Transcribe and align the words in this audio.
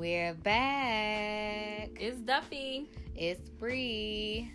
We're 0.00 0.32
back. 0.32 1.90
It's 2.00 2.16
Duffy. 2.20 2.88
It's 3.14 3.50
Bree. 3.50 4.50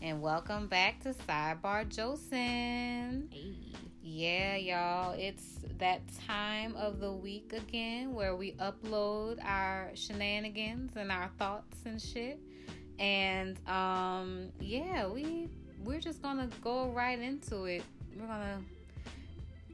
And 0.00 0.22
welcome 0.22 0.68
back 0.68 1.02
to 1.02 1.12
Sidebar 1.12 1.88
Josen. 1.88 3.26
Hey. 3.34 3.56
Yeah, 4.04 4.54
y'all. 4.54 5.16
It's 5.18 5.58
that 5.78 6.02
time 6.28 6.76
of 6.76 7.00
the 7.00 7.10
week 7.10 7.52
again 7.52 8.14
where 8.14 8.36
we 8.36 8.52
upload 8.52 9.44
our 9.44 9.90
shenanigans 9.94 10.92
and 10.94 11.10
our 11.10 11.28
thoughts 11.40 11.76
and 11.84 12.00
shit. 12.00 12.38
And 13.00 13.58
um 13.68 14.50
yeah, 14.60 15.08
we 15.08 15.48
we're 15.82 15.98
just 15.98 16.22
gonna 16.22 16.48
go 16.62 16.86
right 16.90 17.18
into 17.18 17.64
it. 17.64 17.82
We're 18.16 18.28
gonna 18.28 18.60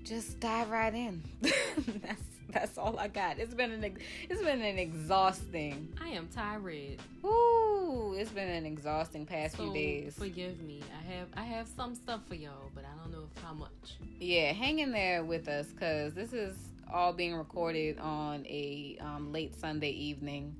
just 0.03 0.41
dive 0.41 0.71
right 0.71 0.95
in. 0.95 1.23
that's 1.43 2.30
that's 2.55 2.77
all 2.79 2.99
I 2.99 3.09
got. 3.09 3.39
It's 3.39 3.55
been 3.55 3.71
an 3.73 3.97
it's 4.29 4.43
been 4.43 4.63
an 4.63 4.79
exhausting. 4.79 5.89
I 6.01 6.09
am 6.11 6.29
tired. 6.29 6.99
Ooh, 7.25 8.15
it's 8.17 8.31
been 8.31 8.49
an 8.49 8.67
exhausting 8.67 9.27
past 9.27 9.57
So 9.57 9.65
few 9.65 9.73
days. 9.75 10.15
forgive 10.19 10.61
me. 10.63 10.83
I 10.99 11.13
have 11.13 11.29
I 11.37 11.43
have 11.43 11.69
some 11.69 11.95
stuff 11.95 12.21
for 12.29 12.35
y'all, 12.35 12.71
but 12.75 12.85
I 12.85 13.03
don't 13.03 13.13
know 13.13 13.27
if 13.35 13.43
how 13.43 13.53
much. 13.55 13.97
Yeah, 14.19 14.53
hang 14.53 14.79
in 14.81 14.93
there 14.93 15.25
with 15.25 15.49
us 15.49 15.67
because 15.69 16.15
this 16.15 16.33
is 16.33 16.57
all 16.93 17.13
being 17.13 17.35
recorded 17.35 17.99
on 17.99 18.45
a 18.47 18.99
um, 19.01 19.33
late 19.33 19.55
Sunday 19.55 19.91
evening, 19.91 20.57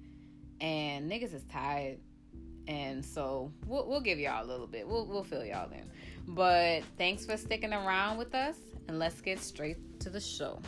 and 0.61 1.11
niggas 1.11 1.35
is 1.35 1.43
tired, 1.53 1.99
and 2.69 3.05
so 3.05 3.51
we'll 3.67 3.87
we'll 3.89 4.01
give 4.01 4.19
y'all 4.19 4.45
a 4.45 4.47
little 4.47 4.67
bit. 4.67 4.87
We'll 4.87 5.07
we'll 5.07 5.25
fill 5.25 5.45
y'all 5.45 5.71
in. 5.73 5.91
But 6.29 6.83
thanks 6.99 7.27
for 7.27 7.37
sticking 7.37 7.73
around 7.73 8.19
with 8.19 8.35
us, 8.35 8.57
and 8.89 8.99
let's 8.99 9.21
get 9.21 9.41
straight 9.41 10.01
to 10.01 10.11
the 10.11 10.21
show. 10.21 10.61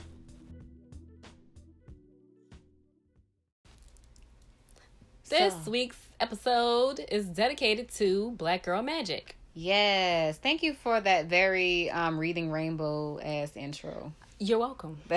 This 5.32 5.54
So- 5.64 5.70
week's 5.70 5.96
episode 6.20 7.00
is 7.10 7.24
dedicated 7.24 7.90
to 7.92 8.32
Black 8.32 8.64
Girl 8.64 8.82
Magic. 8.82 9.34
Yes, 9.54 10.36
thank 10.38 10.62
you 10.62 10.74
for 10.74 11.00
that 11.00 11.26
very 11.26 11.90
um, 11.90 12.18
reading 12.18 12.50
rainbow 12.50 13.18
ass 13.18 13.52
intro. 13.56 14.12
You're 14.38 14.58
welcome. 14.58 14.98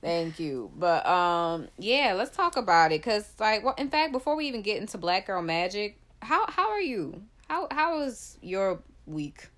Thank 0.00 0.38
you. 0.38 0.70
But 0.76 1.06
um 1.06 1.68
yeah, 1.78 2.12
let's 2.16 2.34
talk 2.36 2.56
about 2.56 2.92
it 2.92 3.02
cuz 3.02 3.24
like 3.40 3.64
well 3.64 3.74
in 3.78 3.88
fact 3.90 4.12
before 4.12 4.36
we 4.36 4.46
even 4.48 4.62
get 4.62 4.76
into 4.80 4.96
Black 4.98 5.26
Girl 5.26 5.42
Magic, 5.42 5.98
how 6.22 6.46
how 6.50 6.70
are 6.70 6.80
you? 6.80 7.22
How 7.48 7.68
how 7.70 7.98
was 7.98 8.38
your 8.42 8.80
week? 9.06 9.48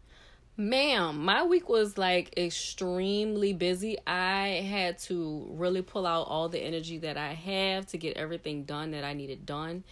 Ma'am, 0.58 1.22
my 1.22 1.42
week 1.42 1.68
was 1.68 1.98
like 1.98 2.32
extremely 2.38 3.52
busy. 3.52 3.98
I 4.06 4.64
had 4.66 4.98
to 5.00 5.46
really 5.50 5.82
pull 5.82 6.06
out 6.06 6.28
all 6.28 6.48
the 6.48 6.58
energy 6.58 6.96
that 6.98 7.18
I 7.18 7.34
have 7.34 7.84
to 7.88 7.98
get 7.98 8.16
everything 8.16 8.64
done 8.64 8.92
that 8.92 9.04
I 9.04 9.12
needed 9.12 9.44
done. 9.44 9.84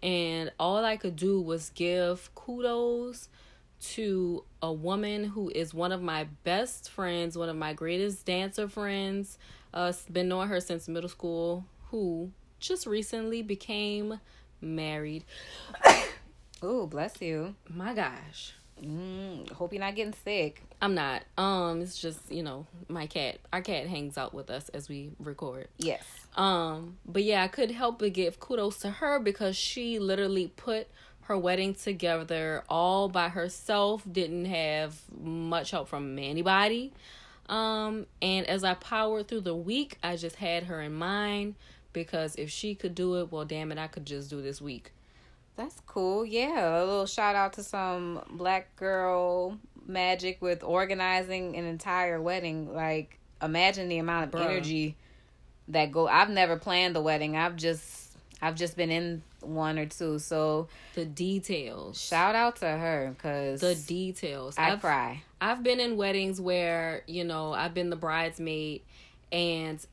And 0.00 0.52
all 0.60 0.84
I 0.84 0.96
could 0.96 1.16
do 1.16 1.40
was 1.40 1.70
give 1.70 2.32
kudos 2.36 3.30
to 3.94 4.44
a 4.62 4.72
woman 4.72 5.24
who 5.24 5.50
is 5.52 5.74
one 5.74 5.90
of 5.90 6.00
my 6.00 6.28
best 6.44 6.88
friends, 6.88 7.36
one 7.36 7.48
of 7.48 7.56
my 7.56 7.72
greatest 7.72 8.24
dancer 8.24 8.68
friends. 8.68 9.38
Uh, 9.74 9.92
been 10.12 10.28
knowing 10.28 10.48
her 10.48 10.60
since 10.60 10.86
middle 10.86 11.08
school, 11.08 11.64
who 11.90 12.30
just 12.60 12.86
recently 12.86 13.42
became 13.42 14.20
married. 14.60 15.24
oh, 16.62 16.86
bless 16.86 17.20
you. 17.20 17.56
My 17.68 17.92
gosh. 17.92 18.52
Mm, 18.82 19.50
hope 19.52 19.72
you're 19.72 19.80
not 19.80 19.94
getting 19.94 20.14
sick. 20.24 20.62
I'm 20.80 20.94
not. 20.94 21.22
Um, 21.38 21.80
it's 21.80 22.00
just 22.00 22.30
you 22.30 22.42
know 22.42 22.66
my 22.88 23.06
cat. 23.06 23.38
Our 23.52 23.62
cat 23.62 23.86
hangs 23.86 24.18
out 24.18 24.34
with 24.34 24.50
us 24.50 24.68
as 24.70 24.88
we 24.88 25.10
record. 25.18 25.68
Yes. 25.78 26.04
Um, 26.36 26.98
but 27.06 27.22
yeah, 27.22 27.42
I 27.42 27.48
couldn't 27.48 27.76
help 27.76 28.00
but 28.00 28.12
give 28.12 28.40
kudos 28.40 28.78
to 28.78 28.90
her 28.90 29.20
because 29.20 29.56
she 29.56 29.98
literally 29.98 30.48
put 30.56 30.88
her 31.22 31.38
wedding 31.38 31.74
together 31.74 32.64
all 32.68 33.08
by 33.08 33.28
herself. 33.28 34.02
Didn't 34.10 34.46
have 34.46 35.00
much 35.20 35.70
help 35.70 35.88
from 35.88 36.18
anybody. 36.18 36.92
Um, 37.48 38.06
and 38.20 38.46
as 38.46 38.64
I 38.64 38.74
powered 38.74 39.28
through 39.28 39.42
the 39.42 39.54
week, 39.54 39.98
I 40.02 40.16
just 40.16 40.36
had 40.36 40.64
her 40.64 40.80
in 40.80 40.94
mind 40.94 41.54
because 41.92 42.34
if 42.36 42.50
she 42.50 42.74
could 42.74 42.94
do 42.94 43.20
it, 43.20 43.30
well, 43.30 43.44
damn 43.44 43.70
it, 43.72 43.78
I 43.78 43.86
could 43.86 44.06
just 44.06 44.30
do 44.30 44.42
this 44.42 44.60
week. 44.60 44.92
That's 45.56 45.80
cool. 45.86 46.24
Yeah, 46.24 46.78
a 46.78 46.84
little 46.84 47.06
shout 47.06 47.34
out 47.36 47.52
to 47.54 47.62
some 47.62 48.22
black 48.30 48.74
girl 48.76 49.58
magic 49.86 50.40
with 50.40 50.62
organizing 50.62 51.56
an 51.56 51.64
entire 51.66 52.20
wedding. 52.20 52.74
Like 52.74 53.18
imagine 53.42 53.88
the 53.88 53.98
amount 53.98 54.24
of 54.26 54.30
Bruh. 54.40 54.46
energy 54.46 54.96
that 55.68 55.92
go 55.92 56.08
I've 56.08 56.30
never 56.30 56.56
planned 56.56 56.96
the 56.96 57.02
wedding. 57.02 57.36
I've 57.36 57.56
just 57.56 58.12
I've 58.40 58.54
just 58.56 58.76
been 58.76 58.90
in 58.90 59.22
one 59.40 59.78
or 59.78 59.86
two. 59.86 60.18
So 60.18 60.68
The 60.94 61.04
details. 61.04 62.00
shout 62.00 62.34
out 62.34 62.56
to 62.56 62.66
her 62.66 63.14
cuz 63.18 63.60
the 63.60 63.74
details. 63.74 64.56
I 64.56 64.72
I've- 64.72 64.80
cry. 64.80 65.22
I've 65.40 65.62
been 65.64 65.80
in 65.80 65.96
weddings 65.96 66.40
where, 66.40 67.02
you 67.08 67.24
know, 67.24 67.52
I've 67.52 67.74
been 67.74 67.90
the 67.90 67.96
bridesmaid 67.96 68.82
and 69.32 69.84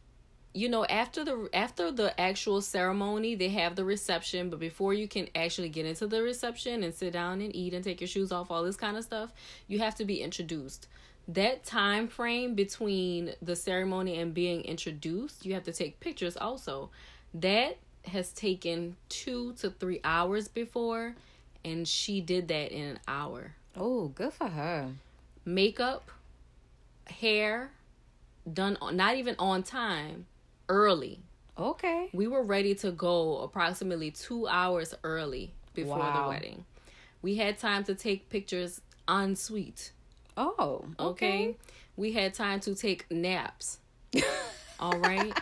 you 0.53 0.67
know, 0.67 0.83
after 0.85 1.23
the 1.23 1.49
after 1.53 1.91
the 1.91 2.19
actual 2.19 2.61
ceremony, 2.61 3.35
they 3.35 3.49
have 3.49 3.75
the 3.75 3.85
reception, 3.85 4.49
but 4.49 4.59
before 4.59 4.93
you 4.93 5.07
can 5.07 5.27
actually 5.35 5.69
get 5.69 5.85
into 5.85 6.07
the 6.07 6.23
reception 6.23 6.83
and 6.83 6.93
sit 6.93 7.13
down 7.13 7.41
and 7.41 7.55
eat 7.55 7.73
and 7.73 7.83
take 7.83 8.01
your 8.01 8.07
shoes 8.07 8.31
off, 8.31 8.49
all 8.49 8.63
this 8.63 8.75
kind 8.75 8.97
of 8.97 9.03
stuff, 9.03 9.31
you 9.67 9.79
have 9.79 9.95
to 9.95 10.05
be 10.05 10.21
introduced. 10.21 10.87
That 11.27 11.63
time 11.63 12.07
frame 12.07 12.55
between 12.55 13.35
the 13.41 13.55
ceremony 13.55 14.17
and 14.17 14.33
being 14.33 14.61
introduced, 14.61 15.45
you 15.45 15.53
have 15.53 15.63
to 15.65 15.73
take 15.73 15.99
pictures 15.99 16.35
also. 16.35 16.89
That 17.35 17.77
has 18.05 18.31
taken 18.31 18.95
2 19.09 19.53
to 19.59 19.69
3 19.69 19.99
hours 20.03 20.47
before 20.47 21.15
and 21.63 21.87
she 21.87 22.21
did 22.21 22.47
that 22.47 22.71
in 22.71 22.81
an 22.91 22.99
hour 23.07 23.53
Oh, 23.75 24.07
good 24.07 24.33
for 24.33 24.47
her. 24.47 24.89
makeup, 25.45 26.09
hair 27.05 27.71
done 28.51 28.77
not 28.93 29.15
even 29.17 29.35
on 29.37 29.61
time, 29.63 30.25
early. 30.69 31.19
Okay. 31.57 32.09
We 32.13 32.27
were 32.27 32.43
ready 32.43 32.73
to 32.75 32.91
go 32.91 33.39
approximately 33.39 34.11
2 34.11 34.47
hours 34.47 34.93
early 35.03 35.53
before 35.73 35.97
Wow. 35.97 36.23
the 36.23 36.29
wedding. 36.29 36.65
We 37.21 37.35
had 37.35 37.57
time 37.57 37.83
to 37.85 37.95
take 37.95 38.29
pictures 38.29 38.79
en 39.09 39.35
suite, 39.35 39.91
Oh, 40.37 40.85
okay? 40.97 41.49
okay. 41.49 41.57
We 41.97 42.13
had 42.13 42.33
time 42.33 42.61
to 42.61 42.75
take 42.75 43.11
naps. 43.11 43.79
All 44.79 44.97
right? 44.99 45.35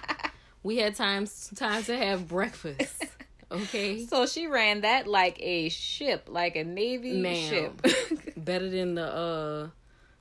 we 0.63 0.77
had 0.77 0.95
times 0.95 1.51
time 1.55 1.83
to 1.83 1.95
have 1.95 2.27
breakfast. 2.27 3.03
Okay? 3.51 4.05
So 4.09 4.25
she 4.25 4.47
ran 4.47 4.81
that 4.81 5.05
like 5.07 5.37
a 5.39 5.69
ship, 5.69 6.27
like 6.29 6.55
a 6.55 6.63
navy 6.63 7.21
Ma'am. 7.21 7.35
ship. 7.35 7.81
Better 8.37 8.69
than 8.69 8.95
the 8.95 9.05
uh 9.05 9.69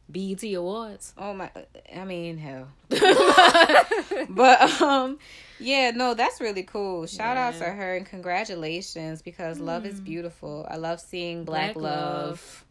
BET 0.08 0.42
Awards. 0.54 1.12
Oh 1.18 1.34
my! 1.34 1.50
I 1.94 2.04
mean, 2.04 2.38
hell. 2.38 2.68
but 4.28 4.80
um, 4.80 5.18
yeah, 5.58 5.90
no, 5.90 6.14
that's 6.14 6.40
really 6.40 6.62
cool. 6.62 7.06
Shout 7.06 7.36
out 7.36 7.54
to 7.54 7.64
her 7.64 7.96
and 7.96 8.06
congratulations 8.06 9.22
because 9.22 9.58
love 9.58 9.84
is 9.84 10.00
beautiful. 10.00 10.66
I 10.70 10.76
love 10.76 11.00
seeing 11.00 11.44
black, 11.44 11.74
Black 11.74 11.82
love. 11.82 12.28
love. 12.28 12.64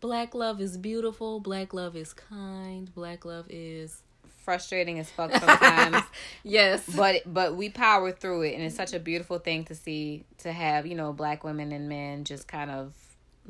Black 0.00 0.34
love 0.34 0.60
is 0.60 0.76
beautiful. 0.78 1.40
Black 1.40 1.74
love 1.74 1.94
is 1.94 2.12
kind. 2.12 2.92
Black 2.94 3.24
love 3.24 3.46
is 3.50 4.02
Frustrating 4.42 4.98
as 4.98 5.10
fuck 5.10 5.30
sometimes, 5.38 6.02
yes. 6.42 6.84
but 6.96 7.22
but 7.26 7.56
we 7.56 7.68
power 7.68 8.10
through 8.10 8.42
it, 8.42 8.54
and 8.54 8.62
it's 8.64 8.74
such 8.74 8.94
a 8.94 8.98
beautiful 8.98 9.38
thing 9.38 9.64
to 9.64 9.74
see 9.74 10.24
to 10.38 10.50
have 10.50 10.86
you 10.86 10.94
know 10.94 11.12
black 11.12 11.44
women 11.44 11.72
and 11.72 11.88
men 11.90 12.24
just 12.24 12.48
kind 12.48 12.70
of 12.70 12.94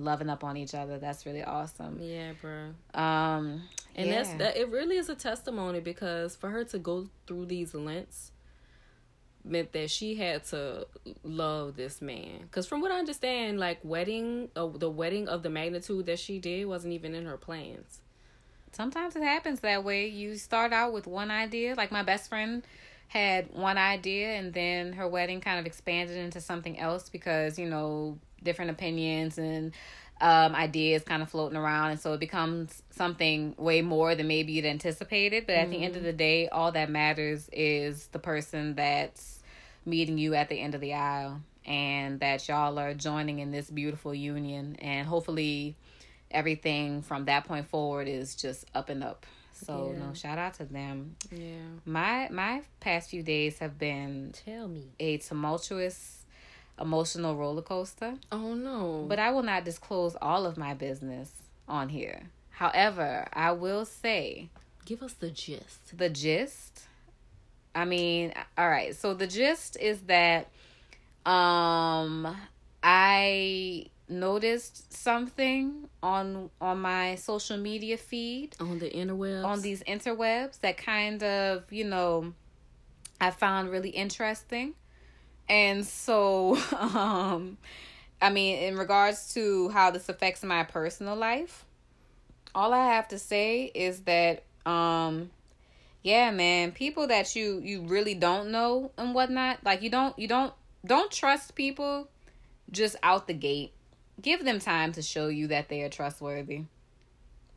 loving 0.04 0.28
up 0.30 0.42
on 0.44 0.56
each 0.56 0.74
other. 0.74 0.98
That's 0.98 1.26
really 1.26 1.42
awesome. 1.42 1.98
Yeah, 2.00 2.32
bro. 2.40 2.74
Um, 2.94 3.62
And 3.94 4.08
yeah. 4.08 4.22
that's 4.22 4.34
that. 4.34 4.56
It 4.56 4.68
really 4.70 4.96
is 4.96 5.08
a 5.08 5.14
testimony 5.14 5.80
because 5.80 6.36
for 6.36 6.50
her 6.50 6.64
to 6.64 6.78
go 6.78 7.08
through 7.26 7.46
these 7.46 7.74
lengths 7.74 8.32
meant 9.44 9.72
that 9.72 9.90
she 9.90 10.16
had 10.16 10.44
to 10.44 10.86
love 11.24 11.76
this 11.76 12.02
man. 12.02 12.40
Because 12.42 12.66
from 12.66 12.80
what 12.82 12.90
I 12.92 12.98
understand, 12.98 13.58
like 13.58 13.78
wedding, 13.82 14.50
uh, 14.54 14.66
the 14.68 14.90
wedding 14.90 15.28
of 15.28 15.42
the 15.42 15.50
magnitude 15.50 16.06
that 16.06 16.18
she 16.18 16.38
did 16.38 16.66
wasn't 16.66 16.92
even 16.92 17.14
in 17.14 17.24
her 17.26 17.36
plans. 17.38 18.00
sometimes 18.72 19.16
it 19.16 19.22
happens 19.22 19.60
that 19.60 19.82
way. 19.82 20.06
You 20.06 20.36
start 20.36 20.72
out 20.72 20.92
with 20.92 21.06
one 21.06 21.30
idea. 21.30 21.74
Like 21.74 21.90
my 21.90 22.02
best 22.02 22.28
friend 22.28 22.62
had 23.10 23.52
one 23.52 23.76
idea 23.76 24.28
and 24.28 24.54
then 24.54 24.92
her 24.92 25.08
wedding 25.08 25.40
kind 25.40 25.58
of 25.58 25.66
expanded 25.66 26.16
into 26.16 26.40
something 26.40 26.78
else 26.78 27.08
because, 27.08 27.58
you 27.58 27.68
know, 27.68 28.16
different 28.40 28.70
opinions 28.70 29.36
and 29.36 29.72
um, 30.20 30.54
ideas 30.54 31.02
kind 31.02 31.20
of 31.20 31.28
floating 31.28 31.56
around. 31.56 31.90
And 31.90 31.98
so 31.98 32.12
it 32.12 32.20
becomes 32.20 32.84
something 32.90 33.56
way 33.58 33.82
more 33.82 34.14
than 34.14 34.28
maybe 34.28 34.52
you'd 34.52 34.64
anticipated. 34.64 35.44
But 35.48 35.56
at 35.56 35.70
the 35.70 35.82
end 35.82 35.96
of 35.96 36.04
the 36.04 36.12
day, 36.12 36.48
all 36.50 36.70
that 36.70 36.88
matters 36.88 37.48
is 37.52 38.06
the 38.12 38.20
person 38.20 38.76
that's 38.76 39.42
meeting 39.84 40.16
you 40.16 40.34
at 40.36 40.48
the 40.48 40.60
end 40.60 40.76
of 40.76 40.80
the 40.80 40.94
aisle 40.94 41.40
and 41.66 42.20
that 42.20 42.46
y'all 42.46 42.78
are 42.78 42.94
joining 42.94 43.40
in 43.40 43.50
this 43.50 43.68
beautiful 43.70 44.14
union. 44.14 44.76
And 44.76 45.08
hopefully 45.08 45.74
everything 46.30 47.02
from 47.02 47.24
that 47.24 47.44
point 47.44 47.66
forward 47.66 48.06
is 48.06 48.36
just 48.36 48.66
up 48.72 48.88
and 48.88 49.02
up. 49.02 49.26
So 49.64 49.92
Yeah. 49.92 50.06
no, 50.06 50.14
shout 50.14 50.38
out 50.38 50.54
to 50.54 50.64
them. 50.64 51.16
Yeah. 51.30 51.56
My 51.84 52.28
my 52.30 52.62
past 52.80 53.10
few 53.10 53.22
days 53.22 53.58
have 53.58 53.78
been 53.78 54.32
Tell 54.44 54.68
me. 54.68 54.88
a 54.98 55.18
tumultuous 55.18 56.24
emotional 56.80 57.36
roller 57.36 57.62
coaster. 57.62 58.14
Oh 58.32 58.54
no. 58.54 59.04
But 59.08 59.18
I 59.18 59.30
will 59.32 59.42
not 59.42 59.64
disclose 59.64 60.16
all 60.22 60.46
of 60.46 60.56
my 60.56 60.72
business 60.74 61.30
on 61.68 61.90
here. 61.90 62.30
However, 62.50 63.26
I 63.32 63.52
will 63.52 63.84
say 63.84 64.48
give 64.86 65.02
us 65.02 65.12
the 65.12 65.30
gist. 65.30 65.96
the 65.96 66.08
gist. 66.08 66.84
I 67.74 67.84
mean, 67.84 68.32
all 68.58 68.68
right. 68.68 68.96
So 68.96 69.14
the 69.14 69.26
gist 69.26 69.76
is 69.80 70.00
that 70.02 70.48
um 71.26 72.34
I 72.82 73.86
noticed 74.08 74.92
something 74.92 75.89
on 76.02 76.50
on 76.60 76.80
my 76.80 77.14
social 77.16 77.56
media 77.56 77.96
feed 77.96 78.56
On 78.60 78.78
the 78.78 78.90
interwebs. 78.90 79.44
on 79.44 79.60
these 79.62 79.82
interwebs 79.84 80.60
that 80.60 80.76
kind 80.76 81.22
of, 81.22 81.70
you 81.70 81.84
know, 81.84 82.32
I 83.20 83.30
found 83.30 83.70
really 83.70 83.90
interesting. 83.90 84.74
And 85.48 85.84
so, 85.84 86.56
um, 86.78 87.58
I 88.22 88.30
mean, 88.30 88.58
in 88.58 88.76
regards 88.76 89.34
to 89.34 89.68
how 89.70 89.90
this 89.90 90.08
affects 90.08 90.42
my 90.42 90.62
personal 90.64 91.16
life, 91.16 91.64
all 92.54 92.72
I 92.72 92.86
have 92.94 93.08
to 93.08 93.18
say 93.18 93.64
is 93.74 94.00
that, 94.02 94.44
um, 94.64 95.30
yeah, 96.02 96.30
man, 96.30 96.72
people 96.72 97.06
that 97.08 97.36
you 97.36 97.60
you 97.62 97.82
really 97.82 98.14
don't 98.14 98.50
know 98.50 98.90
and 98.96 99.14
whatnot, 99.14 99.58
like 99.64 99.82
you 99.82 99.90
don't 99.90 100.18
you 100.18 100.28
don't 100.28 100.52
don't 100.86 101.10
trust 101.10 101.54
people 101.54 102.08
just 102.70 102.96
out 103.02 103.26
the 103.26 103.34
gate. 103.34 103.72
Give 104.20 104.44
them 104.44 104.58
time 104.58 104.92
to 104.92 105.02
show 105.02 105.28
you 105.28 105.46
that 105.48 105.68
they 105.68 105.82
are 105.82 105.88
trustworthy 105.88 106.64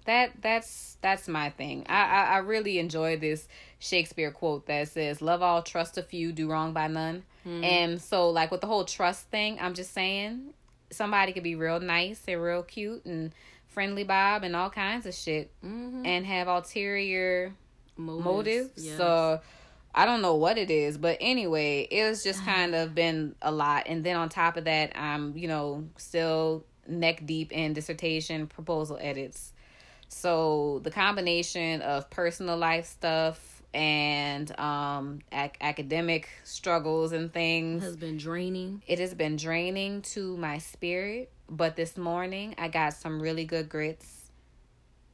that 0.06 0.32
that's 0.42 0.98
that's 1.02 1.28
my 1.30 1.50
thing. 1.50 1.86
I, 1.88 2.04
I 2.04 2.22
I 2.24 2.38
really 2.40 2.78
enjoy 2.80 3.16
this 3.18 3.48
Shakespeare 3.80 4.32
quote 4.32 4.66
that 4.68 4.90
says, 4.90 5.22
"Love 5.22 5.42
all, 5.42 5.62
trust 5.62 5.98
a 5.98 6.04
few, 6.04 6.32
do 6.34 6.50
wrong 6.50 6.74
by 6.74 6.88
none." 6.88 7.24
And 7.46 8.02
so, 8.02 8.30
like 8.30 8.52
with 8.52 8.62
the 8.62 8.68
whole 8.68 8.86
trust 8.86 9.28
thing, 9.30 9.58
I'm 9.62 9.74
just 9.74 9.94
saying, 9.94 10.54
somebody 10.92 11.34
could 11.34 11.44
be 11.44 11.56
real 11.56 11.80
nice 11.82 12.22
and 12.28 12.42
real 12.42 12.64
cute 12.64 13.04
and 13.06 13.34
friendly, 13.68 14.04
Bob, 14.06 14.44
and 14.44 14.56
all 14.56 14.70
kinds 14.70 15.06
of 15.06 15.14
shit, 15.14 15.52
Mhm. 15.64 16.06
and 16.06 16.26
have 16.26 16.48
ulterior 16.48 17.54
motives. 17.98 18.26
motives. 18.26 18.72
yes. 18.86 18.98
So 18.98 19.42
I 19.96 20.06
don't 20.06 20.22
know 20.22 20.36
what 20.36 20.58
it 20.58 20.72
is, 20.72 20.98
but 20.98 21.18
anyway, 21.22 21.88
it 21.90 22.04
was 22.10 22.24
just 22.24 22.44
kind 22.46 22.74
of 22.74 22.96
been 22.96 23.36
a 23.42 23.52
lot. 23.52 23.84
And 23.88 24.04
then 24.04 24.16
on 24.16 24.30
top 24.30 24.58
of 24.58 24.66
that, 24.66 24.98
I'm 24.98 25.38
you 25.38 25.48
know 25.48 25.86
still 25.98 26.66
neck 26.88 27.26
deep 27.26 27.52
in 27.52 27.74
dissertation 27.74 28.48
proposal 28.48 28.98
edits. 29.00 29.54
So 30.10 30.80
the 30.84 30.92
combination 30.92 31.82
of 31.82 32.10
personal 32.10 32.58
life 32.58 32.86
stuff 32.86 33.50
and 33.74 34.58
um 34.60 35.20
ac- 35.32 35.54
academic 35.60 36.30
struggles 36.44 37.12
and 37.12 37.34
things 37.34 37.84
has 37.84 37.96
been 37.98 38.18
draining. 38.18 38.84
it 38.86 39.00
has 39.00 39.16
been 39.16 39.36
draining 39.36 40.00
to 40.04 40.38
my 40.38 40.60
spirit 40.60 41.32
but 41.50 41.76
this 41.76 41.98
morning 41.98 42.54
i 42.60 42.68
got 42.68 42.94
some 42.94 43.20
really 43.20 43.46
good 43.46 43.68
grits 43.70 44.30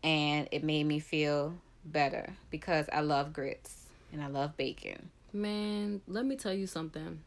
and 0.03 0.49
it 0.51 0.61
made 0.61 0.83
me 0.85 0.99
feel 0.99 1.53
better 1.85 2.35
because 2.49 2.85
i 2.91 2.99
love 2.99 3.31
grits 3.31 3.78
and 4.11 4.21
i 4.23 4.27
love 4.27 4.55
bacon 4.57 5.09
Man, 5.31 6.01
let 6.07 6.25
me 6.25 6.35
tell 6.35 6.53
you 6.55 6.65
something. 6.65 7.19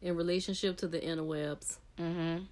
In 0.00 0.16
relationship 0.16 0.78
to 0.78 0.88
the 0.88 0.98
interwebs, 0.98 1.76
mm-hmm. 2.00 2.44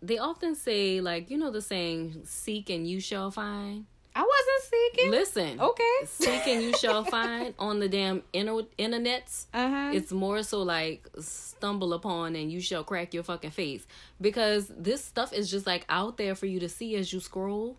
they 0.00 0.18
often 0.18 0.54
say, 0.54 1.00
like, 1.00 1.28
you 1.28 1.36
know, 1.38 1.50
the 1.50 1.60
saying, 1.60 2.20
seek 2.24 2.70
and 2.70 2.86
you 2.86 3.00
shall 3.00 3.32
find. 3.32 3.86
i 4.14 4.20
wasn't 4.20 4.62
seeking 4.70 5.10
Listen, 5.10 5.60
okay 5.60 5.94
seek 6.04 6.46
and 6.46 6.62
you 6.62 6.76
shall 6.76 7.02
find 7.04 7.54
on 7.58 7.80
the 7.80 7.88
damn 7.88 8.22
inter- 8.32 8.68
internets. 8.78 9.46
uh-huh 9.52 9.90
It's 9.92 10.12
more 10.12 10.42
so 10.44 10.62
like 10.62 11.08
stumble 11.20 11.92
upon 11.92 12.36
and 12.36 12.50
you 12.52 12.60
shall 12.60 12.84
crack 12.84 13.12
your 13.14 13.22
fucking 13.24 13.50
face 13.50 13.86
because 14.20 14.70
this 14.76 15.04
stuff 15.04 15.32
is 15.32 15.50
just 15.50 15.66
like 15.66 15.84
out 15.88 16.16
there 16.16 16.34
for 16.36 16.46
you 16.46 16.60
to 16.60 16.68
see 16.68 16.94
as 16.96 17.12
you 17.12 17.18
scroll 17.20 17.76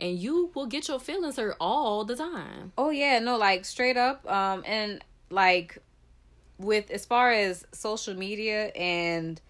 and 0.00 0.18
you 0.18 0.50
will 0.54 0.66
get 0.66 0.88
your 0.88 0.98
feelings 1.00 1.36
hurt 1.36 1.56
all 1.60 2.04
the 2.04 2.16
time. 2.16 2.72
Oh 2.78 2.90
yeah, 2.90 3.18
no, 3.18 3.36
like 3.36 3.64
straight 3.64 3.96
up. 3.96 4.28
Um, 4.30 4.62
and 4.66 5.04
like 5.30 5.78
with 6.58 6.90
as 6.90 7.04
far 7.06 7.30
as 7.30 7.64
social 7.72 8.14
media 8.14 8.66
and 8.76 9.40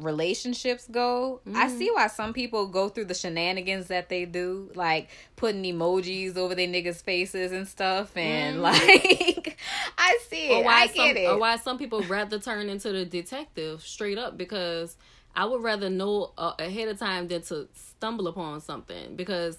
relationships 0.00 0.88
go, 0.90 1.40
I 1.54 1.68
see 1.68 1.88
why 1.92 2.08
some 2.08 2.32
people 2.32 2.66
go 2.66 2.88
through 2.88 3.04
the 3.06 3.14
shenanigans 3.14 3.86
that 3.88 4.08
they 4.08 4.24
do, 4.24 4.70
like 4.74 5.08
putting 5.36 5.62
emojis 5.62 6.36
over 6.36 6.54
their 6.54 6.66
niggas' 6.66 7.02
faces 7.02 7.52
and 7.52 7.66
stuff, 7.68 8.16
and 8.16 8.60
like 8.60 9.56
I 9.98 10.18
see 10.28 10.48
it, 10.50 10.52
Or 10.56 10.64
why 10.64 10.82
I 10.82 10.86
some 10.88 11.06
get 11.06 11.16
it. 11.16 11.26
or 11.28 11.38
why 11.38 11.56
some 11.56 11.78
people 11.78 12.02
rather 12.02 12.38
turn 12.40 12.68
into 12.68 12.90
the 12.92 13.04
detective 13.04 13.82
straight 13.82 14.18
up 14.18 14.36
because 14.36 14.96
I 15.36 15.44
would 15.46 15.62
rather 15.62 15.90
know 15.90 16.32
uh, 16.38 16.52
ahead 16.58 16.88
of 16.88 16.98
time 16.98 17.28
than 17.28 17.42
to 17.42 17.68
stumble 17.74 18.28
upon 18.28 18.60
something 18.60 19.16
because 19.16 19.58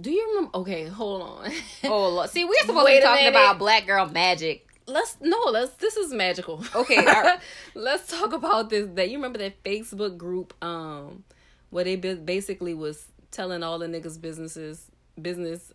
do 0.00 0.10
you 0.10 0.26
remember 0.30 0.50
okay, 0.58 0.86
hold 0.86 1.22
on. 1.22 1.50
oh, 1.84 2.08
Lord. 2.10 2.30
see, 2.34 2.44
we're 2.44 2.54
supposed 2.60 2.86
to 2.86 2.92
be 2.94 3.00
talking 3.00 3.24
minute. 3.26 3.36
about 3.38 3.58
black 3.58 3.86
girl 3.86 4.06
magic. 4.06 4.66
let's 4.86 5.16
no 5.20 5.38
let's 5.50 5.72
this 5.74 5.96
is 5.96 6.12
magical 6.12 6.62
Okay, 6.74 6.96
all 6.98 7.04
right. 7.04 7.38
let's 7.74 8.08
talk 8.08 8.32
about 8.32 8.70
this 8.70 8.88
that 8.94 9.10
you 9.10 9.16
remember 9.18 9.38
that 9.38 9.62
facebook 9.64 10.16
group 10.16 10.54
um 10.64 11.24
where 11.70 11.84
they 11.84 11.96
basically 11.96 12.72
was 12.74 13.06
telling 13.30 13.62
all 13.62 13.78
the 13.78 13.86
niggas 13.86 14.18
businesses 14.20 14.90
business 15.20 15.72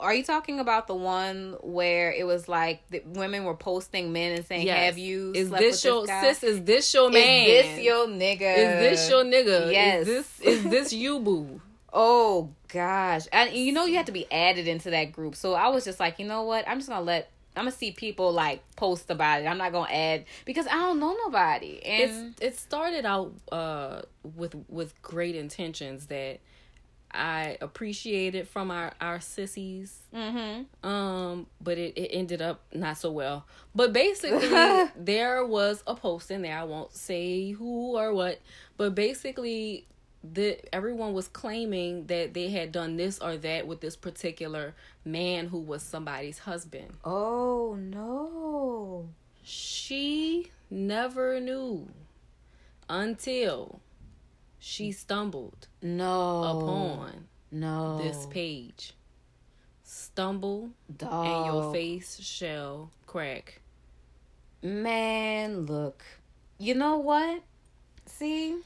Are 0.00 0.14
you 0.14 0.22
talking 0.22 0.60
about 0.60 0.86
the 0.86 0.94
one 0.94 1.56
where 1.60 2.12
it 2.12 2.24
was 2.24 2.48
like 2.48 2.88
the 2.90 3.02
women 3.04 3.44
were 3.44 3.54
posting 3.56 4.12
men 4.12 4.36
and 4.36 4.46
saying, 4.46 4.66
yes. 4.66 4.78
"Have 4.78 4.98
you 4.98 5.32
is 5.34 5.48
slept 5.48 5.60
this 5.60 5.84
with 5.84 5.92
your 5.92 6.06
this 6.06 6.38
sis 6.38 6.42
is 6.44 6.62
this 6.64 6.94
your 6.94 7.10
man 7.10 7.46
Is 7.48 7.64
this 7.64 7.84
your 7.84 8.06
nigga? 8.06 8.56
is 8.56 8.78
this 8.78 9.10
your 9.10 9.24
nigga 9.24 9.72
Yes. 9.72 10.06
is 10.06 10.06
this 10.06 10.40
is 10.40 10.64
this 10.64 10.92
you 10.92 11.18
boo 11.18 11.60
Oh 11.92 12.50
gosh, 12.68 13.26
and 13.32 13.52
you 13.54 13.72
know 13.72 13.86
you 13.86 13.96
have 13.96 14.06
to 14.06 14.12
be 14.12 14.30
added 14.30 14.68
into 14.68 14.90
that 14.90 15.06
group. 15.12 15.34
So 15.34 15.54
I 15.54 15.68
was 15.68 15.84
just 15.84 15.98
like, 15.98 16.18
you 16.18 16.26
know 16.26 16.42
what? 16.42 16.68
I'm 16.68 16.78
just 16.78 16.88
gonna 16.90 17.04
let. 17.04 17.30
I'm 17.56 17.62
gonna 17.64 17.72
see 17.72 17.90
people 17.90 18.30
like 18.30 18.62
post 18.76 19.10
about 19.10 19.40
it. 19.42 19.46
I'm 19.46 19.58
not 19.58 19.72
gonna 19.72 19.90
add 19.90 20.26
because 20.44 20.66
I 20.68 20.74
don't 20.74 21.00
know 21.00 21.16
nobody. 21.24 21.80
And 21.82 22.34
it's 22.38 22.42
it 22.42 22.58
started 22.58 23.04
out 23.04 23.32
uh 23.50 24.02
with 24.36 24.54
with 24.68 25.00
great 25.02 25.34
intentions 25.34 26.06
that 26.06 26.40
I 27.10 27.56
appreciated 27.60 28.48
from 28.48 28.70
our 28.70 28.92
our 29.00 29.20
sissies 29.20 29.98
mm-hmm. 30.14 30.88
Um, 30.88 31.46
but 31.60 31.78
it, 31.78 31.96
it 31.96 32.08
ended 32.12 32.42
up 32.42 32.60
not 32.72 32.98
so 32.98 33.10
well. 33.10 33.46
But 33.74 33.92
basically, 33.92 34.48
there 34.96 35.44
was 35.44 35.82
a 35.86 35.94
post 35.94 36.30
in 36.30 36.42
there. 36.42 36.58
I 36.58 36.64
won't 36.64 36.94
say 36.94 37.52
who 37.52 37.96
or 37.96 38.12
what, 38.12 38.40
but 38.76 38.94
basically, 38.94 39.86
the 40.22 40.58
everyone 40.74 41.12
was 41.12 41.28
claiming 41.28 42.06
that 42.06 42.34
they 42.34 42.50
had 42.50 42.72
done 42.72 42.96
this 42.96 43.18
or 43.20 43.36
that 43.38 43.66
with 43.66 43.80
this 43.80 43.96
particular 43.96 44.74
man 45.04 45.46
who 45.46 45.58
was 45.60 45.82
somebody's 45.82 46.40
husband. 46.40 46.92
oh 47.04 47.76
no, 47.78 49.08
She 49.42 50.50
never 50.70 51.40
knew 51.40 51.88
until 52.88 53.80
she 54.58 54.92
stumbled 54.92 55.68
no, 55.82 56.42
upon 56.42 57.28
no 57.50 57.98
this 57.98 58.26
page. 58.26 58.94
Stumble 59.82 60.70
dog. 60.94 61.26
and 61.26 61.46
your 61.46 61.72
face 61.72 62.20
shall 62.20 62.90
crack. 63.06 63.60
Man, 64.62 65.66
look. 65.66 66.02
You 66.58 66.74
know 66.74 66.98
what? 66.98 67.42
See, 68.06 68.56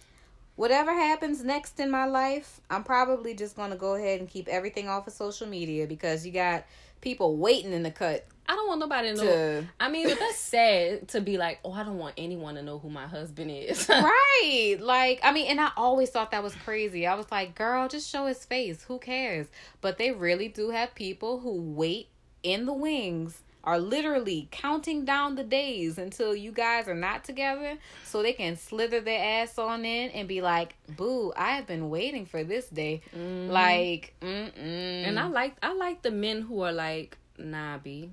whatever 0.56 0.92
happens 0.92 1.44
next 1.44 1.78
in 1.78 1.90
my 1.90 2.06
life, 2.06 2.60
I'm 2.70 2.82
probably 2.82 3.34
just 3.34 3.54
going 3.54 3.70
to 3.70 3.76
go 3.76 3.94
ahead 3.94 4.20
and 4.20 4.28
keep 4.28 4.48
everything 4.48 4.88
off 4.88 5.06
of 5.06 5.12
social 5.12 5.46
media 5.46 5.86
because 5.86 6.24
you 6.26 6.32
got 6.32 6.64
people 7.00 7.36
waiting 7.36 7.72
in 7.72 7.82
the 7.82 7.90
cut 7.90 8.24
I 8.48 8.54
don't 8.54 8.66
want 8.66 8.80
nobody 8.80 9.14
to 9.14 9.14
know. 9.14 9.24
to. 9.24 9.68
I 9.78 9.88
mean, 9.88 10.08
but 10.08 10.18
that's 10.18 10.38
sad 10.38 11.08
to 11.08 11.20
be 11.20 11.38
like, 11.38 11.60
oh, 11.64 11.72
I 11.72 11.84
don't 11.84 11.98
want 11.98 12.14
anyone 12.18 12.56
to 12.56 12.62
know 12.62 12.78
who 12.78 12.90
my 12.90 13.06
husband 13.06 13.50
is. 13.50 13.88
right. 13.88 14.78
Like, 14.80 15.20
I 15.22 15.32
mean, 15.32 15.46
and 15.46 15.60
I 15.60 15.70
always 15.76 16.10
thought 16.10 16.32
that 16.32 16.42
was 16.42 16.54
crazy. 16.56 17.06
I 17.06 17.14
was 17.14 17.30
like, 17.30 17.54
girl, 17.54 17.88
just 17.88 18.10
show 18.10 18.26
his 18.26 18.44
face. 18.44 18.82
Who 18.84 18.98
cares? 18.98 19.46
But 19.80 19.98
they 19.98 20.10
really 20.10 20.48
do 20.48 20.70
have 20.70 20.94
people 20.94 21.40
who 21.40 21.60
wait 21.60 22.08
in 22.42 22.66
the 22.66 22.72
wings. 22.72 23.42
Are 23.64 23.78
literally 23.78 24.48
counting 24.50 25.04
down 25.04 25.36
the 25.36 25.44
days 25.44 25.96
until 25.96 26.34
you 26.34 26.50
guys 26.50 26.88
are 26.88 26.96
not 26.96 27.22
together 27.22 27.78
so 28.04 28.20
they 28.20 28.32
can 28.32 28.56
slither 28.56 29.00
their 29.00 29.44
ass 29.44 29.56
on 29.56 29.84
in 29.84 30.10
and 30.10 30.26
be 30.26 30.42
like, 30.42 30.74
Boo, 30.96 31.32
I 31.36 31.52
have 31.54 31.68
been 31.68 31.88
waiting 31.88 32.26
for 32.26 32.42
this 32.42 32.66
day. 32.66 33.02
Mm-hmm. 33.16 33.52
Like, 33.52 34.14
mm-mm. 34.20 34.52
and 34.58 35.16
I 35.16 35.28
like 35.28 35.54
I 35.62 35.74
like 35.74 36.02
the 36.02 36.10
men 36.10 36.42
who 36.42 36.62
are 36.62 36.72
like, 36.72 37.16
nah, 37.38 37.78
B, 37.78 38.10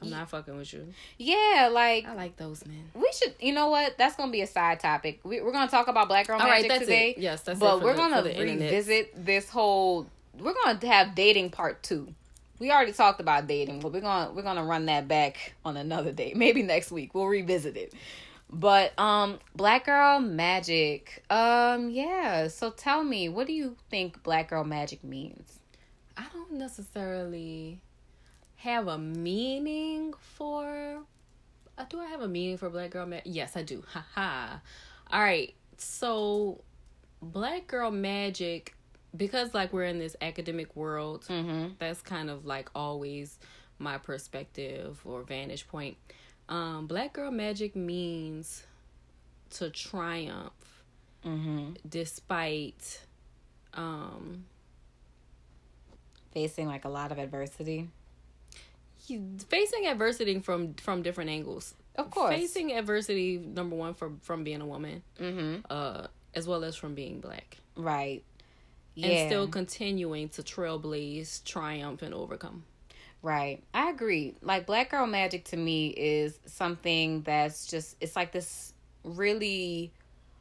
I'm 0.00 0.10
not 0.10 0.30
fucking 0.30 0.56
with 0.56 0.72
you. 0.72 0.86
yeah, 1.16 1.68
like, 1.72 2.06
I 2.06 2.14
like 2.14 2.36
those 2.36 2.64
men. 2.66 2.90
we 2.94 3.10
should, 3.18 3.34
you 3.40 3.52
know 3.52 3.68
what? 3.68 3.98
That's 3.98 4.14
going 4.16 4.28
to 4.28 4.32
be 4.32 4.42
a 4.42 4.46
side 4.46 4.80
topic. 4.80 5.20
We, 5.24 5.40
we're 5.40 5.52
going 5.52 5.66
to 5.66 5.70
talk 5.70 5.88
about 5.88 6.08
Black 6.08 6.26
Girl 6.28 6.38
All 6.40 6.46
right, 6.46 6.62
Magic 6.62 6.68
that's 6.68 6.80
today. 6.82 7.10
it. 7.10 7.18
Yes, 7.18 7.42
that's 7.42 7.58
but 7.58 7.82
we're 7.82 7.92
the- 7.92 7.98
gonna 7.98 8.22
the 8.22 8.32
internet. 8.32 8.70
revisit 8.70 9.24
this 9.26 9.48
whole 9.50 10.06
we're 10.38 10.54
gonna 10.64 10.86
have 10.86 11.14
dating 11.16 11.50
part 11.50 11.82
two 11.82 12.14
we 12.60 12.70
already 12.72 12.92
talked 12.92 13.20
about 13.20 13.46
dating, 13.46 13.80
but 13.80 13.92
we're 13.92 14.00
gonna 14.00 14.32
we're 14.32 14.42
gonna 14.42 14.64
run 14.64 14.86
that 14.86 15.06
back 15.08 15.54
on 15.64 15.76
another 15.76 16.10
day. 16.12 16.32
Maybe 16.36 16.62
next 16.62 16.90
week 16.90 17.14
we'll 17.14 17.26
revisit 17.26 17.76
it. 17.76 17.92
But 18.50 18.98
um 18.98 19.38
Black 19.54 19.86
Girl 19.86 20.18
Magic. 20.20 21.22
Um 21.30 21.90
yeah, 21.90 22.48
so 22.48 22.70
tell 22.70 23.04
me, 23.04 23.28
what 23.28 23.46
do 23.46 23.52
you 23.52 23.76
think 23.90 24.22
Black 24.22 24.50
Girl 24.50 24.64
Magic 24.64 25.04
means? 25.04 25.58
I 26.16 26.24
don't 26.32 26.52
necessarily 26.52 27.78
have 28.58 28.86
a 28.88 28.98
meaning 28.98 30.14
for 30.18 31.02
uh, 31.76 31.84
do 31.88 32.00
I 32.00 32.06
have 32.06 32.20
a 32.20 32.28
meaning 32.28 32.56
for 32.56 32.68
Black 32.70 32.90
Girl 32.90 33.06
Magic? 33.06 33.26
Yes, 33.26 33.56
I 33.56 33.62
do. 33.62 33.84
Haha. 34.14 34.56
All 35.10 35.20
right. 35.20 35.54
So 35.76 36.60
Black 37.22 37.66
Girl 37.68 37.90
Magic 37.90 38.74
because 39.16 39.54
like 39.54 39.72
we're 39.72 39.84
in 39.84 39.98
this 39.98 40.16
academic 40.20 40.74
world, 40.76 41.24
Mm-hmm. 41.28 41.74
that's 41.78 42.02
kind 42.02 42.28
of 42.30 42.44
like 42.46 42.68
always 42.74 43.38
my 43.78 43.96
perspective 43.98 45.00
or 45.04 45.22
vantage 45.22 45.66
point. 45.68 45.96
Um, 46.48 46.86
Black 46.86 47.12
Girl 47.12 47.30
Magic 47.30 47.74
means 47.76 48.64
to 49.50 49.70
triumph 49.70 50.52
Mm-hmm. 51.24 51.72
despite 51.88 53.00
um 53.74 54.44
Facing 56.32 56.66
like 56.66 56.84
a 56.84 56.88
lot 56.88 57.10
of 57.10 57.18
adversity. 57.18 57.88
Facing 59.48 59.86
adversity 59.86 60.38
from 60.40 60.74
from 60.74 61.02
different 61.02 61.30
angles. 61.30 61.74
Of 61.96 62.10
course. 62.10 62.34
Facing 62.34 62.72
adversity 62.72 63.38
number 63.38 63.74
one 63.76 63.94
from 63.94 64.20
from 64.20 64.44
being 64.44 64.60
a 64.60 64.66
woman, 64.66 65.02
Mm-hmm. 65.20 65.60
uh 65.70 66.06
as 66.34 66.46
well 66.46 66.62
as 66.64 66.76
from 66.76 66.94
being 66.94 67.20
black. 67.20 67.56
Right. 67.76 68.22
Yeah. 68.94 69.08
And 69.08 69.28
still 69.30 69.48
continuing 69.48 70.28
to 70.30 70.42
trailblaze, 70.42 71.44
triumph 71.44 72.02
and 72.02 72.12
overcome. 72.14 72.64
Right. 73.22 73.62
I 73.74 73.90
agree. 73.90 74.34
Like 74.42 74.66
Black 74.66 74.90
Girl 74.90 75.06
Magic 75.06 75.44
to 75.46 75.56
me 75.56 75.88
is 75.88 76.38
something 76.46 77.22
that's 77.22 77.66
just 77.66 77.96
it's 78.00 78.14
like 78.14 78.30
this 78.32 78.72
really 79.04 79.92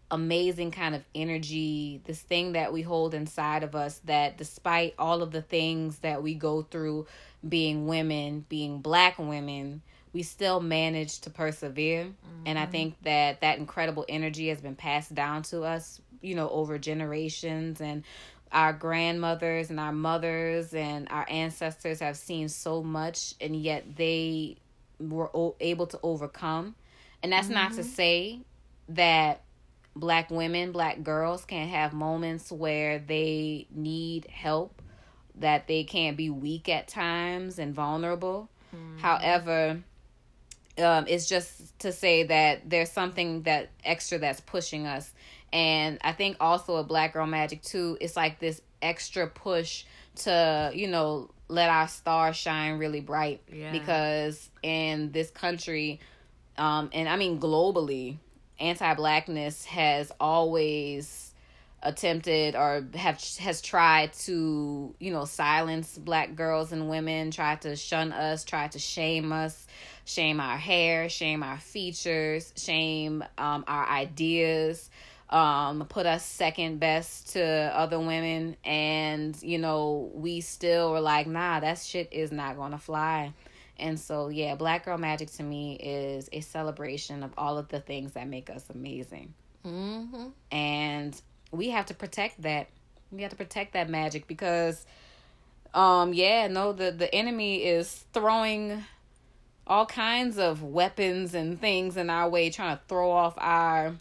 amazing 0.10 0.72
kind 0.72 0.96
of 0.96 1.04
energy, 1.14 2.02
this 2.06 2.22
thing 2.22 2.54
that 2.54 2.72
we 2.72 2.82
hold 2.82 3.14
inside 3.14 3.64
of 3.64 3.76
us 3.76 4.00
that 4.06 4.38
despite 4.38 4.94
all 4.98 5.22
of 5.22 5.32
the 5.32 5.42
things 5.42 6.00
that 6.00 6.24
we 6.24 6.34
go 6.34 6.62
through 6.62 7.08
being 7.48 7.88
women, 7.88 8.46
being 8.48 8.80
black 8.80 9.18
women, 9.20 9.82
we 10.14 10.24
still 10.24 10.60
manage 10.60 11.20
to 11.20 11.30
persevere. 11.30 12.08
And 12.46 12.58
I 12.58 12.64
mm-hmm. 12.64 12.72
think 12.72 13.04
that 13.04 13.42
that 13.42 13.60
incredible 13.60 14.06
energy 14.08 14.48
has 14.48 14.62
been 14.62 14.76
passed 14.76 15.14
down 15.14 15.44
to 15.44 15.64
us, 15.64 16.02
you 16.22 16.36
know, 16.36 16.50
over 16.50 16.78
generations. 16.78 17.82
And 17.82 18.04
our 18.52 18.74
grandmothers 18.74 19.70
and 19.70 19.80
our 19.80 19.92
mothers 19.92 20.74
and 20.74 21.08
our 21.12 21.26
ancestors 21.30 22.00
have 22.00 22.16
seen 22.16 22.48
so 22.48 22.82
much 22.82 23.34
and 23.42 23.56
yet 23.56 23.98
they 23.98 24.56
were 25.00 25.30
o- 25.36 25.56
able 25.60 25.88
to 25.88 26.00
overcome. 26.02 26.76
And 27.22 27.32
that's 27.32 27.50
not 27.50 27.74
to 27.74 27.82
mm-hmm. 27.82 27.90
say 27.90 28.40
that 28.90 29.42
black 30.00 30.30
women 30.30 30.72
black 30.72 31.04
girls 31.04 31.46
can 31.46 31.68
have 31.68 31.94
moments 31.94 32.52
where 32.52 33.00
they 33.00 33.68
need 33.72 34.28
help 34.28 34.82
that 35.36 35.68
they 35.68 35.84
can't 35.84 36.18
be 36.18 36.30
weak 36.30 36.70
at 36.70 36.88
times 36.88 37.60
and 37.60 37.74
vulnerable. 37.76 38.50
However 38.98 39.82
um, 40.80 41.06
it's 41.08 41.28
just 41.28 41.78
to 41.80 41.92
say 41.92 42.24
that 42.24 42.70
there's 42.70 42.92
something 42.92 43.42
that 43.44 43.70
extra 43.84 44.20
that's 44.20 44.42
pushing 44.42 44.86
us. 44.86 45.12
And 45.54 45.98
i 46.02 46.12
think 46.12 46.38
also 46.42 46.76
a 46.76 46.84
black 46.84 47.14
girl 47.14 47.26
magic 47.26 47.62
too 47.62 47.98
it's 48.02 48.18
like 48.18 48.38
this 48.40 48.62
extra 48.82 49.28
push 49.28 49.86
to 50.16 50.72
you 50.74 50.88
know 50.88 51.30
let 51.48 51.70
our 51.70 51.88
star 51.88 52.34
shine 52.34 52.78
really 52.78 53.00
bright. 53.00 53.42
Yeah. 53.52 53.72
because 53.72 54.50
in 54.62 55.12
this 55.14 55.32
country 55.32 56.02
um 56.58 56.90
and 56.92 57.08
i 57.08 57.16
mean 57.16 57.40
globally 57.40 58.18
anti-blackness 58.60 59.66
has 59.66 60.12
always 60.20 61.32
attempted 61.84 62.56
or 62.56 62.84
have 62.96 63.24
has 63.40 63.62
tried 63.62 64.12
to 64.12 64.96
you 65.00 65.12
know 65.12 65.26
silence 65.26 65.96
black 65.98 66.36
girls 66.36 66.72
and 66.72 66.90
women 66.90 67.30
tried 67.30 67.62
to 67.62 67.76
shun 67.76 68.12
us 68.12 68.44
tried 68.44 68.72
to 68.72 68.80
shame 68.80 69.32
us 69.32 69.68
shame 70.04 70.40
our 70.40 70.58
hair 70.58 71.08
shame 71.08 71.44
our 71.44 71.60
features 71.60 72.52
shame 72.58 73.24
um, 73.38 73.64
our 73.68 73.88
ideas 73.88 74.90
um, 75.30 75.86
put 75.90 76.06
us 76.06 76.26
second 76.26 76.80
best 76.80 77.34
to 77.34 77.44
other 77.44 78.00
women. 78.00 78.56
And 78.64 79.42
you 79.42 79.58
know 79.58 80.12
we 80.14 80.42
still 80.42 80.92
were 80.92 81.02
like 81.02 81.28
nah 81.28 81.60
that 81.60 81.80
shit 81.80 82.10
is 82.12 82.32
not 82.32 82.58
gonna 82.58 82.78
fly 82.78 83.34
and 83.80 84.00
so 84.00 84.30
yeah 84.30 84.56
black 84.56 84.86
girl 84.86 84.98
magic 84.98 85.32
to 85.32 85.44
me 85.44 85.76
is 85.76 86.30
a 86.32 86.42
celebration 86.42 87.24
of 87.24 87.32
all 87.38 87.58
of 87.58 87.68
the 87.70 87.80
things 87.80 88.14
that 88.14 88.28
make 88.28 88.50
us 88.50 88.66
amazing. 88.74 89.34
Mm-hmm. 89.66 90.28
and 90.52 91.22
we 91.52 91.70
have 91.72 91.88
to 91.88 91.94
protect 91.94 92.42
that. 92.44 92.68
We 93.12 93.22
have 93.22 93.32
to 93.32 93.38
protect 93.38 93.74
that 93.74 93.90
magic 93.90 94.28
because 94.28 94.86
um 95.74 96.14
yeah 96.14 96.48
no 96.48 96.72
the 96.74 96.92
the 96.92 97.14
enemy 97.14 97.64
is 97.66 98.06
throwing 98.14 98.84
all 99.66 99.86
kinds 99.86 100.38
of 100.38 100.64
weapons 100.64 101.34
and 101.34 101.60
things 101.60 101.98
in 101.98 102.10
our 102.10 102.30
way 102.30 102.50
trying 102.50 102.78
to 102.78 102.82
throw 102.88 103.12
off 103.12 103.34
our 103.38 103.96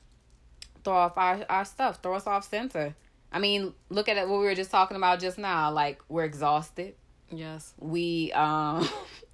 throw 0.84 0.94
off 0.94 1.18
our 1.18 1.44
our 1.48 1.64
stuff 1.64 2.00
throw 2.02 2.14
us 2.14 2.26
off 2.26 2.48
center. 2.48 2.94
I 3.32 3.40
mean 3.40 3.74
look 3.90 4.08
at 4.08 4.16
it 4.16 4.28
what 4.28 4.38
we 4.38 4.44
were 4.46 4.54
just 4.54 4.70
talking 4.70 4.96
about 4.96 5.18
just 5.18 5.38
now. 5.38 5.72
Like 5.72 6.00
we're 6.08 6.24
exhausted. 6.24 6.94
Yes. 7.30 7.74
we 7.78 8.30
um 8.32 8.88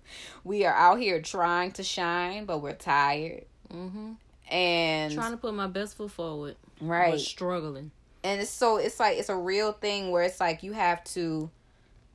we 0.45 0.65
are 0.65 0.75
out 0.75 0.99
here 0.99 1.21
trying 1.21 1.73
to 1.73 1.83
shine 1.83 2.45
but 2.45 2.59
we're 2.59 2.73
tired 2.75 3.45
Mm-hmm. 3.73 4.13
and 4.51 5.13
Trying 5.15 5.31
to 5.31 5.39
put 5.39 5.55
my 5.55 5.67
best 5.67 5.97
foot 5.97 6.11
forward. 6.11 6.57
right 6.81 7.13
But 7.13 7.21
struggling. 7.21 7.91
and 8.23 8.41
it's 8.41 8.51
so 8.51 8.77
it's 8.77 9.01
like 9.01 9.17
it's 9.19 9.31
a 9.31 9.37
real 9.37 9.73
thing 9.73 10.11
where 10.11 10.23
it's 10.25 10.41
like 10.41 10.63
you 10.63 10.73
have 10.73 11.03
to 11.05 11.49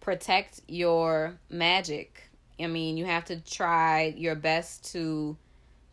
protect 0.01 0.61
your 0.67 1.35
magic 1.49 2.29
i 2.59 2.67
mean 2.67 2.95
you 2.97 3.05
have 3.05 3.25
to 3.25 3.37
try 3.41 4.13
your 4.15 4.35
best 4.35 4.91
to 4.93 5.35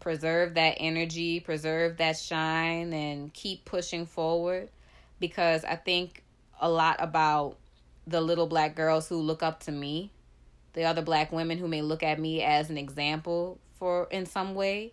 preserve 0.00 0.54
that 0.54 0.76
energy 0.78 1.40
preserve 1.40 1.96
that 1.96 2.16
shine 2.16 2.92
and 2.92 3.32
keep 3.32 3.64
pushing 3.64 4.04
forward 4.06 4.68
because 5.18 5.64
i 5.64 5.74
think 5.74 6.22
a 6.60 6.68
lot 6.70 6.96
about 7.00 7.56
the 8.06 8.20
little 8.20 8.46
black 8.46 8.76
girls 8.76 9.08
who 9.08 9.16
look 9.16 9.42
up 9.42 9.60
to 9.60 9.72
me 9.72 10.10
the 10.74 10.84
other 10.84 11.02
black 11.02 11.32
women 11.32 11.58
who 11.58 11.66
may 11.68 11.82
look 11.82 12.02
at 12.02 12.18
me 12.20 12.42
as 12.42 12.68
an 12.70 12.76
example 12.78 13.58
for 13.78 14.06
in 14.10 14.26
some 14.26 14.54
way 14.54 14.92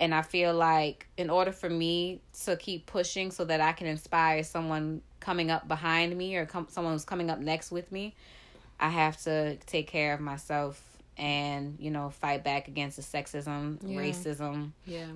and 0.00 0.14
I 0.14 0.22
feel 0.22 0.54
like 0.54 1.06
in 1.16 1.28
order 1.28 1.50
for 1.52 1.68
me 1.68 2.20
to 2.44 2.56
keep 2.56 2.86
pushing 2.86 3.30
so 3.30 3.44
that 3.46 3.60
I 3.60 3.72
can 3.72 3.86
inspire 3.86 4.42
someone 4.44 5.02
coming 5.20 5.50
up 5.50 5.66
behind 5.66 6.16
me 6.16 6.36
or 6.36 6.46
com- 6.46 6.68
someone 6.70 6.92
who's 6.92 7.04
coming 7.04 7.30
up 7.30 7.40
next 7.40 7.72
with 7.72 7.90
me, 7.90 8.14
I 8.78 8.90
have 8.90 9.20
to 9.22 9.56
take 9.66 9.88
care 9.88 10.14
of 10.14 10.20
myself 10.20 10.80
and, 11.16 11.76
you 11.80 11.90
know, 11.90 12.10
fight 12.10 12.44
back 12.44 12.68
against 12.68 12.96
the 12.96 13.02
sexism, 13.02 13.78
Yeah. 13.82 13.98
racism. 13.98 14.70
Yeah. 14.86 15.08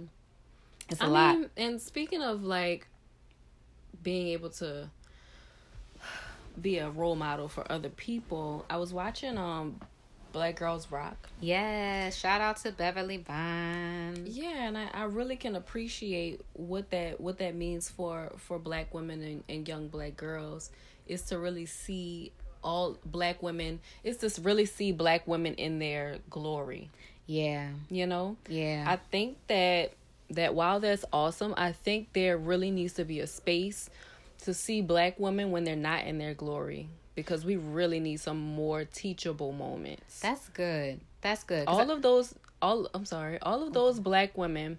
It's 0.89 1.01
a 1.01 1.05
I 1.05 1.07
lot. 1.07 1.39
mean, 1.39 1.51
and 1.57 1.81
speaking 1.81 2.21
of 2.21 2.43
like 2.43 2.89
being 4.03 4.29
able 4.29 4.51
to 4.51 4.91
be 6.61 6.79
a 6.79 6.91
role 6.91 7.15
model 7.15 7.49
for 7.49 7.71
other 7.71 7.89
people, 7.89 8.67
I 8.69 8.79
was 8.79 8.93
watching 8.93 9.39
um 9.39 9.81
Black 10.33 10.57
Girls 10.57 10.91
Rock. 10.91 11.29
Yes, 11.41 12.17
shout 12.17 12.41
out 12.41 12.57
to 12.59 12.73
Beverly 12.73 13.19
Vine. 13.19 14.25
Yeah, 14.27 14.69
and 14.69 14.79
I, 14.79 14.89
I 14.95 15.05
really 15.05 15.37
can 15.37 15.55
appreciate 15.55 16.41
what 16.55 16.91
that 16.91 17.21
what 17.21 17.39
that 17.39 17.55
means 17.55 17.89
for 17.89 18.33
for 18.39 18.59
black 18.59 18.95
women 18.95 19.23
and, 19.23 19.45
and 19.49 19.69
young 19.69 19.89
black 19.89 20.17
girls 20.17 20.71
is 21.07 21.23
to 21.23 21.39
really 21.39 21.67
see 21.67 22.33
all 22.65 22.97
black 23.05 23.43
women 23.43 23.81
is 24.05 24.19
to 24.19 24.41
really 24.43 24.67
see 24.67 24.93
black 24.93 25.27
women 25.27 25.55
in 25.55 25.79
their 25.79 26.19
glory. 26.31 26.91
Yeah, 27.27 27.69
You 27.89 28.07
know? 28.07 28.37
yeah. 28.49 28.85
I 28.87 28.97
think 28.97 29.39
that 29.49 29.93
that 30.31 30.55
while 30.55 30.81
that's 30.81 31.05
awesome, 31.13 31.55
I 31.57 31.73
think 31.73 32.13
there 32.15 32.37
really 32.37 32.71
needs 32.71 32.95
to 32.95 33.05
be 33.05 33.21
a 33.21 33.27
space 33.27 33.91
to 34.45 34.55
see 34.55 34.81
black 34.81 35.19
women 35.21 35.51
when 35.51 35.65
they're 35.65 35.77
not 35.77 36.05
in 36.05 36.19
their 36.19 36.35
glory 36.35 36.89
because 37.15 37.45
we 37.45 37.57
really 37.57 38.01
need 38.01 38.19
some 38.21 38.39
more 38.39 38.85
teachable 38.85 39.53
moments. 39.53 40.21
That's 40.21 40.49
good. 40.49 41.01
That's 41.21 41.45
good. 41.45 41.69
all 41.69 41.91
of 41.91 42.03
those 42.03 42.35
all 42.61 42.89
I'm 42.95 43.05
sorry, 43.05 43.39
all 43.43 43.63
of 43.63 43.73
those 43.73 44.01
black 44.01 44.39
women 44.39 44.79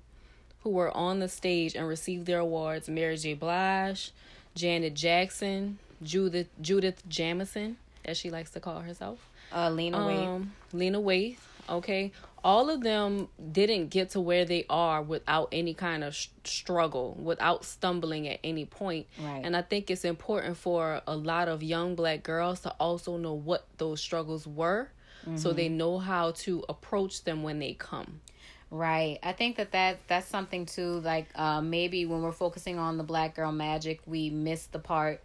who 0.62 0.70
were 0.70 0.96
on 0.96 1.20
the 1.20 1.28
stage 1.28 1.76
and 1.76 1.88
received 1.88 2.26
their 2.26 2.40
awards, 2.40 2.88
Mary 2.88 3.18
J. 3.18 3.34
Blige, 3.34 4.12
Janet 4.56 4.94
Jackson, 4.94 5.78
Judith 6.02 6.48
Judith 6.62 7.04
Jamison, 7.08 7.78
as 8.06 8.18
she 8.18 8.30
likes 8.30 8.52
to 8.52 8.60
call 8.60 8.80
herself. 8.80 9.30
Uh, 9.54 9.70
Lena. 9.70 9.98
Um, 9.98 10.54
Lena 10.72 11.00
Waithe, 11.00 11.38
okay. 11.70 12.12
All 12.44 12.70
of 12.70 12.82
them 12.82 13.30
didn't 13.52 13.88
get 13.88 14.12
to 14.12 14.22
where 14.22 14.44
they 14.46 14.66
are 14.70 15.02
without 15.02 15.50
any 15.52 15.74
kind 15.74 16.04
of 16.04 16.14
sh- 16.14 16.28
struggle, 16.44 17.18
without 17.22 17.64
stumbling 17.64 18.28
at 18.28 18.40
any 18.44 18.66
point. 18.66 19.08
Right. 19.20 19.42
And 19.44 19.56
I 19.56 19.62
think 19.62 19.90
it's 19.90 20.04
important 20.04 20.58
for 20.58 21.02
a 21.08 21.16
lot 21.16 21.48
of 21.48 21.64
young 21.64 21.96
black 21.96 22.24
girls 22.24 22.60
to 22.62 22.72
also 22.80 23.18
know 23.18 23.34
what 23.34 23.66
those 23.78 24.02
struggles 24.02 24.46
were 24.46 24.90
so 25.36 25.54
they 25.54 25.70
know 25.70 26.00
how 26.00 26.32
to 26.32 26.64
approach 26.68 27.24
them 27.24 27.44
when 27.44 27.60
they 27.60 27.74
come. 27.74 28.22
Right. 28.70 29.20
I 29.22 29.34
think 29.34 29.58
that, 29.58 29.72
that 29.72 30.00
that's 30.08 30.28
something 30.28 30.66
too. 30.66 31.00
Like 31.00 31.28
uh, 31.36 31.62
maybe 31.62 32.06
when 32.06 32.22
we're 32.22 32.32
focusing 32.32 32.80
on 32.80 32.98
the 32.98 33.04
black 33.04 33.36
girl 33.36 33.52
magic, 33.52 34.02
we 34.06 34.30
miss 34.30 34.66
the 34.68 34.80
part 34.80 35.22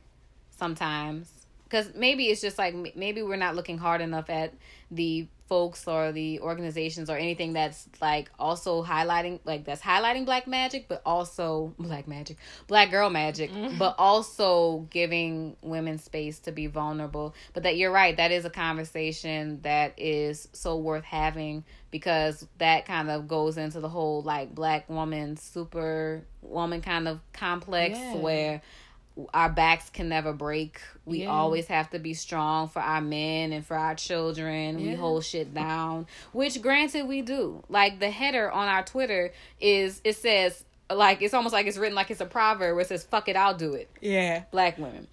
sometimes 0.51 1.38
because 1.69 1.95
maybe 1.95 2.27
it's 2.27 2.41
just 2.41 2.59
like 2.59 2.75
maybe 2.97 3.23
we're 3.23 3.37
not 3.37 3.55
looking 3.55 3.79
hard 3.79 4.01
enough 4.01 4.31
at 4.31 4.55
the 4.91 5.27
folks 5.49 5.89
or 5.89 6.13
the 6.13 6.41
organizations 6.41 7.09
or 7.09 7.17
anything 7.17 7.55
that's 7.55 7.89
like 8.03 8.31
also 8.39 8.85
highlighting 8.85 9.41
like 9.45 9.65
that's 9.65 9.81
highlighting 9.81 10.27
black 10.27 10.47
magic 10.47 10.87
but 10.89 11.01
also 11.07 11.73
black 11.79 12.07
magic 12.07 12.37
black 12.67 12.91
girl 12.91 13.09
magic 13.09 13.51
mm-hmm. 13.51 13.79
but 13.79 13.95
also 13.99 14.87
giving 14.91 15.57
women 15.63 15.99
space 15.99 16.39
to 16.39 16.53
be 16.53 16.67
vulnerable 16.67 17.35
but 17.55 17.63
that 17.63 17.79
you're 17.79 17.91
right 17.91 18.19
that 18.19 18.31
is 18.31 18.45
a 18.45 18.51
conversation 18.51 19.59
that 19.63 19.95
is 19.97 20.49
so 20.53 20.77
worth 20.77 21.05
having 21.05 21.65
because 21.91 22.47
that 22.59 22.85
kind 22.85 23.11
of 23.11 23.27
goes 23.27 23.57
into 23.57 23.81
the 23.81 23.89
whole 23.89 24.21
like 24.21 24.55
black 24.55 24.89
woman 24.91 25.35
super 25.37 26.23
woman 26.43 26.83
kind 26.83 27.09
of 27.09 27.21
complex 27.33 27.99
Yeah. 27.99 28.17
where 28.17 28.63
our 29.35 29.49
backs 29.49 29.91
can 29.91 30.09
never 30.09 30.33
break. 30.33 30.81
We 31.05 31.23
Yeah. 31.23 31.31
always 31.31 31.67
have 31.69 31.91
to 31.91 31.99
be 31.99 32.15
strong 32.15 32.69
for 32.69 32.81
our 32.81 33.01
men 33.01 33.53
and 33.53 33.67
for 33.67 33.77
our 33.77 33.95
children. 33.95 34.77
We 34.77 34.95
hold 34.95 35.25
shit 35.25 35.53
down, 35.55 36.07
which 36.33 36.61
granted 36.63 37.09
we 37.09 37.23
do. 37.23 37.65
Like 37.69 37.99
the 37.99 38.11
header 38.11 38.51
on 38.51 38.69
our 38.69 38.85
Twitter 38.85 39.33
is 39.61 40.01
it 40.05 40.17
says 40.17 40.65
like 40.91 41.21
it's 41.23 41.35
almost 41.35 41.53
like 41.53 41.67
it's 41.67 41.77
written 41.79 41.95
like 41.95 42.11
it's 42.11 42.21
a 42.21 42.27
proverb 42.27 42.75
where 42.75 42.81
it 42.83 42.89
says 42.89 43.05
"fuck 43.05 43.29
it, 43.29 43.37
I'll 43.37 43.55
do 43.57 43.75
it." 43.75 43.91
Yeah. 44.01 44.45
Black 44.51 44.79
women. 44.79 45.07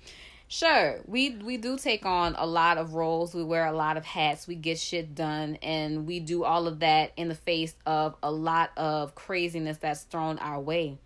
Sure, 0.47 0.99
we 1.07 1.31
we 1.37 1.57
do 1.57 1.75
take 1.75 2.05
on 2.05 2.35
a 2.37 2.45
lot 2.45 2.77
of 2.77 2.93
roles. 2.93 3.33
We 3.33 3.43
wear 3.43 3.65
a 3.65 3.71
lot 3.71 3.97
of 3.97 4.05
hats. 4.05 4.47
We 4.47 4.53
get 4.55 4.77
shit 4.77 5.15
done, 5.15 5.57
and 5.63 6.05
we 6.05 6.19
do 6.19 6.43
all 6.43 6.67
of 6.67 6.79
that 6.81 7.11
in 7.17 7.29
the 7.29 7.35
face 7.35 7.73
of 7.87 8.15
a 8.21 8.31
lot 8.31 8.69
of 8.77 9.15
craziness 9.15 9.77
that's 9.77 10.03
thrown 10.03 10.37
our 10.37 10.59
way. 10.59 10.99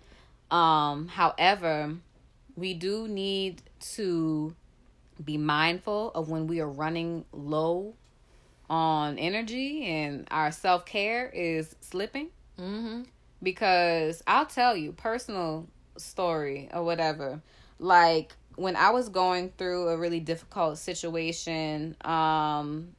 Um, 0.51 1.08
however, 1.08 1.96
we 2.60 2.74
do 2.74 3.08
need 3.08 3.62
to 3.96 4.56
be 5.24 5.38
mindful 5.38 6.12
of 6.16 6.30
when 6.30 6.48
we 6.48 6.60
are 6.60 6.70
running 6.70 7.25
low 7.32 7.96
on 8.70 9.18
energy 9.18 9.86
and 9.86 10.28
our 10.32 10.51
self 10.51 10.86
care 10.86 11.30
is 11.30 11.75
slipping 11.82 12.30
Mm-hmm. 12.60 13.04
because 13.42 14.22
I'll 14.28 14.46
tell 14.46 14.75
you 14.75 14.92
personal 14.92 15.68
story 15.98 16.70
or 16.74 16.84
whatever. 16.84 17.42
Like 17.80 18.34
when 18.56 18.75
I 18.75 18.89
was 18.89 19.08
going 19.10 19.54
through 19.58 19.88
a 19.88 19.98
really 19.98 20.20
difficult 20.20 20.78
situation 20.78 21.96
um 22.04 22.89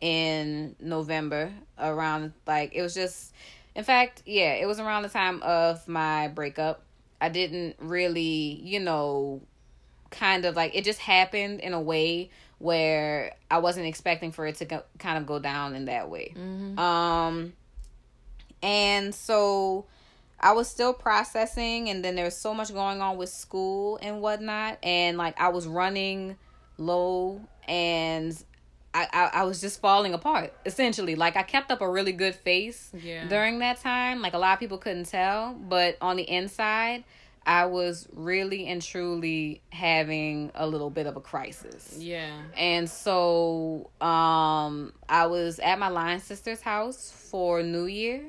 in 0.00 0.76
November 0.78 1.50
around 1.78 2.32
like 2.46 2.72
it 2.74 2.82
was 2.82 2.94
just 2.94 3.32
in 3.74 3.84
fact, 3.84 4.22
yeah, 4.26 4.54
it 4.54 4.66
was 4.66 4.80
around 4.80 5.04
the 5.04 5.08
time 5.08 5.40
of 5.42 5.86
my 5.88 6.28
breakup. 6.28 6.82
I 7.20 7.28
didn't 7.28 7.76
really, 7.78 8.60
you 8.62 8.80
know, 8.80 9.42
kind 10.10 10.44
of 10.44 10.56
like 10.56 10.74
it 10.74 10.84
just 10.84 11.00
happened 11.00 11.60
in 11.60 11.72
a 11.74 11.80
way 11.80 12.30
where 12.58 13.34
I 13.50 13.58
wasn't 13.58 13.86
expecting 13.86 14.32
for 14.32 14.46
it 14.46 14.56
to 14.56 14.64
go, 14.64 14.82
kind 14.98 15.18
of 15.18 15.26
go 15.26 15.38
down 15.38 15.74
in 15.74 15.86
that 15.86 16.08
way. 16.08 16.34
Mm-hmm. 16.36 16.78
Um 16.78 17.52
and 18.62 19.14
so 19.14 19.86
I 20.40 20.52
was 20.52 20.68
still 20.68 20.92
processing 20.92 21.88
and 21.88 22.04
then 22.04 22.16
there's 22.16 22.36
so 22.36 22.54
much 22.54 22.72
going 22.72 23.00
on 23.00 23.16
with 23.16 23.28
school 23.28 23.98
and 24.00 24.20
whatnot 24.20 24.78
and 24.82 25.18
like 25.18 25.40
I 25.40 25.48
was 25.48 25.66
running 25.66 26.36
low 26.78 27.40
and 27.66 28.36
I, 28.94 29.06
I, 29.12 29.30
I 29.40 29.44
was 29.44 29.60
just 29.60 29.80
falling 29.80 30.14
apart 30.14 30.52
essentially 30.64 31.14
like 31.14 31.36
I 31.36 31.42
kept 31.42 31.70
up 31.70 31.80
a 31.82 31.88
really 31.88 32.12
good 32.12 32.34
face 32.34 32.90
Yeah. 32.94 33.28
during 33.28 33.58
that 33.60 33.80
time 33.80 34.22
like 34.22 34.32
a 34.34 34.38
lot 34.38 34.54
of 34.54 34.60
people 34.60 34.78
couldn't 34.78 35.04
tell 35.06 35.54
but 35.54 35.96
on 36.00 36.16
the 36.16 36.22
inside 36.28 37.04
I 37.46 37.64
was 37.66 38.08
really 38.12 38.66
and 38.66 38.82
truly 38.82 39.62
having 39.70 40.50
a 40.54 40.66
little 40.66 40.90
bit 40.90 41.06
of 41.06 41.16
a 41.16 41.20
crisis 41.20 41.96
Yeah. 41.98 42.40
and 42.56 42.88
so 42.88 43.90
um 44.00 44.92
I 45.08 45.26
was 45.26 45.58
at 45.58 45.78
my 45.78 45.88
line 45.88 46.20
sister's 46.20 46.62
house 46.62 47.10
for 47.30 47.62
New 47.62 47.84
Year 47.84 48.22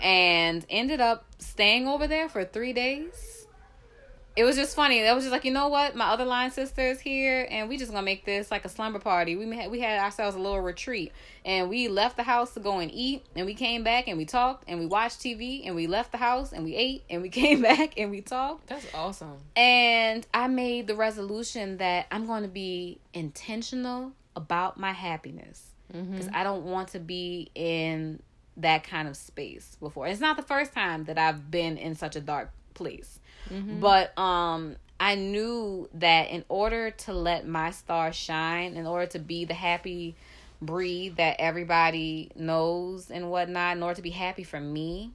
and 0.00 0.66
ended 0.68 1.00
up 1.00 1.24
staying 1.38 1.86
over 1.86 2.06
there 2.08 2.28
for 2.28 2.44
3 2.44 2.72
days. 2.72 3.43
It 4.36 4.42
was 4.42 4.56
just 4.56 4.74
funny. 4.74 5.02
That 5.02 5.14
was 5.14 5.24
just 5.24 5.32
like, 5.32 5.44
you 5.44 5.52
know 5.52 5.68
what? 5.68 5.94
My 5.94 6.06
other 6.06 6.24
line 6.24 6.50
sister 6.50 6.82
is 6.82 7.00
here 7.00 7.46
and 7.50 7.68
we 7.68 7.76
just 7.76 7.92
to 7.92 8.02
make 8.02 8.24
this 8.24 8.50
like 8.50 8.64
a 8.64 8.68
slumber 8.68 8.98
party. 8.98 9.36
We 9.36 9.54
had, 9.56 9.70
we 9.70 9.80
had 9.80 10.00
ourselves 10.00 10.34
a 10.34 10.40
little 10.40 10.60
retreat 10.60 11.12
and 11.44 11.68
we 11.68 11.86
left 11.86 12.16
the 12.16 12.24
house 12.24 12.52
to 12.54 12.60
go 12.60 12.78
and 12.78 12.90
eat 12.92 13.24
and 13.36 13.46
we 13.46 13.54
came 13.54 13.84
back 13.84 14.08
and 14.08 14.18
we 14.18 14.24
talked 14.24 14.64
and 14.66 14.80
we 14.80 14.86
watched 14.86 15.20
TV 15.20 15.64
and 15.64 15.76
we 15.76 15.86
left 15.86 16.10
the 16.10 16.18
house 16.18 16.52
and 16.52 16.64
we 16.64 16.74
ate 16.74 17.04
and 17.08 17.22
we 17.22 17.28
came 17.30 17.62
back 17.62 17.94
and 17.96 18.10
we 18.10 18.20
talked. 18.20 18.66
That's 18.66 18.86
awesome. 18.92 19.36
And 19.54 20.26
I 20.34 20.48
made 20.48 20.88
the 20.88 20.96
resolution 20.96 21.76
that 21.76 22.06
I'm 22.10 22.26
going 22.26 22.42
to 22.42 22.48
be 22.48 22.98
intentional 23.12 24.12
about 24.34 24.80
my 24.80 24.92
happiness 24.92 25.70
mm-hmm. 25.92 26.10
because 26.10 26.28
I 26.34 26.42
don't 26.42 26.64
want 26.64 26.88
to 26.88 26.98
be 26.98 27.50
in 27.54 28.20
that 28.56 28.84
kind 28.84 29.08
of 29.08 29.16
space 29.16 29.76
before. 29.80 30.06
It's 30.06 30.20
not 30.20 30.36
the 30.36 30.42
first 30.42 30.72
time 30.72 31.04
that 31.04 31.18
I've 31.18 31.50
been 31.50 31.76
in 31.76 31.94
such 31.94 32.16
a 32.16 32.20
dark 32.20 32.50
place. 32.74 33.18
But 33.80 34.18
um 34.18 34.76
I 35.00 35.16
knew 35.16 35.88
that 35.94 36.30
in 36.30 36.44
order 36.48 36.90
to 36.90 37.12
let 37.12 37.46
my 37.46 37.70
star 37.72 38.12
shine, 38.12 38.76
in 38.76 38.86
order 38.86 39.06
to 39.06 39.18
be 39.18 39.44
the 39.44 39.54
happy 39.54 40.14
Bree 40.62 41.10
that 41.10 41.36
everybody 41.40 42.30
knows 42.36 43.10
and 43.10 43.30
whatnot, 43.30 43.76
in 43.76 43.82
order 43.82 43.96
to 43.96 44.02
be 44.02 44.10
happy 44.10 44.44
for 44.44 44.60
me, 44.60 45.10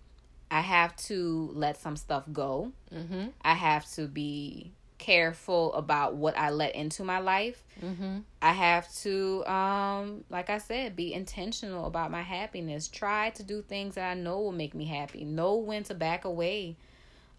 I 0.52 0.62
have 0.62 0.96
to 1.08 1.50
let 1.54 1.78
some 1.78 1.96
stuff 1.96 2.24
go. 2.32 2.72
Mm-hmm. 2.94 3.28
I 3.42 3.54
have 3.54 3.90
to 3.94 4.08
be 4.08 4.72
careful 4.98 5.74
about 5.74 6.16
what 6.16 6.38
I 6.38 6.50
let 6.50 6.76
into 6.76 7.04
my 7.04 7.20
life. 7.20 7.64
Mm-hmm. 7.82 8.20
I 8.42 8.52
have 8.52 8.94
to, 8.98 9.46
um, 9.46 10.24
like 10.30 10.50
I 10.50 10.58
said, 10.58 10.96
be 10.96 11.14
intentional 11.14 11.86
about 11.86 12.12
my 12.12 12.22
happiness. 12.22 12.88
Try 12.88 13.32
to 13.32 13.44
do 13.44 13.62
things 13.62 13.96
that 13.96 14.12
I 14.12 14.14
know 14.14 14.40
will 14.42 14.52
make 14.52 14.76
me 14.76 14.86
happy. 14.86 15.24
Know 15.24 15.56
when 15.56 15.84
to 15.86 15.94
back 15.94 16.26
away. 16.26 16.76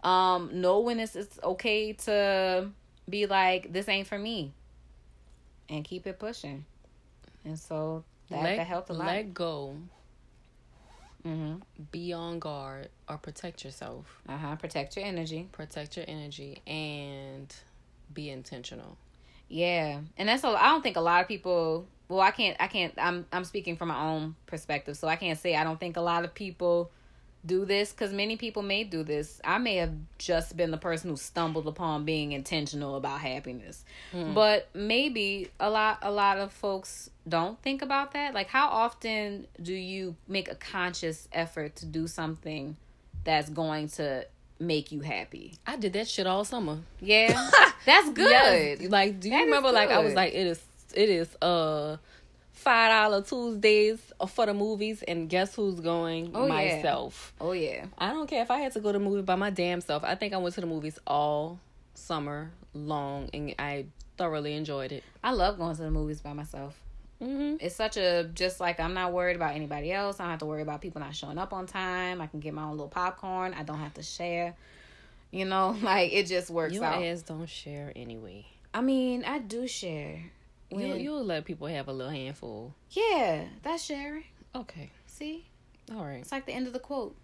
Um, 0.03 0.61
know 0.61 0.79
when 0.79 0.99
it's, 0.99 1.15
it's 1.15 1.39
okay 1.43 1.93
to 1.93 2.69
be 3.09 3.25
like, 3.27 3.71
this 3.71 3.87
ain't 3.87 4.07
for 4.07 4.17
me. 4.17 4.51
And 5.69 5.83
keep 5.83 6.07
it 6.07 6.19
pushing. 6.19 6.65
And 7.45 7.57
so 7.57 8.03
that, 8.29 8.43
let, 8.43 8.57
that 8.57 8.67
helped 8.67 8.89
a 8.89 8.93
lot. 8.93 9.07
Let 9.07 9.33
go. 9.33 9.75
hmm 11.23 11.55
Be 11.91 12.13
on 12.13 12.39
guard 12.39 12.89
or 13.07 13.17
protect 13.17 13.63
yourself. 13.63 14.05
Uh 14.27 14.37
huh. 14.37 14.55
Protect 14.55 14.95
your 14.97 15.05
energy. 15.05 15.47
Protect 15.51 15.97
your 15.97 16.05
energy 16.07 16.61
and 16.65 17.53
be 18.13 18.29
intentional. 18.29 18.97
Yeah, 19.47 19.99
and 20.17 20.29
that's 20.29 20.43
a. 20.43 20.47
I 20.47 20.69
don't 20.69 20.81
think 20.81 20.95
a 20.97 21.01
lot 21.01 21.21
of 21.21 21.27
people. 21.27 21.85
Well, 22.07 22.21
I 22.21 22.31
can't. 22.31 22.57
I 22.59 22.67
can't. 22.67 22.93
I'm. 22.97 23.25
I'm 23.31 23.43
speaking 23.43 23.75
from 23.75 23.89
my 23.89 24.01
own 24.01 24.35
perspective, 24.45 24.97
so 24.97 25.07
I 25.07 25.15
can't 25.15 25.37
say 25.37 25.55
I 25.55 25.63
don't 25.63 25.79
think 25.79 25.97
a 25.97 26.01
lot 26.01 26.23
of 26.23 26.33
people 26.33 26.91
do 27.45 27.65
this 27.65 27.91
because 27.91 28.13
many 28.13 28.37
people 28.37 28.61
may 28.61 28.83
do 28.83 29.03
this. 29.03 29.41
I 29.43 29.57
may 29.57 29.77
have 29.77 29.93
just 30.17 30.55
been 30.55 30.69
the 30.71 30.77
person 30.77 31.09
who 31.09 31.17
stumbled 31.17 31.67
upon 31.67 32.05
being 32.05 32.33
intentional 32.33 32.95
about 32.95 33.19
happiness, 33.21 33.83
but 34.13 34.69
maybe 34.73 35.49
a 35.59 35.69
lot. 35.69 35.99
A 36.03 36.11
lot 36.11 36.37
of 36.37 36.51
folks 36.51 37.09
don't 37.27 37.59
think 37.61 37.81
about 37.81 38.13
that. 38.13 38.33
Like, 38.33 38.47
how 38.47 38.67
often 38.69 39.47
do 39.61 39.73
you 39.73 40.15
make 40.27 40.51
a 40.51 40.55
conscious 40.55 41.27
effort 41.31 41.75
to 41.77 41.85
do 41.85 42.07
something 42.07 42.77
that's 43.23 43.49
going 43.49 43.87
to 43.89 44.25
make 44.59 44.91
you 44.91 44.99
happy? 45.01 45.55
I 45.65 45.77
did 45.77 45.93
that 45.93 46.07
shit 46.07 46.27
all 46.27 46.45
summer. 46.45 46.77
Yeah, 46.99 47.49
that's 47.85 48.09
good. 48.11 48.29
Yes. 48.29 48.81
Like, 48.89 49.19
do 49.19 49.29
you 49.29 49.35
That 49.35 49.45
remember? 49.45 49.71
Like, 49.71 49.89
I 49.89 49.99
was 49.99 50.13
like, 50.13 50.33
it 50.33 50.45
is, 50.45 50.61
it 50.93 51.09
is, 51.09 51.35
uh, 51.41 51.97
five 52.61 52.89
dollar 52.89 53.21
Tuesdays 53.23 53.99
for 54.29 54.45
the 54.45 54.53
movies, 54.53 55.03
and 55.03 55.27
guess 55.29 55.55
who's 55.55 55.79
going? 55.79 56.31
Oh, 56.33 56.45
yeah. 56.45 56.75
Myself. 56.77 57.33
Oh 57.41 57.51
yeah. 57.51 57.85
I 57.97 58.13
don't 58.13 58.27
care 58.27 58.43
if 58.43 58.51
I 58.51 58.59
had 58.59 58.71
to 58.73 58.79
go 58.79 58.91
to 58.91 58.99
the 58.99 59.03
movie 59.03 59.23
by 59.23 59.35
my 59.35 59.49
damn 59.49 59.81
self. 59.81 60.03
I 60.03 60.15
think 60.15 60.33
I 60.33 60.37
went 60.37 60.55
to 60.55 60.61
the 60.61 60.67
movies 60.67 60.99
all 61.05 61.59
summer 61.93 62.51
long, 62.73 63.29
and 63.33 63.55
I 63.57 63.85
thoroughly 64.17 64.53
enjoyed 64.53 64.91
it. 64.91 65.03
I 65.23 65.31
love 65.31 65.57
going 65.57 65.75
to 65.75 65.81
the 65.81 65.91
movies 65.91 66.21
by 66.21 66.33
myself. 66.33 66.79
Mm-hmm. 67.21 67.57
It's 67.59 67.75
such 67.75 67.97
a 67.97 68.29
just 68.33 68.59
like 68.59 68.79
I'm 68.79 68.93
not 68.93 69.13
worried 69.13 69.35
about 69.35 69.55
anybody 69.55 69.91
else. 69.91 70.19
I 70.19 70.23
don't 70.23 70.31
have 70.31 70.39
to 70.39 70.45
worry 70.45 70.61
about 70.61 70.81
people 70.81 71.01
not 71.01 71.15
showing 71.15 71.37
up 71.37 71.53
on 71.53 71.67
time. 71.67 72.21
I 72.21 72.27
can 72.27 72.39
get 72.39 72.53
my 72.53 72.63
own 72.63 72.71
little 72.71 72.87
popcorn. 72.87 73.53
I 73.53 73.63
don't 73.63 73.79
have 73.79 73.93
to 73.95 74.03
share. 74.03 74.55
You 75.29 75.45
know, 75.45 75.75
like 75.83 76.13
it 76.13 76.27
just 76.27 76.49
works 76.49 76.73
Your 76.73 76.83
out. 76.83 77.03
ass 77.03 77.21
don't 77.21 77.47
share 77.47 77.91
anyway. 77.95 78.45
I 78.73 78.81
mean, 78.81 79.23
I 79.25 79.39
do 79.39 79.67
share. 79.67 80.31
You 80.71 80.77
When, 80.89 80.99
you'll 80.99 81.23
let 81.25 81.45
people 81.45 81.67
have 81.67 81.87
a 81.87 81.93
little 81.93 82.11
handful. 82.13 82.73
yeah, 82.91 83.45
that's 83.63 83.83
sharing. 83.83 84.23
Okay, 84.55 84.89
See, 85.05 85.45
all 85.93 86.03
right. 86.05 86.19
it's 86.21 86.31
like 86.31 86.45
the 86.45 86.53
end 86.53 86.67
of 86.67 86.73
the 86.73 86.79
quote. 86.79 87.15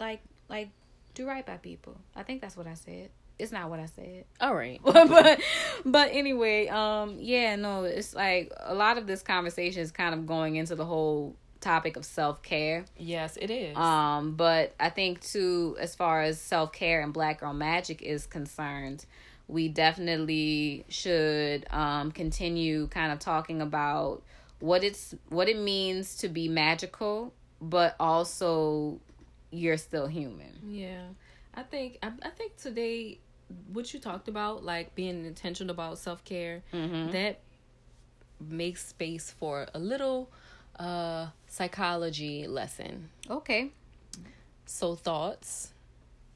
Like, 0.00 0.20
like, 0.48 0.70
do 1.14 1.26
right 1.26 1.44
by 1.46 1.56
people. 1.58 1.96
I 2.16 2.22
think 2.24 2.40
that's 2.40 2.56
what 2.56 2.66
I 2.66 2.74
said. 2.74 3.10
it's 3.38 3.52
not 3.52 3.70
what 3.70 3.78
I 3.80 3.86
said. 3.86 4.24
All 4.40 4.54
right. 4.54 4.80
but 4.84 5.40
but 5.84 6.08
anyway, 6.12 6.68
um 6.68 7.18
yeah, 7.20 7.54
no, 7.56 7.84
it's 7.84 8.14
like 8.14 8.52
a 8.60 8.74
lot 8.74 8.98
of 8.98 9.06
this 9.06 9.22
conversation 9.22 9.82
is 9.82 9.92
kind 9.92 10.14
of 10.14 10.26
going 10.26 10.56
into 10.56 10.74
the 10.74 10.84
whole 10.84 11.36
topic 11.60 11.96
of 11.96 12.04
self-care. 12.04 12.84
Yes, 12.98 13.36
it 13.40 13.50
is. 13.50 13.76
Um 13.76 14.34
but 14.36 14.74
I 14.80 14.90
think 14.90 15.20
too 15.20 15.76
as 15.80 15.94
far 15.94 16.22
as 16.22 16.40
self-care 16.40 17.00
and 17.00 17.12
black 17.12 17.40
girl 17.40 17.52
magic 17.52 18.02
is 18.02 18.26
concerned, 18.26 19.06
we 19.48 19.68
definitely 19.68 20.84
should 20.88 21.66
um 21.70 22.10
continue 22.12 22.86
kind 22.88 23.12
of 23.12 23.18
talking 23.18 23.60
about 23.60 24.22
what 24.60 24.82
it's 24.82 25.14
what 25.28 25.48
it 25.48 25.58
means 25.58 26.16
to 26.16 26.28
be 26.28 26.48
magical, 26.48 27.32
but 27.60 27.94
also 28.00 29.00
you're 29.50 29.76
still 29.76 30.06
human. 30.06 30.58
Yeah. 30.66 31.02
I 31.54 31.62
think 31.62 31.98
I, 32.02 32.10
I 32.22 32.30
think 32.30 32.56
today 32.56 33.18
what 33.72 33.92
you 33.92 34.00
talked 34.00 34.26
about, 34.28 34.64
like 34.64 34.94
being 34.94 35.24
intentional 35.26 35.72
about 35.72 35.98
self 35.98 36.24
care, 36.24 36.62
Mm-hmm. 36.72 37.12
that 37.12 37.40
makes 38.40 38.86
space 38.88 39.30
for 39.30 39.66
a 39.74 39.78
little 39.78 40.30
uh 40.78 41.28
psychology 41.46 42.46
lesson. 42.46 43.10
Okay. 43.30 43.70
So 44.66 44.94
thoughts 44.94 45.72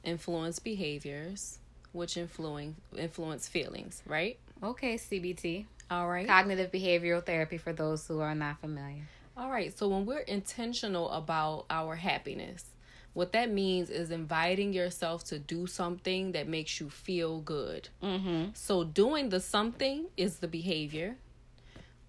influence 0.03 0.59
behaviors, 0.59 1.58
which 1.91 2.17
influence 2.17 2.75
influence 2.97 3.47
feelings, 3.47 4.01
right? 4.05 4.37
Okay, 4.61 4.95
CBT. 4.95 5.65
All 5.91 6.07
right. 6.07 6.27
Cognitive 6.27 6.71
behavioral 6.71 7.25
therapy 7.25 7.57
for 7.57 7.73
those 7.73 8.05
who 8.07 8.19
are 8.19 8.35
not 8.35 8.59
familiar. 8.59 9.07
All 9.35 9.49
right. 9.49 9.75
So 9.77 9.87
when 9.87 10.05
we're 10.05 10.19
intentional 10.19 11.09
about 11.09 11.65
our 11.69 11.95
happiness, 11.95 12.65
what 13.13 13.31
that 13.33 13.51
means 13.51 13.89
is 13.89 14.11
inviting 14.11 14.73
yourself 14.73 15.23
to 15.25 15.39
do 15.39 15.65
something 15.65 16.33
that 16.33 16.47
makes 16.47 16.79
you 16.79 16.89
feel 16.89 17.39
good. 17.39 17.89
Mm-hmm. 18.03 18.51
So 18.53 18.83
doing 18.83 19.29
the 19.29 19.39
something 19.39 20.07
is 20.15 20.37
the 20.37 20.47
behavior, 20.47 21.15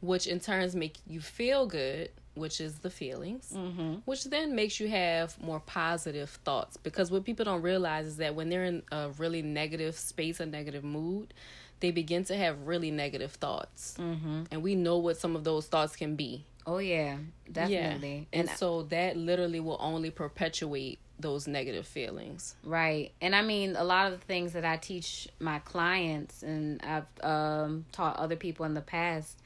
which 0.01 0.27
in 0.27 0.41
turns 0.41 0.75
make 0.75 0.99
you 1.07 1.21
feel 1.21 1.67
good, 1.67 2.11
which 2.41 2.61
is 2.61 2.79
the 2.79 2.91
feelings, 2.91 3.53
Mm-hmm. 3.55 3.95
which 4.05 4.25
then 4.25 4.55
makes 4.55 4.81
you 4.81 4.89
have 4.89 5.41
more 5.43 5.61
positive 5.61 6.31
thoughts. 6.45 6.77
Because 6.79 7.11
what 7.11 7.25
people 7.25 7.45
don't 7.45 7.63
realize 7.63 8.07
is 8.07 8.17
that 8.17 8.35
when 8.35 8.49
they're 8.49 8.65
in 8.65 8.83
a 8.91 9.11
really 9.19 9.43
negative 9.43 9.97
space, 9.97 10.41
a 10.41 10.47
negative 10.47 10.83
mood, 10.83 11.33
they 11.81 11.91
begin 11.91 12.25
to 12.25 12.37
have 12.37 12.67
really 12.67 12.91
negative 12.91 13.33
thoughts. 13.33 13.97
Mm-hmm. 13.99 14.45
And 14.51 14.63
we 14.63 14.75
know 14.75 14.99
what 14.99 15.17
some 15.19 15.37
of 15.37 15.45
those 15.45 15.67
thoughts 15.67 15.97
can 15.97 16.17
be. 16.17 16.45
Oh 16.67 16.79
yeah, 16.79 17.17
definitely. 17.51 18.29
Yeah. 18.33 18.41
And 18.41 18.51
so 18.51 18.83
that 18.85 19.17
literally 19.17 19.61
will 19.61 19.79
only 19.81 20.11
perpetuate 20.11 20.99
those 21.19 21.47
negative 21.47 21.87
feelings. 21.87 22.55
Right. 22.65 23.13
And 23.21 23.35
I 23.35 23.43
mean, 23.43 23.77
a 23.77 23.85
lot 23.85 24.13
of 24.13 24.21
the 24.21 24.25
things 24.27 24.53
that 24.53 24.65
I 24.65 24.77
teach 24.77 25.29
my 25.39 25.59
clients 25.61 26.43
and 26.43 26.83
I've 26.83 27.07
um, 27.25 27.87
taught 27.93 28.17
other 28.17 28.37
people 28.37 28.67
in 28.67 28.75
the 28.75 28.81
past, 28.81 29.39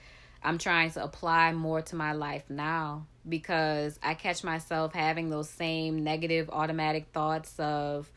I'm 0.44 0.58
trying 0.58 0.90
to 0.92 1.02
apply 1.02 1.52
more 1.52 1.80
to 1.82 1.96
my 1.96 2.12
life 2.12 2.44
now 2.48 3.06
because 3.28 3.98
I 4.02 4.14
catch 4.14 4.44
myself 4.44 4.92
having 4.92 5.30
those 5.30 5.48
same 5.48 6.04
negative 6.04 6.50
automatic 6.50 7.06
thoughts 7.12 7.54
of, 7.58 8.10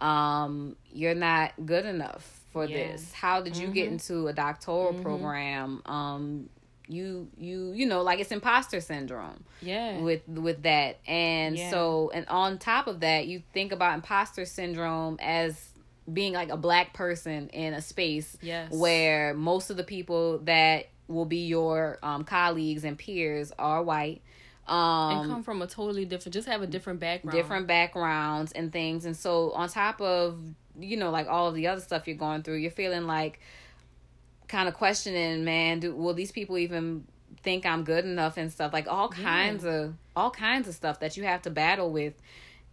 um, 0.00 0.76
you're 0.92 1.14
not 1.14 1.52
good 1.64 1.84
enough 1.86 2.40
for 2.52 2.66
Yeah. 2.66 2.74
this. 2.88 3.12
How 3.12 3.40
did 3.40 3.56
you 3.56 3.68
get 3.68 3.88
into 3.88 4.26
a 4.28 4.32
doctoral 4.32 4.94
program? 4.94 5.82
Um, 5.86 6.48
you 6.90 7.28
you 7.36 7.72
you 7.72 7.84
know 7.84 8.00
like 8.00 8.18
it's 8.18 8.32
imposter 8.32 8.80
syndrome 8.80 9.44
Yeah. 9.60 9.98
with 10.00 10.26
with 10.26 10.62
that 10.62 10.98
and 11.06 11.58
Yeah. 11.58 11.68
so 11.70 12.10
and 12.14 12.26
on 12.28 12.58
top 12.58 12.86
of 12.86 13.00
that 13.00 13.26
you 13.26 13.42
think 13.52 13.72
about 13.72 13.92
imposter 13.92 14.46
syndrome 14.46 15.18
as 15.20 15.68
being 16.10 16.32
like 16.32 16.48
a 16.48 16.56
black 16.56 16.94
person 16.94 17.50
in 17.50 17.74
a 17.74 17.82
space 17.82 18.38
Yes. 18.40 18.72
where 18.72 19.34
most 19.34 19.68
of 19.68 19.76
the 19.76 19.84
people 19.84 20.38
that 20.44 20.86
will 21.08 21.24
be 21.24 21.46
your 21.46 21.98
um, 22.02 22.24
colleagues 22.24 22.84
and 22.84 22.98
peers 22.98 23.52
are 23.58 23.82
white 23.82 24.20
um 24.66 25.18
and 25.18 25.30
come 25.30 25.42
from 25.42 25.62
a 25.62 25.66
totally 25.66 26.04
different 26.04 26.34
just 26.34 26.46
have 26.46 26.60
a 26.60 26.66
different 26.66 27.00
background. 27.00 27.36
different 27.36 27.66
backgrounds 27.66 28.52
and 28.52 28.70
things 28.70 29.06
and 29.06 29.16
so 29.16 29.50
on 29.52 29.68
top 29.68 30.00
of 30.00 30.38
you 30.78 30.96
know 30.96 31.10
like 31.10 31.26
all 31.26 31.48
of 31.48 31.54
the 31.54 31.66
other 31.66 31.80
stuff 31.80 32.06
you're 32.06 32.16
going 32.16 32.42
through 32.42 32.56
you're 32.56 32.70
feeling 32.70 33.06
like 33.06 33.40
kind 34.46 34.68
of 34.68 34.74
questioning 34.74 35.44
man 35.44 35.80
do 35.80 35.94
will 35.94 36.12
these 36.14 36.32
people 36.32 36.58
even 36.58 37.04
think 37.42 37.64
i'm 37.64 37.82
good 37.82 38.04
enough 38.04 38.36
and 38.36 38.52
stuff 38.52 38.72
like 38.72 38.86
all 38.86 39.08
kinds 39.08 39.64
of 39.64 39.94
all 40.14 40.30
kinds 40.30 40.68
of 40.68 40.74
stuff 40.74 41.00
that 41.00 41.16
you 41.16 41.24
have 41.24 41.40
to 41.40 41.50
battle 41.50 41.90
with 41.90 42.14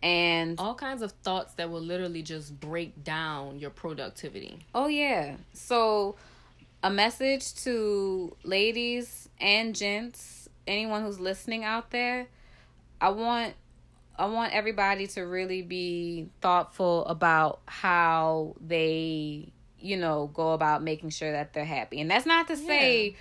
and 0.06 0.60
all 0.60 0.76
kinds 0.76 1.02
of 1.02 1.12
thoughts 1.24 1.54
that 1.54 1.69
will 1.69 1.82
literally 1.82 2.21
just 2.21 2.60
break 2.60 3.04
down 3.04 3.60
your 3.60 3.71
productivity. 3.71 4.60
Oh 4.76 4.88
yeah. 4.88 5.38
So 5.54 6.15
a 6.86 6.89
message 6.91 7.56
to 7.56 8.38
ladies 8.43 9.28
and 9.41 9.76
gents, 9.76 10.48
anyone 10.67 11.02
who's 11.02 11.19
listening 11.19 11.63
out 11.63 11.89
there, 11.89 12.28
I 13.02 13.10
want 13.10 13.56
I 14.17 14.28
want 14.28 14.54
everybody 14.54 15.08
to 15.08 15.21
really 15.24 15.63
be 15.63 16.30
thoughtful 16.41 17.04
about 17.08 17.60
how 17.65 18.56
they, 18.65 19.52
you 19.80 19.98
know, 19.98 20.30
go 20.32 20.52
about 20.54 20.84
making 20.84 21.10
sure 21.10 21.32
that 21.32 21.54
they're 21.54 21.65
happy. 21.65 22.00
And 22.00 22.10
that's 22.10 22.28
not 22.28 22.48
to 22.50 22.56
say 22.56 23.15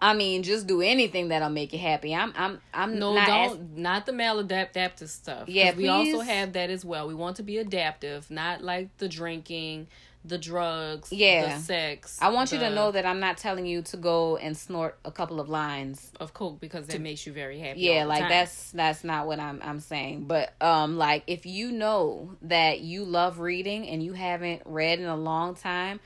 I 0.00 0.14
mean, 0.14 0.42
just 0.44 0.66
do 0.68 0.80
anything 0.80 1.28
that'll 1.28 1.48
make 1.48 1.72
you 1.72 1.80
happy. 1.80 2.14
I'm 2.14 2.32
I'm 2.36 2.60
I'm 2.72 2.96
No, 3.00 3.14
not 3.14 3.26
don't 3.26 3.52
as- 3.52 3.58
not 3.76 4.06
the 4.06 4.12
maladaptive 4.12 5.08
stuff. 5.08 5.48
Yeah, 5.48 5.74
we 5.74 5.88
also 5.88 6.20
have 6.20 6.52
that 6.52 6.70
as 6.70 6.84
well. 6.84 7.08
We 7.08 7.14
want 7.14 7.36
to 7.38 7.42
be 7.42 7.58
adaptive, 7.58 8.30
not 8.30 8.62
like 8.62 8.96
the 8.98 9.08
drinking, 9.08 9.88
the 10.24 10.38
drugs, 10.38 11.12
Yeah. 11.12 11.56
the 11.58 11.62
sex. 11.62 12.18
I 12.22 12.30
want 12.30 12.50
you 12.52 12.58
to 12.60 12.70
know 12.70 12.90
that 12.90 13.04
I'm 13.04 13.20
not 13.20 13.36
telling 13.36 13.66
you 13.66 13.82
to 13.82 13.96
go 13.98 14.36
and 14.38 14.56
snort 14.56 14.98
a 15.04 15.10
couple 15.10 15.38
of 15.38 15.48
lines 15.50 16.10
of 16.18 16.32
coke 16.32 16.60
because 16.60 16.86
that 16.86 17.00
makes 17.00 17.26
you 17.26 17.32
very 17.32 17.58
happy. 17.58 17.80
yeah 17.80 18.02
the 18.04 18.08
like 18.08 18.20
time. 18.20 18.28
that's 18.30 18.70
that's 18.72 19.04
not 19.04 19.26
what 19.26 19.38
i'm 19.38 19.60
i'm 19.62 19.80
saying 19.80 20.24
but 20.24 20.54
um 20.62 20.96
like 20.96 21.24
if 21.26 21.44
you 21.44 21.70
know 21.70 22.30
that 22.42 22.80
you 22.80 23.04
love 23.04 23.38
reading 23.38 23.86
and 23.88 24.02
you 24.02 24.12
haven't 24.14 24.62
read 24.64 24.98
in 24.98 25.06
a 25.06 25.16
long 25.16 25.54
time 25.54 26.00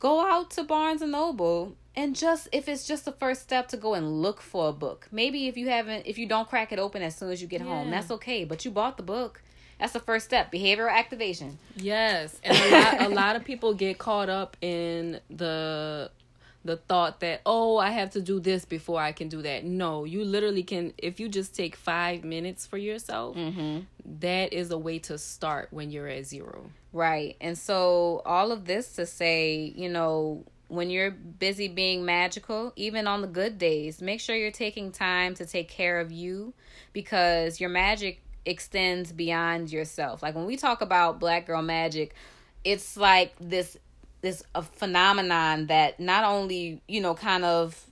go 0.00 0.20
out 0.26 0.50
to 0.50 0.62
barnes 0.64 1.00
and 1.00 1.12
noble 1.12 1.74
and 1.96 2.14
just 2.14 2.48
if 2.52 2.68
it's 2.68 2.86
just 2.86 3.04
the 3.04 3.12
first 3.12 3.42
step 3.42 3.68
to 3.68 3.76
go 3.76 3.94
and 3.94 4.20
look 4.20 4.40
for 4.40 4.68
a 4.68 4.72
book 4.72 5.08
maybe 5.10 5.46
if 5.48 5.56
you 5.56 5.68
haven't 5.68 6.06
if 6.06 6.18
you 6.18 6.26
don't 6.26 6.48
crack 6.48 6.72
it 6.72 6.78
open 6.78 7.00
as 7.02 7.16
soon 7.16 7.30
as 7.30 7.40
you 7.40 7.48
get 7.48 7.60
home 7.62 7.90
that's 7.90 8.10
okay 8.10 8.44
but 8.44 8.64
you 8.64 8.70
bought 8.70 8.96
the 8.96 9.02
book 9.02 9.40
that's 9.82 9.92
the 9.92 10.00
first 10.00 10.24
step 10.24 10.52
behavioral 10.52 10.90
activation 10.90 11.58
Yes, 11.76 12.38
and 12.44 12.56
a 12.56 12.70
lot, 12.70 13.02
a 13.02 13.08
lot 13.14 13.36
of 13.36 13.44
people 13.44 13.74
get 13.74 13.98
caught 13.98 14.28
up 14.28 14.56
in 14.60 15.20
the 15.28 16.10
the 16.64 16.76
thought 16.76 17.18
that 17.20 17.40
oh 17.44 17.76
I 17.78 17.90
have 17.90 18.10
to 18.10 18.20
do 18.20 18.38
this 18.38 18.64
before 18.64 19.00
I 19.00 19.10
can 19.10 19.28
do 19.28 19.42
that. 19.42 19.64
No, 19.64 20.04
you 20.04 20.24
literally 20.24 20.62
can 20.62 20.92
if 20.98 21.18
you 21.18 21.28
just 21.28 21.54
take 21.56 21.74
five 21.74 22.22
minutes 22.22 22.64
for 22.66 22.78
yourself. 22.78 23.36
Mm-hmm. 23.36 23.80
that 24.20 24.52
is 24.52 24.70
a 24.70 24.78
way 24.78 24.98
to 25.00 25.18
start 25.18 25.68
when 25.72 25.90
you're 25.90 26.06
at 26.08 26.26
zero. 26.26 26.70
Right. 26.92 27.36
And 27.40 27.58
so 27.58 28.22
all 28.24 28.52
of 28.52 28.66
this 28.66 28.92
to 28.96 29.06
say, 29.06 29.72
you 29.74 29.88
know, 29.88 30.44
when 30.68 30.88
you're 30.90 31.10
busy 31.10 31.68
being 31.68 32.04
magical, 32.04 32.72
even 32.76 33.06
on 33.06 33.20
the 33.22 33.26
good 33.26 33.58
days, 33.58 34.00
make 34.00 34.20
sure 34.20 34.36
you're 34.36 34.50
taking 34.50 34.92
time 34.92 35.34
to 35.34 35.46
take 35.46 35.68
care 35.68 35.98
of 36.00 36.12
you 36.12 36.54
because 36.92 37.60
your 37.60 37.70
magic 37.70 38.22
extends 38.44 39.12
beyond 39.12 39.70
yourself. 39.70 40.22
Like 40.22 40.34
when 40.34 40.46
we 40.46 40.56
talk 40.56 40.80
about 40.80 41.20
black 41.20 41.46
girl 41.46 41.62
magic, 41.62 42.14
it's 42.64 42.96
like 42.96 43.34
this 43.40 43.76
this 44.20 44.42
a 44.54 44.62
phenomenon 44.62 45.66
that 45.66 45.98
not 45.98 46.24
only, 46.24 46.80
you 46.86 47.00
know, 47.00 47.14
kind 47.14 47.44
of 47.44 47.86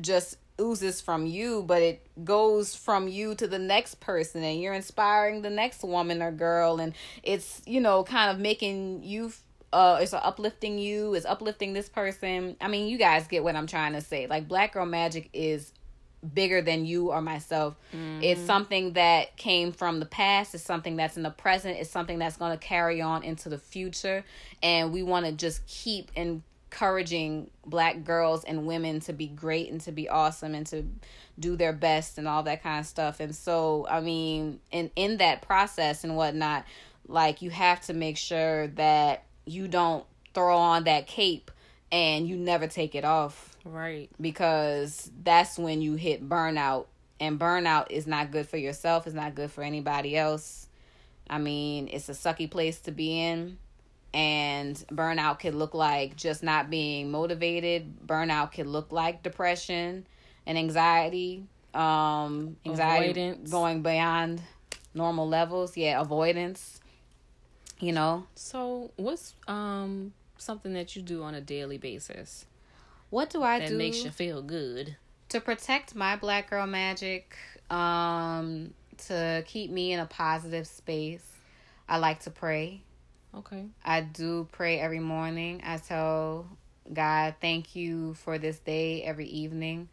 just 0.00 0.36
oozes 0.60 1.00
from 1.00 1.26
you, 1.26 1.64
but 1.66 1.82
it 1.82 2.06
goes 2.24 2.74
from 2.74 3.08
you 3.08 3.34
to 3.34 3.48
the 3.48 3.58
next 3.58 3.96
person 3.96 4.44
and 4.44 4.60
you're 4.60 4.74
inspiring 4.74 5.42
the 5.42 5.50
next 5.50 5.82
woman 5.82 6.22
or 6.22 6.30
girl 6.30 6.78
and 6.80 6.94
it's, 7.22 7.62
you 7.66 7.80
know, 7.80 8.04
kind 8.04 8.30
of 8.30 8.38
making 8.38 9.02
you 9.02 9.32
uh 9.72 9.98
it's 10.00 10.12
uplifting 10.12 10.78
you, 10.78 11.14
it's 11.14 11.26
uplifting 11.26 11.72
this 11.72 11.88
person. 11.88 12.56
I 12.60 12.68
mean, 12.68 12.88
you 12.88 12.98
guys 12.98 13.26
get 13.26 13.42
what 13.42 13.56
I'm 13.56 13.66
trying 13.66 13.94
to 13.94 14.00
say. 14.00 14.26
Like 14.26 14.46
Black 14.46 14.74
Girl 14.74 14.86
Magic 14.86 15.30
is 15.32 15.72
bigger 16.34 16.62
than 16.62 16.84
you 16.84 17.10
or 17.10 17.20
myself. 17.20 17.76
It's 17.92 18.40
mm. 18.40 18.46
something 18.46 18.92
that 18.92 19.36
came 19.36 19.72
from 19.72 20.00
the 20.00 20.06
past, 20.06 20.54
it's 20.54 20.62
something 20.62 20.96
that's 20.96 21.16
in 21.16 21.22
the 21.22 21.30
present, 21.30 21.78
it's 21.78 21.90
something 21.90 22.18
that's 22.18 22.36
going 22.36 22.52
to 22.52 22.64
carry 22.64 23.00
on 23.00 23.24
into 23.24 23.48
the 23.48 23.58
future. 23.58 24.24
And 24.62 24.92
we 24.92 25.02
want 25.02 25.26
to 25.26 25.32
just 25.32 25.66
keep 25.66 26.12
encouraging 26.14 27.50
black 27.66 28.04
girls 28.04 28.44
and 28.44 28.66
women 28.66 29.00
to 29.00 29.12
be 29.12 29.26
great 29.26 29.70
and 29.70 29.80
to 29.82 29.92
be 29.92 30.08
awesome 30.08 30.54
and 30.54 30.66
to 30.68 30.84
do 31.38 31.56
their 31.56 31.72
best 31.72 32.18
and 32.18 32.28
all 32.28 32.42
that 32.44 32.62
kind 32.62 32.80
of 32.80 32.86
stuff. 32.86 33.20
And 33.20 33.34
so, 33.34 33.86
I 33.90 34.00
mean, 34.00 34.60
in 34.70 34.90
in 34.94 35.16
that 35.16 35.42
process 35.42 36.04
and 36.04 36.16
whatnot, 36.16 36.64
like 37.08 37.42
you 37.42 37.50
have 37.50 37.80
to 37.82 37.94
make 37.94 38.16
sure 38.16 38.68
that 38.68 39.24
you 39.44 39.66
don't 39.66 40.04
throw 40.34 40.56
on 40.56 40.84
that 40.84 41.06
cape 41.06 41.50
and 41.90 42.28
you 42.28 42.36
never 42.36 42.66
take 42.66 42.94
it 42.94 43.04
off 43.04 43.51
Right. 43.64 44.10
because 44.20 45.10
that's 45.22 45.58
when 45.58 45.82
you 45.82 45.94
hit 45.94 46.28
burnout 46.28 46.86
and 47.20 47.38
burnout 47.38 47.90
is 47.90 48.06
not 48.06 48.30
good 48.30 48.48
for 48.48 48.56
yourself 48.56 49.06
it's 49.06 49.14
not 49.14 49.34
good 49.34 49.50
for 49.50 49.62
anybody 49.62 50.16
else. 50.16 50.66
I 51.30 51.38
mean 51.38 51.88
it's 51.92 52.08
a 52.08 52.12
sucky 52.12 52.50
place 52.50 52.80
to 52.80 52.92
be 52.92 53.20
in 53.20 53.58
and 54.12 54.76
burnout 54.90 55.38
could 55.38 55.54
look 55.54 55.74
like 55.74 56.16
just 56.16 56.42
not 56.42 56.68
being 56.70 57.10
motivated. 57.10 58.06
Burnout 58.06 58.52
could 58.52 58.66
look 58.66 58.92
like 58.92 59.22
depression 59.22 60.06
and 60.46 60.58
anxiety 60.58 61.44
um 61.74 62.56
anxiety 62.66 63.20
Avoidance. 63.20 63.50
going 63.50 63.82
beyond 63.82 64.42
normal 64.94 65.28
levels. 65.28 65.76
Yeah 65.76 66.00
avoidance 66.00 66.80
you 67.82 67.92
know? 67.92 68.24
So, 68.36 68.92
what's 68.96 69.34
um 69.48 70.12
something 70.38 70.72
that 70.72 70.96
you 70.96 71.02
do 71.02 71.22
on 71.22 71.34
a 71.34 71.40
daily 71.40 71.78
basis 71.78 72.46
what 73.12 73.30
do 73.30 73.42
i 73.42 73.60
that 73.60 73.68
do 73.68 73.74
That 73.74 73.78
makes 73.78 74.04
you 74.04 74.10
feel 74.10 74.42
good? 74.42 74.96
to 75.28 75.40
protect 75.40 75.94
my 75.94 76.16
black 76.16 76.50
girl 76.50 76.66
magic 76.66 77.36
um 77.70 78.74
to 79.06 79.42
keep 79.46 79.70
me 79.70 79.92
in 79.92 80.00
a 80.00 80.06
positive 80.06 80.66
space 80.66 81.26
i 81.88 81.96
like 81.98 82.20
to 82.20 82.30
pray 82.30 82.82
Okay. 83.34 83.64
I 83.82 84.02
do 84.02 84.46
pray 84.52 84.78
every 84.78 84.98
morning. 85.00 85.62
I 85.64 85.78
tell 85.78 86.46
God, 86.92 87.36
thank 87.40 87.74
you 87.74 88.12
for 88.12 88.36
this 88.36 88.58
day 88.58 89.02
every 89.02 89.24
evening. 89.26 89.88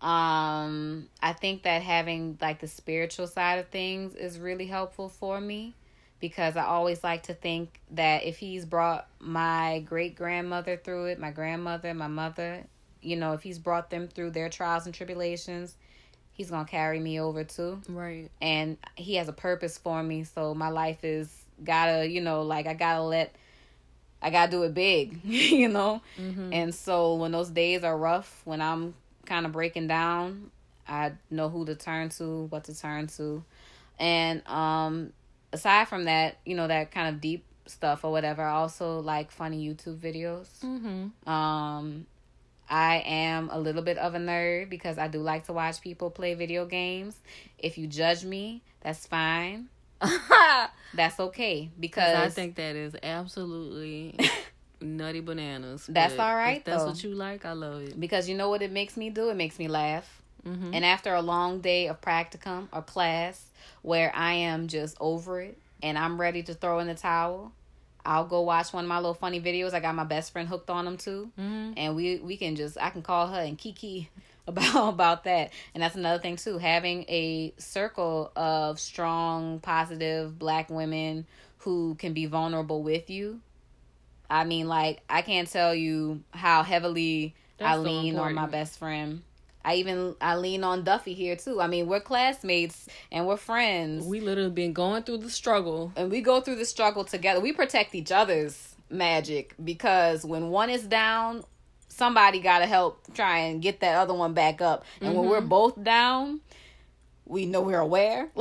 Um, 0.00 1.08
I 1.22 1.34
think 1.34 1.64
that 1.64 1.82
having 1.82 2.38
like 2.40 2.60
the 2.60 2.66
spiritual 2.68 3.26
side 3.26 3.58
of 3.58 3.68
things 3.68 4.14
is 4.14 4.38
really 4.38 4.66
helpful 4.66 5.10
for 5.10 5.40
me 5.42 5.74
because 6.24 6.56
I 6.56 6.64
always 6.64 7.04
like 7.04 7.24
to 7.24 7.34
think 7.34 7.78
that 7.90 8.24
if 8.24 8.38
he's 8.38 8.64
brought 8.64 9.06
my 9.20 9.80
great 9.80 10.16
grandmother 10.16 10.78
through 10.82 11.04
it, 11.08 11.20
my 11.20 11.30
grandmother, 11.30 11.92
my 11.92 12.06
mother, 12.06 12.64
you 13.02 13.14
know, 13.16 13.34
if 13.34 13.42
he's 13.42 13.58
brought 13.58 13.90
them 13.90 14.08
through 14.08 14.30
their 14.30 14.48
trials 14.48 14.86
and 14.86 14.94
tribulations, 14.94 15.76
he's 16.32 16.48
going 16.48 16.64
to 16.64 16.70
carry 16.70 16.98
me 16.98 17.20
over 17.20 17.44
too 17.44 17.82
Right. 17.90 18.30
and 18.40 18.78
he 18.94 19.16
has 19.16 19.28
a 19.28 19.34
purpose 19.34 19.76
for 19.76 20.02
me 20.02 20.24
so 20.24 20.54
my 20.54 20.70
life 20.70 21.04
is 21.04 21.30
gotta 21.62 22.08
you 22.08 22.22
know 22.22 22.40
like 22.40 22.66
i 22.66 22.72
gotta 22.72 23.02
let 23.02 23.36
i 24.22 24.30
gotta 24.30 24.50
do 24.50 24.62
it 24.62 24.72
big 24.72 25.22
you 25.24 25.68
know 25.68 26.00
Mm-hmm. 26.18 26.52
and 26.54 26.74
so 26.74 27.16
when 27.16 27.32
those 27.32 27.50
days 27.50 27.84
are 27.84 27.96
rough 27.96 28.40
when 28.46 28.62
i'm 28.62 28.94
kind 29.26 29.44
of 29.44 29.52
breaking 29.52 29.86
down 29.88 30.50
i 30.88 31.12
know 31.30 31.50
who 31.50 31.66
to 31.66 31.74
turn 31.74 32.08
to 32.08 32.46
what 32.46 32.64
to 32.64 32.76
turn 32.76 33.06
to 33.08 33.44
and 33.98 34.44
um 34.48 35.12
aside 35.54 35.86
from 35.88 36.04
that 36.04 36.36
you 36.44 36.54
know 36.54 36.66
that 36.66 36.90
kind 36.90 37.08
of 37.14 37.20
deep 37.20 37.44
stuff 37.66 38.04
or 38.04 38.10
whatever 38.12 38.42
i 38.42 38.52
also 38.52 39.00
like 39.00 39.30
funny 39.30 39.66
youtube 39.66 39.96
videos 39.98 40.48
Mm-hmm. 40.62 41.28
um, 41.30 42.06
I 42.68 43.02
am 43.06 43.50
a 43.52 43.58
little 43.58 43.82
bit 43.82 43.98
of 43.98 44.14
a 44.14 44.18
nerd 44.18 44.70
because 44.70 44.96
I 44.96 45.06
do 45.08 45.18
like 45.18 45.44
to 45.48 45.52
watch 45.52 45.82
people 45.82 46.08
play 46.10 46.32
video 46.32 46.64
games. 46.64 47.14
If 47.58 47.76
you 47.76 47.86
judge 47.86 48.24
me, 48.24 48.62
that's 48.80 49.06
fine. 49.06 49.68
That's 50.94 51.18
okay 51.20 51.70
because 51.78 52.14
I 52.16 52.28
think 52.30 52.54
that 52.56 52.74
is 52.76 52.96
absolutely 53.02 54.16
nutty 54.80 55.20
bananas. 55.20 55.86
That's 55.88 56.18
all 56.18 56.34
right, 56.34 56.58
If 56.58 56.64
that's 56.64 56.82
though. 56.84 56.88
what 56.90 57.04
you 57.04 57.10
like. 57.14 57.44
I 57.44 57.52
love 57.52 57.82
it. 57.82 58.00
because 58.00 58.28
you 58.28 58.36
know 58.36 58.48
what 58.48 58.62
it 58.62 58.72
makes 58.72 58.96
me 58.96 59.10
do? 59.10 59.28
It 59.28 59.36
makes 59.36 59.58
me 59.58 59.68
laugh. 59.68 60.22
Mm-hmm. 60.46 60.74
And 60.74 60.84
after 60.84 61.14
a 61.14 61.22
long 61.22 61.60
day 61.60 61.88
of 61.88 62.00
practicum 62.00 62.68
or 62.72 62.82
class 62.82 63.46
where 63.82 64.12
I 64.14 64.34
am 64.34 64.68
just 64.68 64.96
over 65.00 65.40
it 65.40 65.58
and 65.82 65.98
I'm 65.98 66.20
ready 66.20 66.42
to 66.44 66.54
throw 66.54 66.78
in 66.78 66.86
the 66.86 66.94
towel, 66.94 67.52
I'll 68.06 68.26
go 68.26 68.42
watch 68.42 68.72
one 68.72 68.84
of 68.84 68.88
my 68.88 68.96
little 68.96 69.14
funny 69.14 69.40
videos. 69.40 69.72
I 69.72 69.80
got 69.80 69.94
my 69.94 70.04
best 70.04 70.32
friend 70.32 70.48
hooked 70.48 70.70
on 70.70 70.84
them 70.84 70.96
too. 70.96 71.30
Mm-hmm. 71.38 71.72
and 71.76 71.96
we 71.96 72.18
we 72.18 72.36
can 72.36 72.56
just 72.56 72.76
I 72.80 72.90
can 72.90 73.02
call 73.02 73.28
her 73.28 73.40
and 73.40 73.56
kiki 73.56 74.10
about 74.46 74.94
about 74.94 75.24
that. 75.24 75.52
And 75.72 75.82
that's 75.82 75.96
another 75.96 76.20
thing 76.20 76.36
too, 76.36 76.58
having 76.58 77.04
a 77.08 77.54
circle 77.58 78.30
of 78.36 78.78
strong, 78.78 79.60
positive 79.60 80.38
black 80.38 80.68
women 80.68 81.26
who 81.58 81.94
can 81.94 82.12
be 82.12 82.26
vulnerable 82.26 82.82
with 82.82 83.08
you. 83.08 83.40
I 84.28 84.44
mean, 84.44 84.68
like 84.68 85.00
I 85.08 85.22
can't 85.22 85.50
tell 85.50 85.74
you 85.74 86.22
how 86.32 86.62
heavily 86.62 87.34
I 87.58 87.76
That's 87.76 87.78
so 87.78 87.82
lean 87.82 88.16
on 88.18 88.34
my 88.34 88.46
best 88.46 88.78
friend. 88.78 89.22
I 89.64 89.76
even 89.76 90.14
I 90.20 90.36
lean 90.36 90.64
on 90.64 90.84
Duffy 90.84 91.14
here 91.14 91.36
too. 91.36 91.60
I 91.60 91.66
mean, 91.66 91.86
we're 91.86 92.00
classmates 92.00 92.86
and 93.10 93.26
we're 93.26 93.36
friends 93.36 94.04
We 94.06 94.20
literally 94.20 94.50
been 94.50 94.72
going 94.72 95.04
through 95.04 95.18
the 95.18 95.30
struggle. 95.30 95.92
and 95.96 96.10
we 96.10 96.20
go 96.20 96.40
through 96.40 96.56
the 96.56 96.64
struggle 96.64 97.04
together. 97.04 97.40
We 97.40 97.52
protect 97.52 97.94
each 97.94 98.12
other's 98.12 98.74
magic 98.90 99.54
because 99.62 100.24
when 100.24 100.50
one 100.50 100.70
is 100.70 100.84
down, 100.84 101.44
somebody 101.88 102.40
got 102.40 102.58
to 102.58 102.66
help 102.66 103.00
try 103.14 103.38
and 103.38 103.62
get 103.62 103.80
that 103.80 103.96
other 103.96 104.14
one 104.14 104.34
back 104.34 104.60
up. 104.60 104.84
And 105.00 105.14
when 105.14 105.28
we're 105.28 105.38
mm-hmm. 105.38 105.48
both 105.48 105.82
down, 105.82 106.40
we 107.26 107.46
know 107.46 107.62
we're 107.62 107.80
aware. 107.80 108.28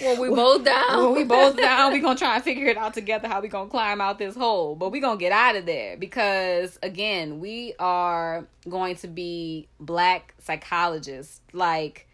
When 0.00 0.20
we 0.20 0.28
both 0.34 0.64
down. 0.64 1.04
when 1.04 1.14
we 1.14 1.24
both 1.24 1.56
down, 1.60 1.92
we 1.92 2.00
gonna 2.00 2.18
try 2.18 2.36
and 2.36 2.44
figure 2.44 2.66
it 2.66 2.76
out 2.76 2.94
together 2.94 3.28
how 3.28 3.40
we 3.40 3.48
gonna 3.48 3.70
climb 3.70 4.00
out 4.00 4.18
this 4.18 4.34
hole. 4.34 4.74
But 4.74 4.90
we 4.90 5.00
gonna 5.00 5.18
get 5.18 5.32
out 5.32 5.56
of 5.56 5.66
there 5.66 5.96
because 5.96 6.78
again, 6.82 7.40
we 7.40 7.74
are 7.78 8.46
going 8.68 8.96
to 8.96 9.08
be 9.08 9.68
black 9.80 10.34
psychologists. 10.38 11.40
Like, 11.52 12.06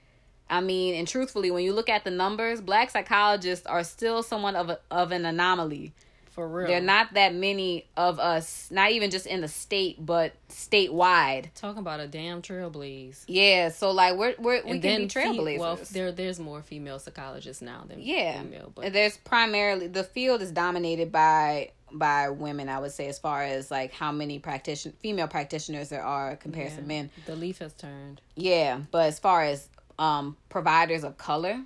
I 0.49 0.61
mean, 0.61 0.95
and 0.95 1.09
truthfully, 1.09 1.51
when 1.51 1.65
you 1.65 1.73
look 1.73 1.89
at 1.89 2.05
the 2.05 2.11
numbers, 2.11 2.61
black 2.61 2.91
psychologists 2.91 3.67
are 3.67 3.85
still 3.85 4.23
somewhat 4.23 4.55
of 4.55 4.71
a, 4.71 4.79
of 4.91 5.13
an 5.13 5.25
anomaly. 5.25 5.93
For 6.33 6.49
real. 6.49 6.67
There 6.67 6.79
are 6.79 6.81
not 6.81 7.15
that 7.15 7.35
many 7.35 7.87
of 7.97 8.19
us, 8.19 8.69
not 8.71 8.91
even 8.93 9.11
just 9.11 9.27
in 9.27 9.43
the 9.43 9.49
state, 9.49 9.97
but 10.05 10.33
statewide. 10.49 11.47
talking 11.55 11.79
about 11.81 12.01
a 12.01 12.07
damn 12.07 12.43
trailblaze. 12.43 13.25
Yeah, 13.27 13.69
so 13.69 13.91
like 13.91 14.17
we're, 14.17 14.35
we're 14.39 14.65
we 14.65 14.71
And 14.73 14.83
can 14.83 15.01
be 15.03 15.09
fe- 15.09 15.25
trailblazers. 15.27 15.59
well, 15.59 15.79
there 15.93 16.11
there's 16.13 16.41
more 16.41 16.63
female 16.63 16.99
psychologists 16.99 17.63
now 17.63 17.85
than 17.87 18.01
yeah 18.01 18.41
female, 18.43 18.73
but 18.75 18.87
And 18.87 18.95
there's 18.95 19.17
primarily 19.19 19.89
the 19.89 20.05
field 20.05 20.43
is 20.43 20.51
dominated 20.51 21.13
by 21.13 21.71
by 21.95 22.31
women 22.31 22.71
i 22.71 22.79
would 22.79 22.91
say 22.91 23.07
as 23.09 23.19
far 23.19 23.43
as 23.43 23.71
like 23.71 23.93
how 23.93 24.11
many 24.11 24.39
practitioner 24.39 24.95
female 25.01 25.29
practitioners 25.29 25.91
there 25.91 26.03
are 26.03 26.37
compared 26.37 26.75
to 26.75 26.81
men 26.81 27.11
The 27.27 27.37
leaf 27.37 27.59
has 27.59 27.75
turned. 27.75 28.23
yeah 28.35 28.81
but 28.91 29.09
as 29.09 29.19
far 29.19 29.43
as 29.45 29.69
um 29.99 30.39
providers 30.49 31.05
of 31.05 31.19
color 31.19 31.61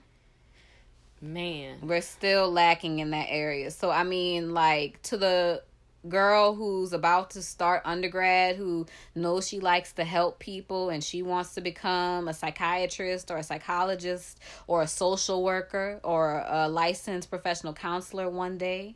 Man. 1.20 1.78
we're 1.82 2.00
still 2.02 2.50
lacking 2.50 2.98
in 2.98 3.10
that 3.10 3.26
area 3.28 3.70
so 3.70 3.90
i 3.90 4.02
mean 4.04 4.52
like 4.54 5.00
to 5.02 5.16
the 5.16 5.62
girl 6.08 6.54
who's 6.54 6.92
about 6.92 7.30
to 7.30 7.42
start 7.42 7.82
undergrad 7.84 8.54
who 8.56 8.86
knows 9.14 9.48
she 9.48 9.58
likes 9.58 9.92
to 9.94 10.04
help 10.04 10.38
people 10.38 10.90
and 10.90 11.02
she 11.02 11.20
wants 11.22 11.54
to 11.54 11.60
become 11.60 12.28
a 12.28 12.34
psychiatrist 12.34 13.30
or 13.30 13.38
a 13.38 13.42
psychologist 13.42 14.38
or 14.68 14.82
a 14.82 14.86
social 14.86 15.42
worker 15.42 15.98
or 16.04 16.44
a 16.46 16.68
licensed 16.68 17.28
professional 17.28 17.72
counselor 17.72 18.28
one 18.30 18.56
day 18.56 18.94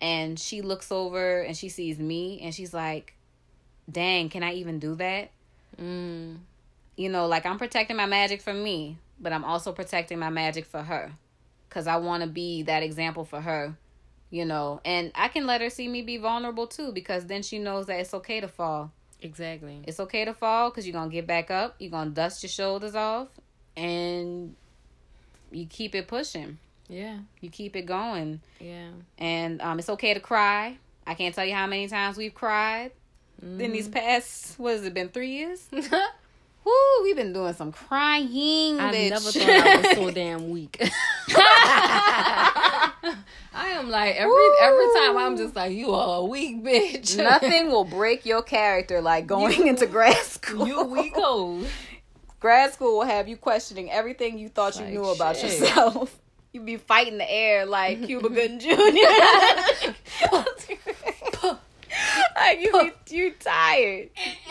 and 0.00 0.38
she 0.38 0.62
looks 0.62 0.92
over 0.92 1.40
and 1.40 1.56
she 1.56 1.68
sees 1.68 1.98
me 1.98 2.40
and 2.42 2.54
she's 2.54 2.72
like 2.72 3.14
dang 3.90 4.28
can 4.28 4.42
i 4.44 4.52
even 4.52 4.78
do 4.78 4.94
that 4.94 5.30
Mm. 5.80 6.36
you 6.96 7.08
know, 7.08 7.26
like 7.26 7.46
I'm 7.46 7.58
protecting 7.58 7.96
my 7.96 8.06
magic 8.06 8.42
for 8.42 8.52
me, 8.52 8.98
but 9.18 9.32
I'm 9.32 9.44
also 9.44 9.72
protecting 9.72 10.18
my 10.18 10.30
magic 10.30 10.66
for 10.66 10.82
her. 10.82 11.12
Cause 11.72 11.86
I 11.86 11.96
want 11.96 12.22
to 12.22 12.28
be 12.28 12.64
that 12.64 12.82
example 12.82 13.24
for 13.24 13.40
her, 13.40 13.74
you 14.28 14.44
know, 14.44 14.82
and 14.84 15.10
I 15.14 15.28
can 15.28 15.46
let 15.46 15.62
her 15.62 15.70
see 15.70 15.88
me 15.88 16.02
be 16.02 16.18
vulnerable 16.18 16.66
too, 16.66 16.92
because 16.92 17.24
then 17.26 17.42
she 17.42 17.58
knows 17.58 17.86
that 17.86 17.98
it's 17.98 18.12
okay 18.12 18.40
to 18.40 18.48
fall. 18.48 18.92
Exactly. 19.22 19.80
It's 19.86 19.98
okay 20.00 20.26
to 20.26 20.34
fall 20.34 20.68
because 20.68 20.86
you're 20.86 20.92
gonna 20.92 21.10
get 21.10 21.26
back 21.26 21.50
up. 21.50 21.76
You're 21.78 21.90
gonna 21.90 22.10
dust 22.10 22.42
your 22.42 22.50
shoulders 22.50 22.94
off, 22.94 23.28
and 23.74 24.54
you 25.50 25.64
keep 25.66 25.94
it 25.94 26.08
pushing. 26.08 26.58
Yeah. 26.88 27.20
You 27.40 27.48
keep 27.48 27.74
it 27.74 27.86
going, 27.86 28.42
Yeah. 28.60 28.90
and 29.16 29.62
um, 29.62 29.78
it's 29.78 29.88
okay 29.88 30.12
to 30.12 30.20
cry. 30.20 30.76
I 31.06 31.14
can't 31.14 31.34
tell 31.34 31.46
you 31.46 31.54
how 31.54 31.66
many 31.66 31.88
times 31.88 32.18
we've 32.18 32.34
cried 32.34 32.92
in 33.40 33.72
these 33.72 33.88
past. 33.88 34.58
What 34.58 34.72
has 34.74 34.84
it 34.84 34.92
been? 34.92 35.08
Three 35.08 35.30
years. 35.30 35.68
Woo, 36.64 36.72
we've 37.02 37.16
been 37.16 37.32
doing 37.32 37.54
some 37.54 37.72
crying, 37.72 38.78
I 38.78 38.92
bitch. 38.92 39.10
never 39.10 39.30
thought 39.32 39.48
I 39.48 39.76
was 39.78 39.96
so 39.96 40.10
damn 40.14 40.50
weak. 40.50 40.78
I 41.34 42.92
am 43.54 43.90
like 43.90 44.14
every 44.16 44.48
every 44.60 44.86
time 44.96 45.16
I'm 45.18 45.36
just 45.36 45.56
like 45.56 45.72
you 45.72 45.92
are 45.92 46.18
a 46.20 46.24
weak 46.24 46.62
bitch. 46.62 47.16
Nothing 47.16 47.68
will 47.70 47.84
break 47.84 48.24
your 48.24 48.42
character 48.42 49.00
like 49.00 49.26
going 49.26 49.66
into 49.66 49.86
grad 49.86 50.16
school. 50.18 50.66
you 50.66 50.82
weak 50.84 51.14
hoe. 51.14 51.64
Grad 52.40 52.72
school 52.72 52.98
will 52.98 53.06
have 53.06 53.28
you 53.28 53.36
questioning 53.36 53.90
everything 53.90 54.38
you 54.38 54.48
thought 54.48 54.78
you 54.78 54.86
knew 54.86 55.04
about 55.04 55.36
shit. 55.36 55.58
yourself. 55.60 56.18
You 56.54 56.60
be 56.60 56.76
fighting 56.76 57.16
the 57.16 57.24
air 57.32 57.64
like 57.64 58.04
Cuba 58.04 58.28
Gooding 58.28 58.58
Jr. 58.60 58.68
you 62.58 62.92
you 63.10 63.32
tired. 63.38 64.10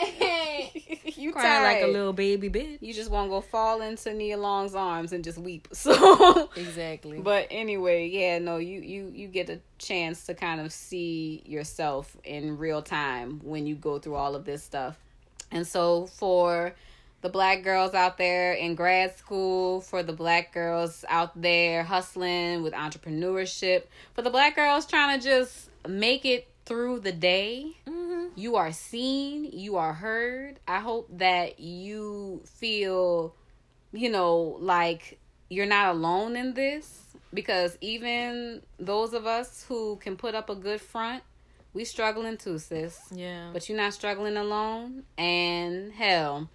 you 1.16 1.32
Crying 1.32 1.32
tired. 1.32 1.62
like 1.62 1.82
a 1.82 1.86
little 1.86 2.12
baby 2.12 2.48
bitch. 2.50 2.78
you 2.80 2.92
just 2.92 3.10
want 3.10 3.26
to 3.26 3.30
go 3.30 3.40
fall 3.40 3.82
into 3.82 4.12
Nia 4.12 4.36
Long's 4.36 4.74
arms 4.74 5.12
and 5.12 5.24
just 5.24 5.38
weep. 5.38 5.68
So 5.82 6.48
Exactly. 6.56 7.20
But 7.20 7.48
anyway, 7.50 8.08
yeah, 8.08 8.38
no, 8.38 8.56
you 8.58 8.80
you 8.80 9.10
you 9.14 9.28
get 9.28 9.50
a 9.50 9.60
chance 9.78 10.26
to 10.26 10.34
kind 10.34 10.60
of 10.60 10.72
see 10.72 11.42
yourself 11.44 12.16
in 12.24 12.56
real 12.58 12.82
time 12.82 13.40
when 13.42 13.66
you 13.66 13.74
go 13.74 13.98
through 13.98 14.14
all 14.14 14.34
of 14.34 14.44
this 14.44 14.62
stuff. 14.62 14.96
And 15.50 15.66
so 15.66 16.06
for 16.06 16.74
the 17.20 17.28
black 17.28 17.62
girls 17.62 17.94
out 17.94 18.18
there 18.18 18.52
in 18.52 18.74
grad 18.74 19.16
school, 19.16 19.80
for 19.80 20.02
the 20.02 20.12
black 20.12 20.52
girls 20.52 21.04
out 21.08 21.40
there 21.40 21.84
hustling 21.84 22.62
with 22.62 22.72
entrepreneurship, 22.72 23.84
for 24.14 24.22
the 24.22 24.30
black 24.30 24.56
girls 24.56 24.86
trying 24.86 25.18
to 25.18 25.24
just 25.24 25.70
make 25.88 26.24
it 26.24 26.48
through 26.72 27.00
the 27.00 27.12
day. 27.12 27.76
Mm-hmm. 27.86 28.28
You 28.34 28.56
are 28.56 28.72
seen, 28.72 29.44
you 29.52 29.76
are 29.76 29.92
heard. 29.92 30.58
I 30.66 30.80
hope 30.80 31.06
that 31.18 31.60
you 31.60 32.40
feel, 32.46 33.34
you 33.92 34.08
know, 34.08 34.56
like 34.58 35.18
you're 35.50 35.66
not 35.66 35.94
alone 35.94 36.34
in 36.34 36.54
this 36.54 37.14
because 37.34 37.76
even 37.82 38.62
those 38.78 39.12
of 39.12 39.26
us 39.26 39.66
who 39.68 39.96
can 39.96 40.16
put 40.16 40.34
up 40.34 40.48
a 40.48 40.54
good 40.54 40.80
front, 40.80 41.22
we 41.74 41.84
struggling 41.84 42.38
too, 42.38 42.58
sis. 42.58 42.98
Yeah. 43.14 43.50
But 43.52 43.68
you're 43.68 43.76
not 43.76 43.92
struggling 43.92 44.38
alone. 44.38 45.02
And 45.18 45.92
hell, 45.92 46.48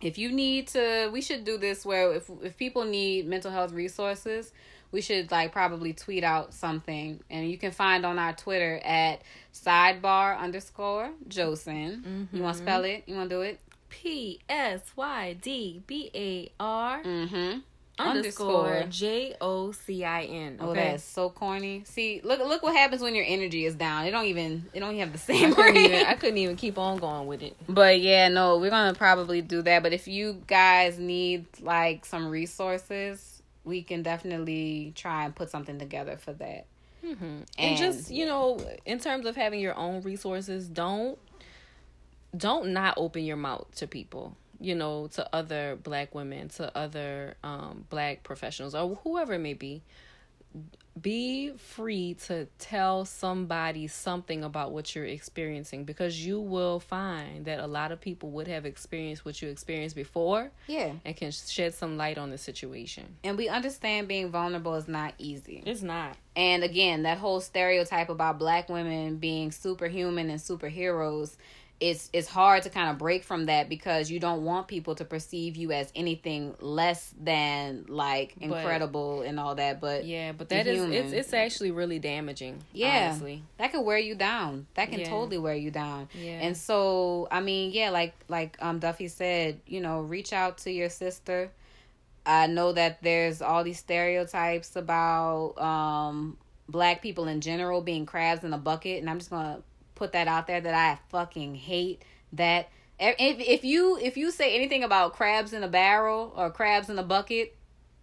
if 0.00 0.16
you 0.16 0.32
need 0.32 0.68
to, 0.68 1.10
we 1.12 1.20
should 1.20 1.44
do 1.44 1.58
this 1.58 1.84
where 1.84 2.14
if 2.14 2.30
if 2.42 2.56
people 2.56 2.84
need 2.84 3.26
mental 3.26 3.50
health 3.50 3.72
resources, 3.72 4.52
we 4.94 5.00
should 5.00 5.30
like 5.32 5.50
probably 5.50 5.92
tweet 5.92 6.22
out 6.22 6.54
something, 6.54 7.18
and 7.28 7.50
you 7.50 7.58
can 7.58 7.72
find 7.72 8.06
on 8.06 8.16
our 8.16 8.32
Twitter 8.32 8.80
at 8.84 9.22
sidebar 9.52 10.38
underscore 10.38 11.10
Josen. 11.28 12.28
You 12.32 12.42
want 12.42 12.56
to 12.56 12.62
spell 12.62 12.84
it? 12.84 13.02
You 13.06 13.16
want 13.16 13.28
to 13.28 13.34
do 13.36 13.42
it? 13.42 13.58
P 13.90 14.38
S 14.48 14.82
Y 14.96 15.36
D 15.42 15.82
B 15.86 16.10
A 16.14 16.52
R 16.60 17.02
Mm-hmm. 17.02 17.58
underscore 17.98 18.84
J 18.88 19.34
O 19.40 19.72
C 19.72 20.04
I 20.04 20.22
N. 20.22 20.58
Oh, 20.60 20.74
that's 20.74 21.02
so 21.04 21.28
corny. 21.30 21.82
See, 21.86 22.20
look, 22.22 22.38
look 22.40 22.62
what 22.62 22.74
happens 22.76 23.02
when 23.02 23.14
your 23.16 23.24
energy 23.26 23.64
is 23.66 23.74
down. 23.74 24.04
It 24.06 24.12
don't 24.12 24.26
even, 24.26 24.66
it 24.72 24.78
don't 24.80 24.94
even 24.94 25.00
have 25.00 25.12
the 25.12 25.32
I 25.32 25.36
same 25.38 25.54
couldn't, 25.54 25.76
even, 25.76 26.06
I 26.06 26.14
couldn't 26.14 26.38
even 26.38 26.56
keep 26.56 26.78
on 26.78 26.98
going 26.98 27.26
with 27.26 27.42
it. 27.42 27.56
But 27.68 28.00
yeah, 28.00 28.28
no, 28.28 28.58
we're 28.58 28.70
gonna 28.70 28.94
probably 28.94 29.42
do 29.42 29.60
that. 29.62 29.82
But 29.82 29.92
if 29.92 30.06
you 30.08 30.40
guys 30.46 30.98
need 30.98 31.46
like 31.60 32.04
some 32.04 32.28
resources, 32.28 33.33
we 33.64 33.82
can 33.82 34.02
definitely 34.02 34.92
try 34.94 35.24
and 35.24 35.34
put 35.34 35.50
something 35.50 35.78
together 35.78 36.16
for 36.16 36.32
that. 36.34 36.66
Mm-hmm. 37.04 37.24
And, 37.24 37.46
And- 37.58 37.76
just 37.76 38.10
you 38.10 38.26
know, 38.26 38.60
in 38.84 38.98
terms 38.98 39.26
of 39.26 39.36
having 39.36 39.60
your 39.60 39.76
own 39.76 40.02
resources, 40.02 40.68
don't 40.68 41.18
don't 42.36 42.72
not 42.72 42.94
open 42.96 43.24
your 43.24 43.36
mouth 43.36 43.66
to 43.76 43.86
people. 43.86 44.36
You 44.60 44.74
know, 44.74 45.08
to 45.08 45.28
other 45.34 45.76
black 45.82 46.14
women, 46.14 46.48
to 46.50 46.74
other 46.76 47.34
um, 47.42 47.84
black 47.90 48.22
professionals, 48.22 48.74
or 48.74 48.94
whoever 49.02 49.34
it 49.34 49.40
may 49.40 49.52
be. 49.54 49.82
Be 51.00 51.50
free 51.56 52.14
to 52.26 52.46
tell 52.60 53.04
somebody 53.04 53.88
something 53.88 54.44
about 54.44 54.70
what 54.70 54.94
you're 54.94 55.04
experiencing 55.04 55.84
because 55.84 56.24
you 56.24 56.38
will 56.40 56.78
find 56.78 57.46
that 57.46 57.58
a 57.58 57.66
lot 57.66 57.90
of 57.90 58.00
people 58.00 58.30
would 58.30 58.46
have 58.46 58.64
experienced 58.64 59.24
what 59.24 59.42
you 59.42 59.48
experienced 59.48 59.96
before 59.96 60.52
Yeah, 60.68 60.92
and 61.04 61.16
can 61.16 61.32
shed 61.32 61.74
some 61.74 61.96
light 61.96 62.16
on 62.16 62.30
the 62.30 62.38
situation. 62.38 63.16
and 63.24 63.36
we 63.36 63.48
understand 63.48 64.06
being 64.06 64.30
vulnerable 64.30 64.76
is 64.76 64.86
not 64.86 65.14
easy. 65.18 65.64
It's 65.66 65.82
not. 65.82 66.16
And 66.36 66.62
again, 66.62 67.02
that 67.02 67.18
whole 67.18 67.40
stereotype 67.40 68.08
about 68.08 68.38
black 68.38 68.68
women 68.68 69.16
being 69.16 69.50
superhuman 69.50 70.30
and 70.30 70.40
superheroes, 70.40 71.36
it's 71.80 72.08
it's 72.12 72.28
hard 72.28 72.62
to 72.62 72.70
kind 72.70 72.88
of 72.88 72.98
break 72.98 73.24
from 73.24 73.46
that 73.46 73.68
because 73.68 74.08
you 74.10 74.20
don't 74.20 74.44
want 74.44 74.68
people 74.68 74.94
to 74.94 75.04
perceive 75.04 75.56
you 75.56 75.72
as 75.72 75.92
anything 75.96 76.54
less 76.60 77.12
than 77.20 77.84
like 77.88 78.34
incredible 78.40 79.22
and 79.22 79.40
all 79.40 79.56
that. 79.56 79.80
But 79.80 80.04
Yeah, 80.04 80.32
but 80.32 80.48
that 80.50 80.66
is 80.68 80.78
human. 80.80 80.92
it's 80.96 81.12
it's 81.12 81.32
actually 81.34 81.72
really 81.72 81.98
damaging. 81.98 82.62
Yeah. 82.72 83.08
honestly. 83.10 83.42
that 83.58 83.72
could 83.72 83.84
wear 83.84 83.98
you 83.98 84.14
down. 84.14 84.66
That 84.74 84.88
can 84.90 85.00
Yeah. 85.00 85.10
totally 85.10 85.36
wear 85.38 85.54
you 85.56 85.70
down. 85.72 86.08
Yeah. 86.14 86.38
And 86.42 86.56
so, 86.56 87.26
I 87.30 87.40
mean, 87.40 87.72
yeah, 87.72 87.90
like 87.90 88.14
like 88.28 88.56
um 88.62 88.78
Duffy 88.78 89.08
said, 89.08 89.60
you 89.66 89.80
know, 89.80 90.00
reach 90.02 90.32
out 90.32 90.58
to 90.58 90.70
your 90.70 90.88
sister. 90.88 91.50
I 92.24 92.46
know 92.46 92.72
that 92.72 93.02
there's 93.02 93.42
all 93.42 93.64
these 93.64 93.78
stereotypes 93.80 94.76
about 94.76 95.54
um 95.58 96.38
black 96.68 97.02
people 97.02 97.26
in 97.28 97.40
general 97.42 97.82
being 97.82 98.06
crabs 98.06 98.44
in 98.44 98.52
a 98.54 98.58
bucket, 98.58 99.00
and 99.00 99.10
I'm 99.10 99.18
just 99.18 99.28
gonna 99.30 99.60
put 99.94 100.12
that 100.12 100.28
out 100.28 100.46
there 100.46 100.60
that 100.60 100.74
I 100.74 100.98
fucking 101.10 101.54
hate 101.54 102.02
that. 102.32 102.68
If 102.98 103.40
if 103.40 103.64
you 103.64 103.98
if 103.98 104.16
you 104.16 104.30
say 104.30 104.54
anything 104.54 104.84
about 104.84 105.14
crabs 105.14 105.52
in 105.52 105.62
a 105.62 105.68
barrel 105.68 106.32
or 106.36 106.50
crabs 106.50 106.88
in 106.88 106.98
a 106.98 107.02
bucket, 107.02 107.56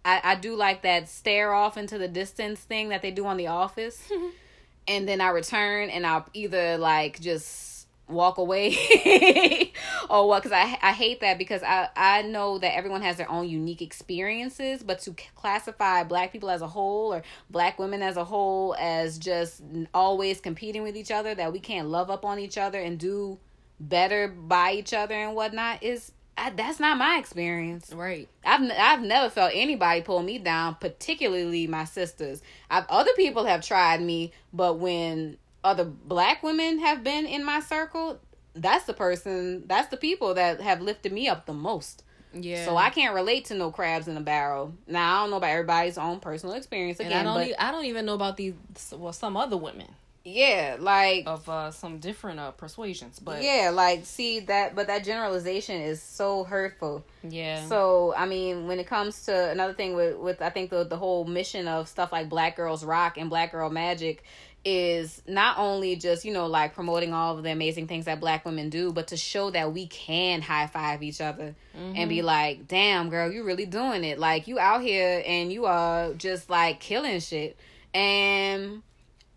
I 0.04 0.20
I 0.22 0.34
do 0.34 0.54
like 0.54 0.82
that 0.82 1.08
stare 1.08 1.52
off 1.52 1.76
into 1.76 1.98
the 1.98 2.08
distance 2.08 2.60
thing 2.60 2.90
that 2.90 3.02
they 3.02 3.10
do 3.10 3.26
on 3.26 3.36
The 3.36 3.46
Office 3.46 4.10
and 4.88 5.08
then 5.08 5.20
I 5.20 5.30
return 5.30 5.90
and 5.90 6.06
I'll 6.06 6.26
either 6.34 6.76
like 6.78 7.20
just 7.20 7.71
walk 8.12 8.38
away 8.38 9.72
or 10.10 10.28
what 10.28 10.42
because 10.42 10.52
I, 10.52 10.78
I 10.82 10.92
hate 10.92 11.20
that 11.20 11.38
because 11.38 11.62
I, 11.62 11.88
I 11.96 12.22
know 12.22 12.58
that 12.58 12.74
everyone 12.74 13.02
has 13.02 13.16
their 13.16 13.30
own 13.30 13.48
unique 13.48 13.82
experiences 13.82 14.82
but 14.82 15.00
to 15.00 15.14
classify 15.34 16.04
black 16.04 16.32
people 16.32 16.50
as 16.50 16.62
a 16.62 16.68
whole 16.68 17.14
or 17.14 17.22
black 17.50 17.78
women 17.78 18.02
as 18.02 18.16
a 18.16 18.24
whole 18.24 18.74
as 18.78 19.18
just 19.18 19.62
always 19.94 20.40
competing 20.40 20.82
with 20.82 20.96
each 20.96 21.10
other 21.10 21.34
that 21.34 21.52
we 21.52 21.60
can't 21.60 21.88
love 21.88 22.10
up 22.10 22.24
on 22.24 22.38
each 22.38 22.58
other 22.58 22.80
and 22.80 22.98
do 22.98 23.38
better 23.80 24.28
by 24.28 24.72
each 24.72 24.92
other 24.94 25.14
and 25.14 25.34
whatnot 25.34 25.82
is 25.82 26.12
I, 26.36 26.50
that's 26.50 26.80
not 26.80 26.96
my 26.96 27.18
experience 27.18 27.92
Right. 27.92 28.28
I've 28.44 28.70
I've 28.78 29.02
never 29.02 29.28
felt 29.28 29.52
anybody 29.54 30.00
pull 30.00 30.22
me 30.22 30.38
down, 30.38 30.76
particularly 30.80 31.66
my 31.66 31.84
sisters. 31.84 32.42
I've 32.70 32.86
other 32.88 33.12
people 33.16 33.44
have 33.44 33.64
tried 33.64 34.00
me, 34.00 34.32
but 34.52 34.78
when 34.78 35.36
other 35.64 35.84
black 35.84 36.42
women 36.42 36.78
have 36.78 37.04
been 37.04 37.26
in 37.26 37.44
my 37.44 37.60
circle, 37.60 38.18
that's 38.54 38.84
the 38.84 38.94
person, 38.94 39.64
that's 39.66 39.88
the 39.88 39.96
people 39.96 40.34
that 40.34 40.60
have 40.60 40.80
lifted 40.80 41.12
me 41.12 41.28
up 41.28 41.46
the 41.46 41.52
most. 41.52 42.04
Yeah. 42.34 42.64
So 42.64 42.76
I 42.76 42.90
can't 42.90 43.14
relate 43.14 43.46
to 43.46 43.54
no 43.54 43.70
crabs 43.70 44.08
in 44.08 44.16
a 44.16 44.20
barrel. 44.20 44.74
Now 44.86 45.16
I 45.18 45.22
don't 45.22 45.30
know 45.30 45.36
about 45.36 45.50
everybody's 45.50 45.98
own 45.98 46.20
personal 46.20 46.54
experience 46.54 46.98
and 46.98 47.08
again, 47.08 47.20
I 47.20 47.24
don't 47.24 47.34
but 47.34 47.48
e- 47.48 47.54
I 47.58 47.70
don't 47.70 47.84
even 47.84 48.06
know 48.06 48.14
about 48.14 48.36
these 48.36 48.54
well 48.92 49.12
some 49.12 49.36
other 49.36 49.56
women 49.56 49.88
yeah, 50.24 50.76
like 50.78 51.24
of 51.26 51.48
uh 51.48 51.70
some 51.70 51.98
different 51.98 52.38
uh 52.38 52.52
persuasions, 52.52 53.18
but 53.18 53.42
yeah, 53.42 53.70
like 53.72 54.04
see 54.04 54.40
that, 54.40 54.74
but 54.74 54.86
that 54.86 55.04
generalization 55.04 55.80
is 55.80 56.00
so 56.00 56.44
hurtful. 56.44 57.04
yeah. 57.28 57.66
So 57.66 58.14
I 58.16 58.26
mean, 58.26 58.68
when 58.68 58.78
it 58.78 58.86
comes 58.86 59.24
to 59.26 59.50
another 59.50 59.74
thing 59.74 59.94
with 59.94 60.16
with 60.16 60.40
I 60.40 60.50
think 60.50 60.70
the 60.70 60.84
the 60.84 60.96
whole 60.96 61.24
mission 61.24 61.66
of 61.66 61.88
stuff 61.88 62.12
like 62.12 62.28
Black 62.28 62.56
Girls 62.56 62.84
Rock 62.84 63.18
and 63.18 63.28
Black 63.28 63.52
Girl 63.52 63.68
Magic 63.68 64.22
is 64.64 65.22
not 65.26 65.58
only 65.58 65.96
just 65.96 66.24
you 66.24 66.32
know 66.32 66.46
like 66.46 66.72
promoting 66.74 67.12
all 67.12 67.36
of 67.36 67.42
the 67.42 67.50
amazing 67.50 67.86
things 67.88 68.04
that 68.04 68.20
black 68.20 68.44
women 68.44 68.70
do 68.70 68.92
but 68.92 69.08
to 69.08 69.16
show 69.16 69.50
that 69.50 69.72
we 69.72 69.86
can 69.88 70.40
high 70.40 70.66
five 70.68 71.02
each 71.02 71.20
other 71.20 71.54
and 71.74 72.08
be 72.08 72.22
like 72.22 72.68
damn 72.68 73.08
girl 73.10 73.30
you 73.32 73.42
really 73.42 73.66
doing 73.66 74.04
it 74.04 74.18
like 74.18 74.46
you 74.46 74.58
out 74.60 74.80
here 74.82 75.22
and 75.26 75.52
you 75.52 75.64
are 75.66 76.12
just 76.14 76.48
like 76.48 76.78
killing 76.78 77.18
shit 77.18 77.56
and 77.92 78.82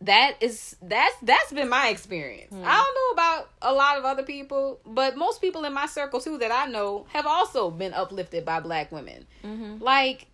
that 0.02 0.36
is 0.42 0.76
that's 0.82 1.16
that's 1.22 1.52
been 1.54 1.70
my 1.70 1.88
experience. 1.88 2.52
I 2.54 2.84
don't 2.84 3.18
know 3.18 3.24
about 3.24 3.50
a 3.62 3.74
lot 3.74 3.98
of 3.98 4.04
other 4.04 4.24
people, 4.24 4.80
but 4.86 5.16
most 5.16 5.40
people 5.42 5.64
in 5.64 5.74
my 5.74 5.86
circle 5.88 6.20
too 6.20 6.38
that 6.40 6.52
I 6.52 6.70
know 6.70 7.06
have 7.10 7.26
also 7.26 7.72
been 7.72 7.94
uplifted 7.94 8.44
by 8.46 8.60
black 8.60 8.92
women. 8.92 9.26
Mhm. 9.44 9.82
Like 9.82 10.28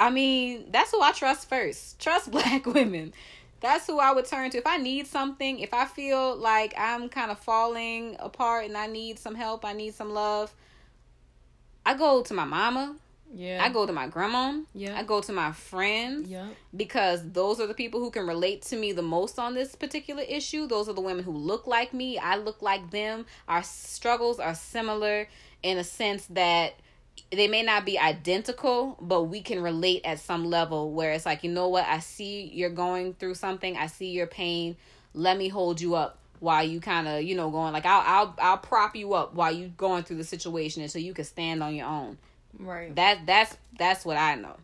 I 0.00 0.10
mean, 0.10 0.64
that's 0.72 0.90
who 0.90 1.00
I 1.02 1.12
trust 1.12 1.48
first. 1.48 2.00
Trust 2.00 2.30
black 2.36 2.66
women. 2.66 3.12
That's 3.60 3.86
who 3.86 3.98
I 3.98 4.12
would 4.12 4.24
turn 4.24 4.50
to 4.50 4.58
if 4.58 4.66
I 4.66 4.78
need 4.78 5.06
something, 5.06 5.58
if 5.60 5.74
I 5.74 5.84
feel 5.84 6.34
like 6.34 6.72
I'm 6.78 7.10
kind 7.10 7.30
of 7.30 7.38
falling 7.38 8.16
apart 8.18 8.64
and 8.64 8.74
I 8.76 8.86
need 8.86 9.18
some 9.18 9.34
help, 9.34 9.66
I 9.66 9.74
need 9.74 9.94
some 9.94 10.10
love. 10.14 10.54
I 11.84 11.94
go 11.94 12.22
to 12.22 12.32
my 12.34 12.44
mama, 12.46 12.96
yeah. 13.32 13.62
I 13.62 13.68
go 13.68 13.86
to 13.86 13.92
my 13.92 14.08
grandma, 14.08 14.60
Yeah. 14.74 14.98
I 14.98 15.02
go 15.02 15.20
to 15.20 15.32
my 15.32 15.52
friends 15.52 16.28
Yeah. 16.30 16.48
because 16.74 17.20
those 17.32 17.60
are 17.60 17.66
the 17.66 17.74
people 17.74 18.00
who 18.00 18.10
can 18.10 18.26
relate 18.26 18.62
to 18.62 18.76
me 18.76 18.92
the 18.92 19.02
most 19.02 19.38
on 19.38 19.54
this 19.54 19.74
particular 19.74 20.22
issue. 20.22 20.66
Those 20.66 20.88
are 20.88 20.94
the 20.94 21.00
women 21.02 21.22
who 21.24 21.32
look 21.32 21.66
like 21.66 21.92
me. 21.92 22.18
I 22.18 22.36
look 22.36 22.60
like 22.62 22.90
them. 22.90 23.26
Our 23.46 23.62
struggles 23.62 24.40
are 24.40 24.54
similar 24.54 25.28
in 25.62 25.76
a 25.78 25.84
sense 25.84 26.26
that 26.30 26.74
they 27.30 27.48
may 27.48 27.62
not 27.62 27.84
be 27.84 27.98
identical, 27.98 28.96
but 29.00 29.24
we 29.24 29.40
can 29.40 29.62
relate 29.62 30.02
at 30.04 30.18
some 30.18 30.44
level 30.44 30.92
where 30.92 31.12
it's 31.12 31.26
like, 31.26 31.44
you 31.44 31.50
know 31.50 31.68
what? 31.68 31.84
I 31.86 32.00
see 32.00 32.50
you're 32.52 32.70
going 32.70 33.14
through 33.14 33.34
something. 33.34 33.76
I 33.76 33.86
see 33.86 34.10
your 34.10 34.26
pain. 34.26 34.76
Let 35.14 35.38
me 35.38 35.48
hold 35.48 35.80
you 35.80 35.94
up 35.94 36.18
while 36.40 36.64
you 36.64 36.80
kind 36.80 37.06
of, 37.06 37.22
you 37.22 37.36
know, 37.36 37.50
going 37.50 37.72
like 37.72 37.86
I'll 37.86 38.02
I'll 38.04 38.34
I'll 38.38 38.58
prop 38.58 38.96
you 38.96 39.14
up 39.14 39.34
while 39.34 39.52
you 39.52 39.68
going 39.76 40.02
through 40.02 40.16
the 40.16 40.24
situation 40.24 40.82
until 40.82 41.02
you 41.02 41.14
can 41.14 41.24
stand 41.24 41.62
on 41.62 41.74
your 41.74 41.86
own. 41.86 42.18
Right. 42.58 42.94
That 42.96 43.26
that's 43.26 43.56
that's 43.78 44.04
what 44.04 44.16
I 44.16 44.34
know. 44.34 44.56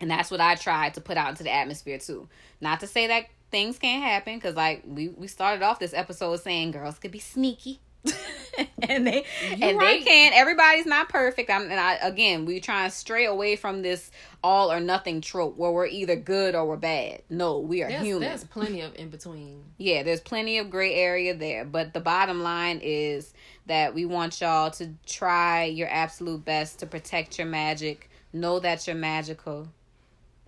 And 0.00 0.10
that's 0.10 0.30
what 0.30 0.40
I 0.40 0.56
tried 0.56 0.94
to 0.94 1.00
put 1.00 1.16
out 1.16 1.30
into 1.30 1.44
the 1.44 1.52
atmosphere 1.52 1.98
too. 1.98 2.28
Not 2.60 2.80
to 2.80 2.86
say 2.86 3.06
that 3.06 3.26
things 3.50 3.78
can't 3.78 4.02
happen 4.02 4.40
cuz 4.40 4.54
like 4.54 4.82
we 4.84 5.08
we 5.08 5.28
started 5.28 5.62
off 5.62 5.78
this 5.78 5.94
episode 5.94 6.36
saying 6.40 6.72
girls 6.72 6.98
could 6.98 7.12
be 7.12 7.20
sneaky. 7.20 7.80
and 8.88 9.06
they 9.06 9.24
You're 9.56 9.70
and 9.70 9.78
right. 9.78 9.98
they 9.98 10.04
can't. 10.04 10.34
everybody's 10.34 10.86
not 10.86 11.08
perfect. 11.08 11.50
I'm 11.50 11.62
and 11.62 11.80
I 11.80 11.94
again, 11.96 12.44
we 12.44 12.60
try 12.60 12.84
and 12.84 12.92
stray 12.92 13.24
away 13.26 13.56
from 13.56 13.82
this 13.82 14.10
all 14.42 14.70
or 14.70 14.80
nothing 14.80 15.20
trope 15.20 15.56
where 15.56 15.70
we're 15.70 15.86
either 15.86 16.16
good 16.16 16.54
or 16.54 16.66
we're 16.66 16.76
bad. 16.76 17.22
No, 17.30 17.58
we 17.58 17.82
are 17.82 17.88
There's, 17.88 18.02
human. 18.02 18.28
there's 18.28 18.44
plenty 18.44 18.80
of 18.82 18.94
in 18.96 19.10
between. 19.10 19.62
Yeah, 19.76 20.02
there's 20.04 20.20
plenty 20.20 20.58
of 20.58 20.70
gray 20.70 20.94
area 20.94 21.34
there, 21.34 21.64
but 21.64 21.92
the 21.92 22.00
bottom 22.00 22.42
line 22.42 22.80
is 22.82 23.34
that 23.66 23.92
we 23.92 24.04
want 24.04 24.40
y'all 24.40 24.70
to 24.72 24.90
try 25.04 25.64
your 25.64 25.88
absolute 25.88 26.44
best 26.44 26.78
to 26.78 26.86
protect 26.86 27.38
your 27.38 27.46
magic. 27.48 28.08
Know 28.32 28.60
that 28.60 28.86
you're 28.86 28.96
magical 28.96 29.68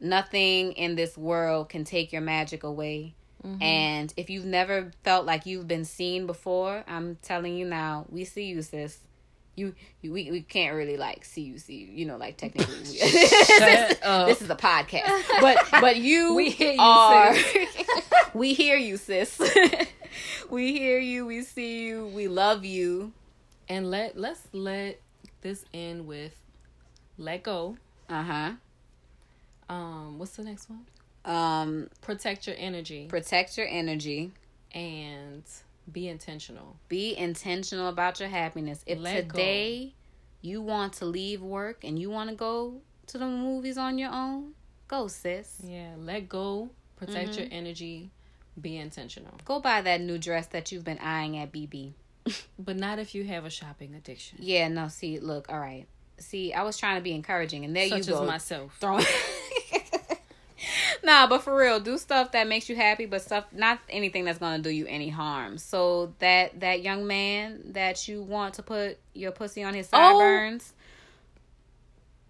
nothing 0.01 0.73
in 0.73 0.95
this 0.95 1.17
world 1.17 1.69
can 1.69 1.85
take 1.85 2.13
your 2.13 2.23
magic 2.23 2.63
away. 2.63 3.15
And 3.61 4.13
if 4.17 4.29
you've 4.29 4.45
never 4.45 4.91
felt 5.05 5.25
like 5.25 5.47
you've 5.47 5.69
been 5.69 5.85
seen 5.85 6.27
before, 6.27 6.83
I'm 6.89 7.17
telling 7.23 7.57
you 7.57 7.65
now, 7.65 8.05
we 8.09 8.25
see 8.25 8.45
you, 8.47 8.61
sis. 8.63 8.99
You, 9.55 9.73
you 10.03 10.13
we, 10.13 10.31
we 10.33 10.43
can't 10.43 10.75
really 10.75 10.97
like 10.97 11.25
see 11.25 11.43
you, 11.43 11.59
see 11.59 11.77
you, 11.77 11.87
you 11.87 12.07
know, 12.07 12.17
like 12.17 12.37
technically. 12.37 12.75
Up. 14.03 14.27
this 14.27 14.43
is 14.43 14.51
a 14.51 14.57
podcast, 14.57 15.23
but 15.41 15.59
but 15.81 15.97
you 16.09 16.35
We 16.35 16.51
hear 16.51 16.73
you, 16.73 16.81
are. 16.81 17.35
we 18.35 18.53
hear 18.53 18.77
you, 18.77 18.97
sis. 18.97 19.41
we 20.51 20.73
hear 20.73 20.99
you. 20.99 21.25
We 21.25 21.43
see 21.43 21.87
you. 21.87 22.07
We 22.09 22.27
love 22.29 22.65
you. 22.65 23.13
And 23.69 23.91
let 23.91 24.19
let's 24.19 24.43
let 24.53 25.01
this 25.41 25.65
end 25.73 26.07
with 26.07 26.35
let 27.17 27.45
go. 27.45 27.77
Uh 28.09 28.23
huh. 28.23 28.53
Um, 29.69 30.19
what's 30.19 30.37
the 30.37 30.43
next 30.45 30.69
one? 30.69 30.87
Um, 31.27 31.89
Protect 32.03 32.47
your 32.47 32.57
energy 32.59 33.07
protect 33.09 33.59
your 33.59 33.67
energy. 33.69 34.33
and 34.73 35.43
be 35.93 36.09
intentional. 36.09 36.77
Be 36.89 37.17
intentional 37.17 37.89
about 37.89 38.21
your 38.21 38.29
happiness. 38.29 38.83
If 38.87 38.99
Let 39.01 39.29
go. 39.29 39.33
today 39.33 39.95
you 40.41 40.63
want 40.63 40.95
to 40.95 41.05
leave 41.05 41.43
work 41.43 41.83
and 41.85 41.99
you 41.99 42.11
want 42.11 42.31
to 42.31 42.37
go 42.37 42.81
to 43.09 43.19
the 43.19 43.27
movies 43.27 43.77
on 43.79 43.99
your 43.99 44.11
own, 44.13 44.53
go, 44.89 45.09
sis. 45.09 45.57
Yeah, 45.63 45.91
let 45.99 46.29
go. 46.29 46.71
Protect 46.97 47.31
Mm-hmm. 47.33 47.41
your 47.41 47.49
energy. 47.53 48.11
Be 48.61 48.77
intentional. 48.79 49.35
Go 49.45 49.61
buy 49.61 49.81
that 49.83 50.01
new 50.01 50.19
dress 50.19 50.47
that 50.49 50.73
you've 50.73 50.85
been 50.85 50.99
eyeing 50.99 51.37
at 51.39 51.53
BB. 51.53 51.93
But 52.59 52.77
not 52.77 52.99
if 52.99 53.15
you 53.15 53.25
have 53.25 53.45
a 53.45 53.51
shopping 53.51 53.95
addiction. 53.95 54.39
Yeah, 54.41 54.69
no, 54.69 54.89
see, 54.89 55.19
look, 55.21 55.47
all 55.53 55.61
right. 55.61 55.87
See, 56.19 56.53
I 56.55 56.63
was 56.63 56.79
trying 56.79 56.97
to 56.97 57.03
be 57.03 57.13
encouraging, 57.15 57.65
and 57.65 57.77
there 57.77 57.89
Such 57.89 58.07
you 58.09 58.15
go. 58.15 58.25
myself. 58.27 58.77
throwing. 58.81 59.05
nah, 61.05 61.27
but 61.27 61.43
for 61.43 61.57
real, 61.57 61.81
do 61.81 61.99
stuff 61.99 62.33
that 62.33 62.47
makes 62.49 62.69
you 62.69 62.77
happy, 62.77 63.07
but 63.07 63.23
stuff 63.23 63.45
not 63.53 63.79
anything 63.89 64.25
that's 64.25 64.39
gonna 64.39 64.63
do 64.63 64.71
you 64.71 64.87
any 64.87 65.09
harm. 65.09 65.59
So 65.59 66.15
that 66.19 66.61
that 66.61 66.83
young 66.83 67.07
man 67.07 67.61
that 67.73 68.09
you 68.09 68.23
want 68.23 68.55
to 68.55 68.63
put 68.63 68.99
your 69.15 69.33
pussy 69.33 69.63
on 69.63 69.75
his 69.75 69.89
Oh. 69.93 69.99
sideburns, 69.99 70.73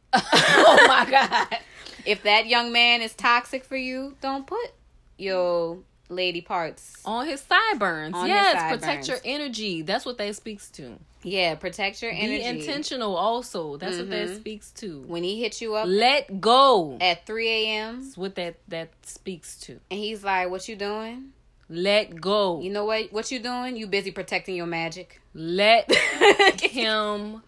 oh 0.12 0.84
my 0.88 1.10
god. 1.10 1.58
if 2.04 2.22
that 2.22 2.46
young 2.46 2.72
man 2.72 3.02
is 3.02 3.14
toxic 3.14 3.64
for 3.64 3.76
you, 3.76 4.16
don't 4.20 4.46
put 4.46 4.72
your 5.18 5.78
lady 6.08 6.40
parts. 6.40 7.02
On 7.04 7.26
his 7.26 7.40
sideburns. 7.40 8.14
On 8.14 8.22
his 8.22 8.28
yes, 8.30 8.54
sideburns. 8.60 8.80
protect 8.80 9.08
your 9.08 9.18
energy. 9.24 9.82
That's 9.82 10.04
what 10.06 10.18
that 10.18 10.34
speaks 10.36 10.70
to. 10.72 10.98
Yeah, 11.28 11.56
protect 11.56 12.02
your 12.02 12.12
energy. 12.12 12.38
Be 12.38 12.44
intentional 12.44 13.16
also. 13.16 13.76
That's 13.78 13.96
what 13.98 14.10
that 14.10 14.28
Mhm. 14.28 14.36
speaks 14.36 14.70
to. 14.80 15.02
When 15.08 15.24
he 15.24 15.40
hits 15.42 15.60
you 15.60 15.74
up 15.74 15.86
Let 15.88 16.40
go. 16.40 16.96
at 17.00 17.26
three 17.26 17.48
a.m. 17.48 18.02
That's 18.04 18.16
what 18.16 18.36
that 18.36 18.54
that 18.68 18.90
speaks 19.02 19.56
to. 19.62 19.80
and 19.90 19.98
he's 19.98 20.22
like, 20.22 20.48
"What 20.50 20.68
you 20.68 20.76
doing? 20.76 21.32
Let 21.68 22.20
go. 22.20 22.60
You 22.60 22.70
know 22.70 22.84
what? 22.84 23.12
What 23.12 23.32
you 23.32 23.40
doing? 23.40 23.76
You 23.76 23.88
busy 23.88 24.12
protecting 24.12 24.54
your 24.54 24.66
magic, 24.66 25.20
Let 25.34 25.90
him 26.62 27.42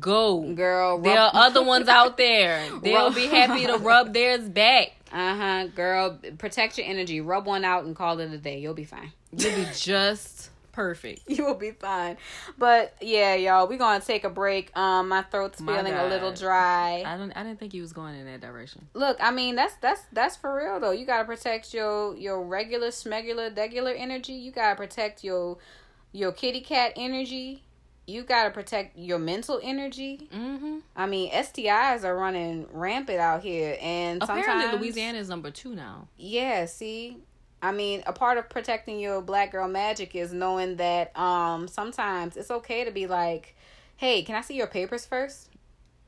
go. 0.00 0.40
girl." 0.54 0.98
There 0.98 1.18
are 1.18 1.30
other 1.32 1.62
ones 1.62 1.86
out 1.98 2.16
there. 2.16 2.68
They'll 2.82 3.04
Rub- 3.06 3.14
be 3.14 3.26
happy 3.26 3.66
to 3.66 3.76
rub 3.90 4.12
theirs 4.12 4.48
back. 4.48 4.88
Uh 5.12 5.36
huh, 5.36 5.66
girl. 5.68 6.18
Protect 6.38 6.76
your 6.78 6.86
energy. 6.88 7.20
Rub 7.20 7.46
one 7.46 7.64
out 7.64 7.84
and 7.84 7.94
call 7.94 8.18
it 8.18 8.32
a 8.32 8.38
day. 8.38 8.58
You'll 8.58 8.74
be 8.74 8.84
fine. 8.84 9.12
You'll 9.36 9.54
be 9.54 9.66
just 9.76 10.50
perfect. 10.72 11.22
You 11.32 11.46
will 11.46 11.54
be 11.54 11.70
fine. 11.70 12.18
But 12.58 12.94
yeah, 13.00 13.34
y'all, 13.34 13.66
we're 13.66 13.78
gonna 13.78 14.04
take 14.04 14.24
a 14.24 14.30
break. 14.30 14.76
Um, 14.76 15.08
my 15.08 15.22
throat's 15.22 15.60
My 15.60 15.76
feeling 15.76 15.94
a 15.94 16.06
little 16.06 16.32
dry. 16.32 17.02
I 17.06 17.16
don't. 17.16 17.32
I 17.32 17.42
didn't 17.42 17.58
think 17.58 17.74
you 17.74 17.82
was 17.82 17.92
going 17.92 18.14
in 18.14 18.26
that 18.26 18.40
direction. 18.40 18.88
Look, 18.94 19.16
I 19.20 19.30
mean 19.30 19.54
that's 19.54 19.74
that's 19.76 20.02
that's 20.12 20.36
for 20.36 20.54
real 20.54 20.78
though. 20.80 20.90
You 20.90 21.06
gotta 21.06 21.24
protect 21.24 21.72
your 21.72 22.14
your 22.16 22.42
regular, 22.42 22.88
smegular, 22.88 23.54
degular 23.54 23.94
energy. 23.96 24.34
You 24.34 24.52
gotta 24.52 24.76
protect 24.76 25.24
your 25.24 25.58
your 26.12 26.32
kitty 26.32 26.60
cat 26.60 26.92
energy. 26.96 27.62
You 28.06 28.24
gotta 28.24 28.50
protect 28.50 28.98
your 28.98 29.18
mental 29.18 29.60
energy. 29.62 30.28
Mm-hmm. 30.34 30.78
I 30.96 31.06
mean, 31.06 31.30
STIs 31.30 32.04
are 32.04 32.16
running 32.16 32.66
rampant 32.72 33.20
out 33.20 33.42
here, 33.42 33.78
and 33.80 34.22
Apparently, 34.22 34.62
sometimes 34.62 34.80
Louisiana 34.80 35.18
is 35.18 35.28
number 35.28 35.50
two 35.50 35.74
now. 35.74 36.08
Yeah, 36.16 36.66
see, 36.66 37.18
I 37.62 37.70
mean, 37.72 38.02
a 38.06 38.12
part 38.12 38.38
of 38.38 38.50
protecting 38.50 38.98
your 38.98 39.22
black 39.22 39.52
girl 39.52 39.68
magic 39.68 40.14
is 40.16 40.32
knowing 40.32 40.76
that 40.76 41.16
um 41.16 41.68
sometimes 41.68 42.36
it's 42.36 42.50
okay 42.50 42.84
to 42.84 42.90
be 42.90 43.06
like, 43.06 43.54
"Hey, 43.96 44.22
can 44.22 44.34
I 44.34 44.40
see 44.40 44.56
your 44.56 44.66
papers 44.66 45.06
first? 45.06 45.48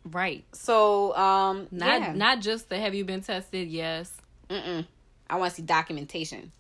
Right. 0.05 0.45
So, 0.53 1.17
um, 1.17 1.69
Not 1.71 2.01
yeah. 2.01 2.13
not 2.13 2.41
just 2.41 2.69
the 2.69 2.79
have 2.79 2.95
you 2.95 3.05
been 3.05 3.23
tested? 3.23 3.69
Yes. 3.69 4.13
Mm-mm. 4.51 4.87
I 5.31 5.37
want 5.37 5.51
to 5.51 5.57
see 5.57 5.63
documentation. 5.63 6.53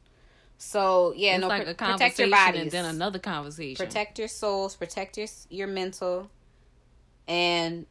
So 0.56 1.12
yeah, 1.16 1.34
it's 1.34 1.42
no, 1.42 1.48
like 1.48 1.64
pr- 1.76 1.84
protect 1.84 2.18
your 2.18 2.30
bodies, 2.30 2.62
and 2.62 2.70
then 2.70 2.84
another 2.86 3.18
conversation. 3.18 3.84
protect 3.84 4.18
your 4.18 4.28
souls, 4.28 4.76
protect 4.76 5.18
your 5.18 5.26
your 5.50 5.66
mental, 5.66 6.30
and 7.28 7.86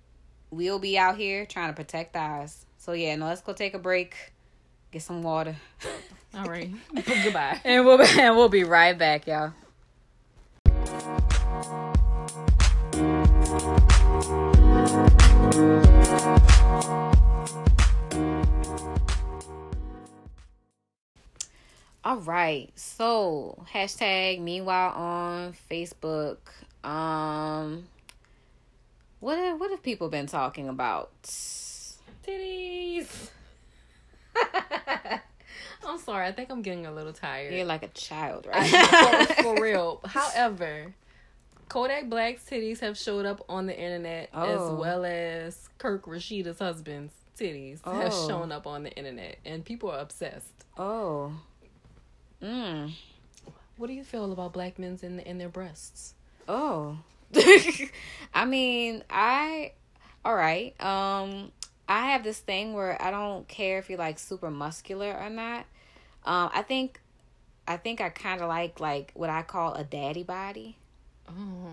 we'll 0.49 0.79
be 0.79 0.97
out 0.97 1.17
here 1.17 1.45
trying 1.45 1.69
to 1.69 1.75
protect 1.75 2.15
ours. 2.15 2.65
So 2.77 2.93
yeah, 2.93 3.15
no, 3.15 3.25
let's 3.27 3.41
go 3.41 3.53
take 3.53 3.73
a 3.73 3.79
break, 3.79 4.15
get 4.93 5.01
some 5.01 5.23
water, 5.23 5.55
All 6.35 6.45
right. 6.45 6.69
Goodbye. 6.95 7.59
and 7.63 7.83
we'll 7.85 8.01
and 8.01 8.35
we'll 8.35 8.49
be 8.49 8.63
right 8.63 8.97
back, 8.97 9.25
y'all. 9.27 9.53
All 22.03 22.17
right. 22.17 22.69
So, 22.75 23.63
hashtag 23.73 24.39
meanwhile 24.41 24.91
on 24.91 25.53
Facebook. 25.69 26.37
Um 26.83 27.87
what 29.19 29.37
have, 29.37 29.59
what 29.59 29.71
have 29.71 29.81
people 29.81 30.09
been 30.09 30.27
talking 30.27 30.67
about? 30.67 31.09
Titties. 32.27 33.29
I'm 35.85 35.99
sorry. 35.99 36.27
I 36.27 36.31
think 36.31 36.49
I'm 36.49 36.61
getting 36.61 36.85
a 36.85 36.91
little 36.91 37.13
tired. 37.13 37.53
You're 37.53 37.65
like 37.65 37.83
a 37.83 37.87
child, 37.89 38.47
right? 38.47 38.69
for, 39.35 39.43
for 39.43 39.55
real. 39.61 39.99
However, 40.05 40.93
Kodak 41.69 42.09
Black's 42.09 42.43
titties 42.49 42.79
have 42.79 42.97
showed 42.97 43.25
up 43.25 43.43
on 43.49 43.65
the 43.65 43.77
internet 43.77 44.29
as 44.33 44.59
Oh. 44.61 44.75
well 44.75 45.03
as 45.05 45.69
Kirk 45.77 46.05
Rasheeda's 46.05 46.59
husband's 46.59 47.13
titties 47.37 47.83
have 47.85 48.13
Oh. 48.13 48.27
shown 48.27 48.51
up 48.51 48.65
on 48.65 48.83
the 48.83 48.91
internet, 48.91 49.37
and 49.45 49.65
people 49.65 49.91
are 49.91 49.99
obsessed. 49.99 50.65
oh. 50.77 51.33
Mm. 52.41 52.91
What 53.77 53.87
do 53.87 53.93
you 53.93 54.03
feel 54.03 54.31
about 54.33 54.51
black 54.53 54.77
men's 54.77 55.01
in 55.01 55.19
in 55.21 55.37
their 55.37 55.47
breasts? 55.49 56.13
Oh. 56.47 56.97
I 58.33 58.45
mean, 58.45 59.01
I 59.09 59.71
all 60.25 60.35
right. 60.35 60.79
Um 60.81 61.51
I 61.87 62.11
have 62.11 62.23
this 62.23 62.39
thing 62.39 62.73
where 62.73 62.99
I 63.01 63.11
don't 63.11 63.47
care 63.47 63.77
if 63.79 63.89
you're 63.89 63.99
like 63.99 64.19
super 64.19 64.49
muscular 64.49 65.13
or 65.13 65.29
not. 65.29 65.65
Um 66.25 66.49
I 66.53 66.61
think 66.61 67.01
I 67.67 67.77
think 67.77 68.01
I 68.01 68.09
kind 68.09 68.41
of 68.41 68.47
like 68.49 68.79
like 68.79 69.11
what 69.13 69.29
I 69.29 69.41
call 69.41 69.73
a 69.73 69.83
daddy 69.83 70.23
body. 70.23 70.77
Oh, 71.29 71.71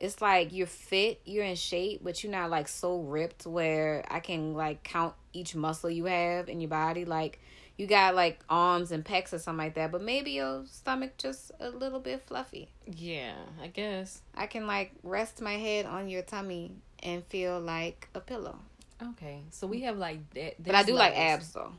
It's 0.00 0.20
like 0.20 0.52
you're 0.52 0.66
fit, 0.66 1.20
you're 1.24 1.44
in 1.44 1.56
shape, 1.56 2.00
but 2.02 2.22
you're 2.22 2.32
not 2.32 2.50
like 2.50 2.68
so 2.68 3.00
ripped 3.00 3.46
where 3.46 4.04
I 4.08 4.20
can 4.20 4.54
like 4.54 4.82
count 4.82 5.14
each 5.32 5.54
muscle 5.54 5.90
you 5.90 6.06
have 6.06 6.48
in 6.48 6.60
your 6.60 6.70
body 6.70 7.04
like 7.04 7.38
you 7.76 7.86
got 7.86 8.16
like 8.16 8.40
arms 8.50 8.90
and 8.90 9.04
pecs 9.04 9.32
or 9.32 9.38
something 9.38 9.64
like 9.66 9.74
that, 9.74 9.92
but 9.92 10.02
maybe 10.02 10.32
your 10.32 10.64
stomach 10.66 11.16
just 11.16 11.52
a 11.60 11.70
little 11.70 12.00
bit 12.00 12.22
fluffy. 12.26 12.68
yeah. 12.86 13.34
I 13.62 13.68
guess. 13.68 14.20
I 14.34 14.46
can 14.48 14.66
like 14.66 14.92
rest 15.04 15.40
my 15.40 15.54
head 15.54 15.86
on 15.86 16.08
your 16.08 16.22
tummy 16.22 16.72
and 17.04 17.24
feel 17.24 17.60
like 17.60 18.08
a 18.16 18.20
pillow. 18.20 18.58
Okay, 19.02 19.42
so 19.50 19.66
we 19.66 19.80
have 19.82 19.96
like 19.96 20.28
that. 20.34 20.62
But 20.62 20.74
I 20.74 20.82
do 20.82 20.94
like 20.94 21.16
abs 21.16 21.52
though. 21.52 21.72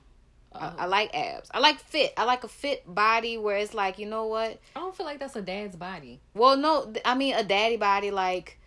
I, 0.53 0.73
I 0.79 0.85
like 0.85 1.13
abs. 1.15 1.49
I 1.53 1.59
like 1.59 1.79
fit. 1.79 2.13
I 2.17 2.23
like 2.23 2.43
a 2.43 2.47
fit 2.47 2.83
body 2.91 3.37
where 3.37 3.57
it's 3.57 3.73
like, 3.73 3.99
you 3.99 4.05
know 4.07 4.25
what? 4.25 4.59
I 4.75 4.79
don't 4.79 4.95
feel 4.95 5.05
like 5.05 5.19
that's 5.19 5.35
a 5.35 5.41
dad's 5.41 5.75
body. 5.75 6.21
Well, 6.33 6.57
no, 6.57 6.93
I 7.05 7.15
mean 7.15 7.35
a 7.35 7.43
daddy 7.43 7.77
body 7.77 8.09
like 8.11 8.59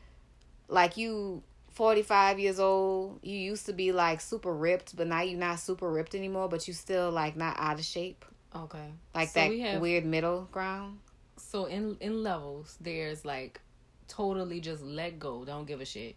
like 0.69 0.97
you 0.97 1.43
45 1.73 2.39
years 2.39 2.61
old, 2.61 3.19
you 3.23 3.37
used 3.37 3.67
to 3.67 3.73
be 3.73 3.93
like 3.93 4.21
super 4.21 4.55
ripped, 4.55 4.95
but 4.97 5.07
now 5.07 5.23
you're 5.23 5.39
not 5.39 5.59
super 5.59 5.91
ripped 5.91 6.15
anymore, 6.15 6.49
but 6.49 6.69
you 6.69 6.75
still 6.75 7.11
like 7.11 7.37
not 7.37 7.57
out 7.59 7.79
of 7.79 7.85
shape. 7.85 8.25
Okay, 8.55 8.93
Like 9.15 9.31
So 9.31 9.41
that 9.41 9.49
we 9.51 9.61
have- 9.61 9.81
weird 9.81 10.05
middle 10.05 10.43
ground. 10.53 10.99
So 11.39 11.65
in 11.65 11.97
in 12.01 12.23
levels, 12.23 12.77
there's 12.81 13.25
like 13.25 13.61
totally 14.09 14.61
just 14.61 14.83
let 14.83 15.19
go, 15.19 15.45
don't 15.45 15.67
give 15.67 15.81
a 15.81 15.87
shit. 15.87 16.17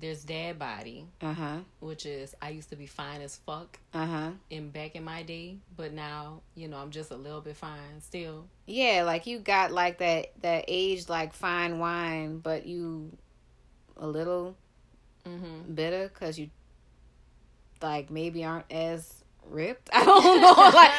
There's 0.00 0.24
dad 0.24 0.58
body, 0.58 1.04
Uh-huh. 1.20 1.58
which 1.80 2.06
is 2.06 2.34
I 2.40 2.48
used 2.50 2.70
to 2.70 2.76
be 2.76 2.86
fine 2.86 3.20
as 3.20 3.36
fuck 3.44 3.78
Uh-huh. 3.92 4.30
in 4.48 4.70
back 4.70 4.96
in 4.96 5.04
my 5.04 5.22
day, 5.22 5.58
but 5.76 5.92
now 5.92 6.40
you 6.54 6.68
know 6.68 6.78
I'm 6.78 6.90
just 6.90 7.10
a 7.10 7.16
little 7.16 7.42
bit 7.42 7.56
fine 7.56 8.00
still. 8.00 8.46
Yeah, 8.66 9.02
like 9.04 9.26
you 9.26 9.38
got 9.38 9.72
like 9.72 9.98
that 9.98 10.32
that 10.40 10.64
aged 10.68 11.10
like 11.10 11.34
fine 11.34 11.78
wine, 11.78 12.38
but 12.38 12.64
you 12.66 13.16
a 13.98 14.06
little 14.06 14.56
Mm-hmm. 15.26 15.74
bitter 15.74 16.08
because 16.08 16.38
you 16.38 16.48
like 17.82 18.10
maybe 18.10 18.44
aren't 18.44 18.70
as 18.72 19.22
ripped. 19.44 19.90
I 19.92 20.04
don't 20.04 20.40
know. 20.40 20.52
like 20.52 20.90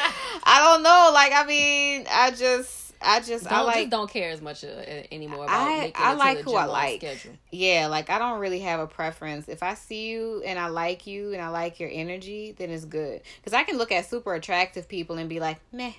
I 0.44 0.60
don't 0.62 0.82
know. 0.84 1.10
Like 1.12 1.32
I 1.34 1.44
mean, 1.46 2.06
I 2.10 2.30
just 2.30 2.91
I 3.04 3.20
just 3.20 3.44
don't, 3.44 3.52
I 3.52 3.62
like 3.62 3.74
just 3.76 3.90
don't 3.90 4.10
care 4.10 4.30
as 4.30 4.40
much 4.40 4.64
uh, 4.64 4.68
anymore 5.10 5.44
about 5.44 5.68
I- 5.68 5.78
making 5.80 5.92
I 5.96 6.12
like 6.14 6.38
who 6.38 6.54
I 6.54 6.64
like. 6.66 7.00
schedule. 7.00 7.32
yeah, 7.50 7.86
like 7.88 8.10
I 8.10 8.18
don't 8.18 8.40
really 8.40 8.60
have 8.60 8.80
a 8.80 8.86
preference. 8.86 9.48
If 9.48 9.62
I 9.62 9.74
see 9.74 10.08
you 10.08 10.42
and 10.44 10.58
I 10.58 10.66
like 10.68 11.06
you 11.06 11.32
and 11.32 11.40
I 11.42 11.48
like 11.48 11.80
your 11.80 11.90
energy, 11.92 12.54
then 12.58 12.70
it's 12.70 12.84
good. 12.84 13.22
Cuz 13.44 13.52
I 13.52 13.62
can 13.64 13.76
look 13.78 13.92
at 13.92 14.06
super 14.06 14.34
attractive 14.34 14.88
people 14.88 15.16
and 15.18 15.28
be 15.28 15.40
like, 15.40 15.58
"Meh." 15.72 15.92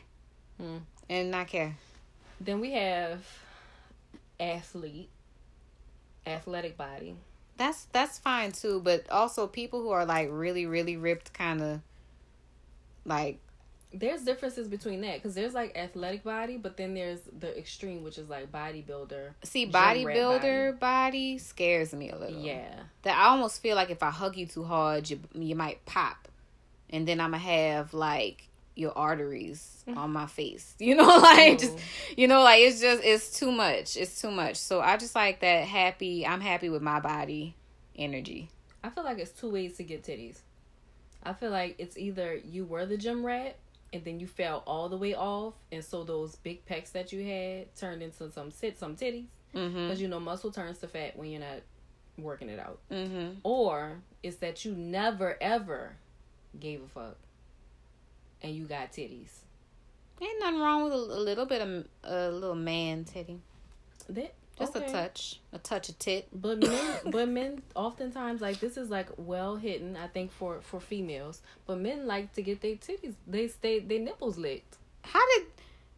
Hmm. 0.60 0.78
And 1.10 1.32
not 1.32 1.48
care. 1.48 1.76
Then 2.40 2.60
we 2.60 2.72
have 2.72 3.26
athlete, 4.40 5.10
athletic 6.26 6.78
body. 6.78 7.16
That's 7.58 7.86
that's 7.92 8.18
fine 8.20 8.52
too, 8.52 8.82
but 8.84 9.10
also 9.10 9.48
people 9.48 9.82
who 9.82 9.90
are 9.92 10.06
like 10.06 10.30
really 10.32 10.66
really 10.66 10.98
ripped 10.98 11.34
kind 11.34 11.62
of 11.62 11.82
like 13.06 13.40
There's 13.94 14.24
differences 14.24 14.68
between 14.68 15.02
that 15.02 15.16
because 15.16 15.36
there's 15.36 15.54
like 15.54 15.78
athletic 15.78 16.24
body, 16.24 16.58
but 16.58 16.78
then 16.78 16.96
there's 16.96 17.20
the 17.38 17.56
extreme, 17.58 18.04
which 18.04 18.18
is 18.18 18.28
like 18.28 18.52
bodybuilder. 18.52 19.34
see 19.44 19.70
bodybuilder 19.70 20.80
body 20.80 21.38
scares 21.38 21.94
me 21.94 22.10
a 22.10 22.18
little. 22.18 22.40
Yeah, 22.40 22.74
that 23.04 23.18
I 23.18 23.26
almost 23.30 23.62
feel 23.62 23.76
like 23.76 23.90
if 23.90 24.02
I 24.02 24.10
hug 24.10 24.36
you 24.36 24.48
too 24.48 24.64
hard, 24.64 25.10
you 25.10 25.20
you 25.34 25.56
might 25.56 25.86
pop, 25.86 26.28
and 26.90 27.08
then 27.08 27.20
I'm 27.20 27.32
gonna 27.32 27.44
have 27.44 27.94
like 27.94 28.48
your 28.76 28.98
arteries 28.98 29.84
mm-hmm. 29.88 29.98
on 29.98 30.12
my 30.12 30.26
face. 30.26 30.76
You 30.84 30.96
know, 30.96 31.18
like 31.18 31.60
just 31.60 31.78
you 32.18 32.28
know, 32.28 32.42
like 32.44 32.62
it's 32.62 32.82
just 32.82 33.04
it's 33.04 33.38
too 33.38 33.52
much. 33.52 33.96
It's 33.96 34.20
too 34.20 34.32
much. 34.32 34.58
So 34.58 34.82
I 34.82 34.98
just 34.98 35.16
like 35.16 35.40
that 35.42 35.66
happy. 35.66 36.26
I'm 36.26 36.42
happy 36.42 36.70
with 36.70 36.82
my 36.82 37.00
body 37.00 37.56
energy. 37.96 38.50
I 38.84 38.90
feel 38.90 39.04
like 39.04 39.20
it's 39.20 39.32
two 39.32 39.50
ways 39.50 39.78
to 39.78 39.84
get 39.84 40.04
titties. 40.04 40.40
I 41.24 41.34
feel 41.34 41.52
like 41.52 41.76
it's 41.78 41.98
either 41.98 42.36
you 42.36 42.66
were 42.66 42.86
the 42.86 42.98
gym 42.98 43.26
rat 43.26 43.56
and 43.94 44.04
then 44.04 44.20
you 44.20 44.28
fell 44.28 44.64
all 44.68 44.90
the 44.90 44.98
way 44.98 45.14
off, 45.16 45.54
and 45.72 45.84
so 45.86 46.04
those 46.04 46.36
big 46.38 46.66
pecs 46.66 46.92
that 46.94 47.14
you 47.14 47.24
had 47.24 47.74
turned 47.76 48.02
into 48.02 48.30
some 48.32 48.52
sit 48.52 48.78
some 48.78 48.96
titties 48.96 49.28
because 49.54 50.02
you 50.02 50.08
know 50.08 50.20
muscle 50.20 50.52
turns 50.52 50.80
to 50.80 50.88
fat 50.88 51.16
when 51.16 51.30
you're 51.30 51.40
not 51.40 51.62
working 52.18 52.50
it 52.50 52.60
out. 52.60 52.80
Mhm. 52.92 53.38
Or 53.44 54.00
it's 54.24 54.38
that 54.38 54.66
you 54.66 54.74
never 54.74 55.38
ever 55.42 55.96
gave 56.60 56.82
a 56.84 56.88
fuck 56.88 57.18
and 58.42 58.56
you 58.56 58.66
got 58.66 58.92
titties. 58.92 59.30
Ain't 60.22 60.40
nothing 60.40 60.60
wrong 60.60 60.84
with 60.86 60.94
a, 60.94 60.96
a 60.96 61.22
little 61.22 61.46
bit 61.46 61.62
of 61.62 61.86
a 62.04 62.32
little 62.32 62.56
man 62.56 63.04
titty. 63.06 63.40
That 64.10 64.34
Just 64.58 64.76
okay. 64.76 64.86
a 64.86 64.92
touch, 64.92 65.40
a 65.52 65.58
touch 65.58 65.90
of 65.90 65.98
tit. 65.98 66.28
But 66.32 66.60
men, 66.60 66.98
but 67.06 67.28
men 67.28 67.64
oftentimes 67.76 68.40
like 68.40 68.60
this 68.60 68.78
is 68.78 68.90
like 68.90 69.10
well 69.18 69.56
hidden. 69.56 69.98
I 69.98 70.08
think 70.08 70.32
for 70.32 70.62
for 70.62 70.80
females, 70.80 71.42
but 71.66 71.80
men 71.80 72.06
like 72.06 72.34
to 72.34 72.42
get 72.42 72.62
their 72.62 72.76
titties, 72.76 73.16
they 73.28 73.48
stay 73.48 73.80
their 73.80 74.00
nipples 74.00 74.38
licked. 74.38 74.78
How 75.02 75.22
did 75.36 75.48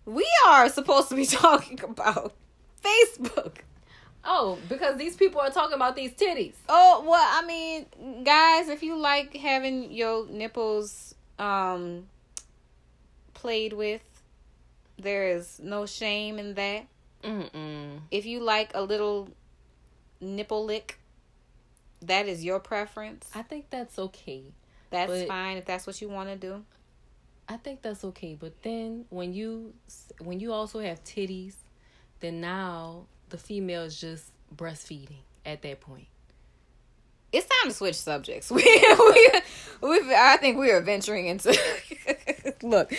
we 0.05 0.27
are 0.47 0.69
supposed 0.69 1.09
to 1.09 1.15
be 1.15 1.25
talking 1.25 1.81
about 1.83 2.33
Facebook? 2.83 3.57
Oh, 4.23 4.57
because 4.69 4.97
these 4.97 5.15
people 5.15 5.41
are 5.41 5.51
talking 5.51 5.75
about 5.75 5.95
these 5.95 6.11
titties. 6.11 6.55
Oh 6.69 7.03
well, 7.05 7.27
I 7.29 7.45
mean, 7.45 8.23
guys, 8.23 8.69
if 8.69 8.81
you 8.83 8.97
like 8.97 9.35
having 9.35 9.91
your 9.91 10.27
nipples 10.27 11.13
um 11.37 12.07
played 13.33 13.73
with, 13.73 14.01
there 14.97 15.27
is 15.35 15.59
no 15.61 15.85
shame 15.85 16.39
in 16.39 16.53
that. 16.53 16.85
Mm-mm. 17.25 17.99
If 18.11 18.25
you 18.25 18.39
like 18.41 18.71
a 18.73 18.83
little 18.83 19.29
nipple 20.21 20.65
lick, 20.65 20.99
that 22.01 22.27
is 22.27 22.43
your 22.43 22.59
preference. 22.59 23.29
I 23.33 23.41
think 23.41 23.69
that's 23.69 23.97
okay. 23.97 24.43
That's 24.91 25.23
fine 25.23 25.57
if 25.57 25.65
that's 25.65 25.85
what 25.87 26.01
you 26.01 26.09
want 26.09 26.29
to 26.29 26.35
do. 26.35 26.63
I 27.47 27.57
think 27.57 27.81
that's 27.81 28.03
okay. 28.05 28.35
But 28.39 28.61
then 28.63 29.05
when 29.09 29.33
you 29.33 29.73
when 30.19 30.39
you 30.39 30.53
also 30.53 30.79
have 30.79 31.03
titties, 31.03 31.55
then 32.19 32.41
now 32.41 33.05
the 33.29 33.37
female 33.37 33.83
is 33.83 33.99
just 33.99 34.31
breastfeeding 34.55 35.23
at 35.45 35.61
that 35.61 35.81
point. 35.81 36.07
It's 37.31 37.45
time 37.45 37.69
to 37.69 37.75
switch 37.75 37.95
subjects. 37.95 38.51
We, 38.55 38.63
we, 38.63 39.99
we 39.99 40.15
I 40.15 40.37
think 40.39 40.57
we 40.57 40.71
are 40.71 40.81
venturing 40.81 41.27
into. 41.27 41.57
Look, 42.63 42.93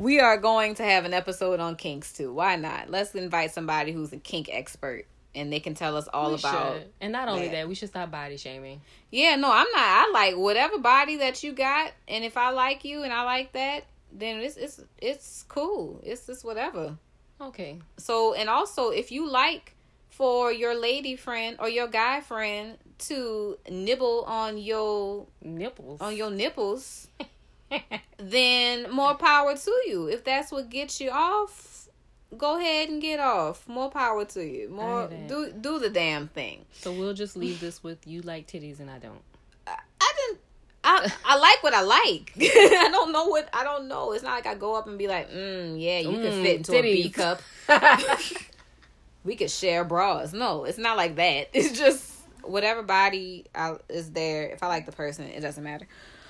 we 0.00 0.18
are 0.18 0.36
going 0.38 0.74
to 0.76 0.82
have 0.82 1.04
an 1.04 1.12
episode 1.14 1.60
on 1.60 1.76
kinks 1.76 2.12
too. 2.12 2.32
Why 2.32 2.56
not? 2.56 2.90
Let's 2.90 3.14
invite 3.14 3.52
somebody 3.52 3.92
who's 3.92 4.12
a 4.12 4.16
kink 4.16 4.48
expert, 4.50 5.04
and 5.34 5.52
they 5.52 5.60
can 5.60 5.74
tell 5.74 5.96
us 5.96 6.08
all 6.12 6.30
We 6.32 6.38
about. 6.38 6.74
should. 6.78 6.86
and 7.00 7.12
not 7.12 7.28
only 7.28 7.46
that. 7.48 7.52
that, 7.52 7.68
we 7.68 7.74
should 7.74 7.90
stop 7.90 8.10
body 8.10 8.36
shaming. 8.36 8.80
Yeah, 9.10 9.36
no, 9.36 9.50
I'm 9.52 9.66
not. 9.72 9.76
I 9.76 10.10
like 10.12 10.36
whatever 10.36 10.78
body 10.78 11.16
that 11.18 11.42
you 11.44 11.52
got, 11.52 11.92
and 12.08 12.24
if 12.24 12.36
I 12.36 12.50
like 12.50 12.84
you 12.84 13.02
and 13.02 13.12
I 13.12 13.22
like 13.24 13.52
that, 13.52 13.84
then 14.12 14.40
it's 14.40 14.56
it's 14.56 14.80
it's 14.98 15.44
cool. 15.48 16.00
It's 16.02 16.26
just 16.26 16.44
whatever. 16.44 16.96
Okay. 17.40 17.78
So, 17.98 18.34
and 18.34 18.48
also, 18.48 18.90
if 18.90 19.12
you 19.12 19.28
like 19.28 19.74
for 20.08 20.50
your 20.52 20.74
lady 20.74 21.16
friend 21.16 21.56
or 21.60 21.68
your 21.68 21.88
guy 21.88 22.20
friend 22.20 22.76
to 22.98 23.56
nibble 23.70 24.24
on 24.26 24.58
your 24.58 25.26
Nipples. 25.42 26.00
on 26.00 26.14
your 26.16 26.30
nipples, 26.30 27.08
then 28.18 28.90
more 28.90 29.14
power 29.14 29.56
to 29.56 29.70
you. 29.86 30.06
If 30.08 30.24
that's 30.24 30.50
what 30.52 30.68
gets 30.70 31.00
you 31.00 31.10
off, 31.10 31.88
go 32.36 32.58
ahead 32.58 32.88
and 32.88 33.00
get 33.00 33.20
off. 33.20 33.66
More 33.68 33.90
power 33.90 34.24
to 34.26 34.44
you. 34.44 34.68
More 34.68 35.08
do 35.28 35.52
do 35.52 35.78
the 35.78 35.90
damn 35.90 36.28
thing. 36.28 36.64
so 36.72 36.92
we'll 36.92 37.14
just 37.14 37.36
leave 37.36 37.60
this 37.60 37.82
with 37.82 38.06
you 38.06 38.22
like 38.22 38.46
titties 38.46 38.80
and 38.80 38.90
I 38.90 38.98
don't. 38.98 39.22
I, 39.66 39.76
I 40.00 40.12
didn't. 40.26 40.40
I 40.82 41.12
I 41.24 41.36
like 41.38 41.62
what 41.62 41.74
I 41.74 41.82
like. 41.82 42.32
I 42.40 42.88
don't 42.90 43.12
know 43.12 43.26
what 43.26 43.48
I 43.52 43.64
don't 43.64 43.86
know. 43.88 44.12
It's 44.12 44.22
not 44.22 44.32
like 44.32 44.46
I 44.46 44.54
go 44.54 44.74
up 44.74 44.86
and 44.86 44.98
be 44.98 45.06
like, 45.08 45.30
mm, 45.30 45.80
yeah, 45.80 45.98
you 46.00 46.18
can 46.18 46.32
Mm, 46.32 46.42
fit 46.42 46.56
into 46.56 46.72
a 46.76 46.82
B 46.82 47.10
cup. 47.10 47.42
we 49.24 49.36
could 49.36 49.50
share 49.50 49.84
bras. 49.84 50.32
No, 50.32 50.64
it's 50.64 50.78
not 50.78 50.96
like 50.96 51.16
that. 51.16 51.48
It's 51.52 51.78
just 51.78 52.14
whatever 52.42 52.82
body 52.82 53.44
I, 53.54 53.76
is 53.90 54.10
there. 54.12 54.48
If 54.48 54.62
I 54.62 54.68
like 54.68 54.86
the 54.86 54.92
person, 54.92 55.26
it 55.26 55.40
doesn't 55.40 55.62
matter. 55.62 55.86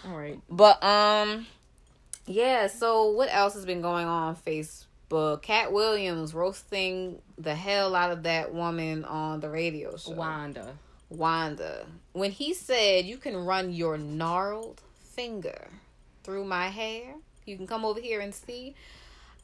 All 0.06 0.16
right. 0.16 0.40
But 0.48 0.82
um, 0.82 1.46
yeah. 2.26 2.66
So 2.66 3.10
what 3.10 3.28
else 3.32 3.54
has 3.54 3.66
been 3.66 3.82
going 3.82 4.06
on 4.06 4.36
Facebook? 4.36 5.42
Katt 5.42 5.72
Williams 5.72 6.34
roasting 6.34 7.20
the 7.36 7.54
hell 7.54 7.96
out 7.96 8.12
of 8.12 8.22
that 8.22 8.54
woman 8.54 9.04
on 9.04 9.40
the 9.40 9.50
radio 9.50 9.96
show. 9.96 10.12
Wanda. 10.12 10.74
Wanda. 11.08 11.84
When 12.12 12.30
he 12.30 12.54
said 12.54 13.04
you 13.04 13.16
can 13.16 13.36
run 13.36 13.72
your 13.72 13.98
gnarled 13.98 14.80
finger 14.94 15.68
through 16.22 16.44
my 16.44 16.68
hair, 16.68 17.14
you 17.44 17.56
can 17.56 17.66
come 17.66 17.84
over 17.84 18.00
here 18.00 18.20
and 18.20 18.34
see. 18.34 18.74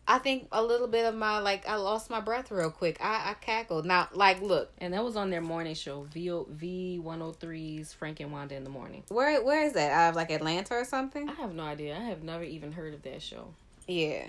I 0.09 0.19
think 0.19 0.47
a 0.53 0.63
little 0.63 0.87
bit 0.87 1.05
of 1.05 1.15
my 1.15 1.39
like 1.39 1.67
I 1.69 1.77
lost 1.77 2.11
my 2.11 2.21
breath 2.21 2.51
real 2.51 2.71
quick. 2.71 2.99
I, 3.01 3.31
I 3.31 3.35
cackled. 3.35 3.87
Now 3.87 4.09
like 4.13 4.41
look, 4.41 4.71
And 4.79 4.95
that 4.95 5.03
was 5.03 5.17
on 5.17 5.31
their 5.31 5.41
morning 5.41 5.75
show, 5.75 6.03
V 6.13 6.29
V103's 6.29 7.93
Frank 7.93 8.21
and 8.21 8.33
Wanda 8.33 8.55
in 8.55 8.65
the 8.65 8.71
morning. 8.71 9.03
where 9.09 9.43
where 9.45 9.65
is 9.65 9.73
that? 9.73 9.91
Out 9.91 10.11
of 10.11 10.17
like 10.17 10.31
Atlanta 10.31 10.75
or 10.75 10.85
something? 10.85 11.29
I 11.29 11.33
have 11.35 11.55
no 11.55 11.65
idea. 11.65 11.97
I 11.97 12.05
have 12.05 12.23
never 12.23 12.45
even 12.45 12.73
heard 12.73 12.95
of 12.95 13.03
that 13.03 13.21
show. 13.23 13.49
Yeah. 13.89 14.27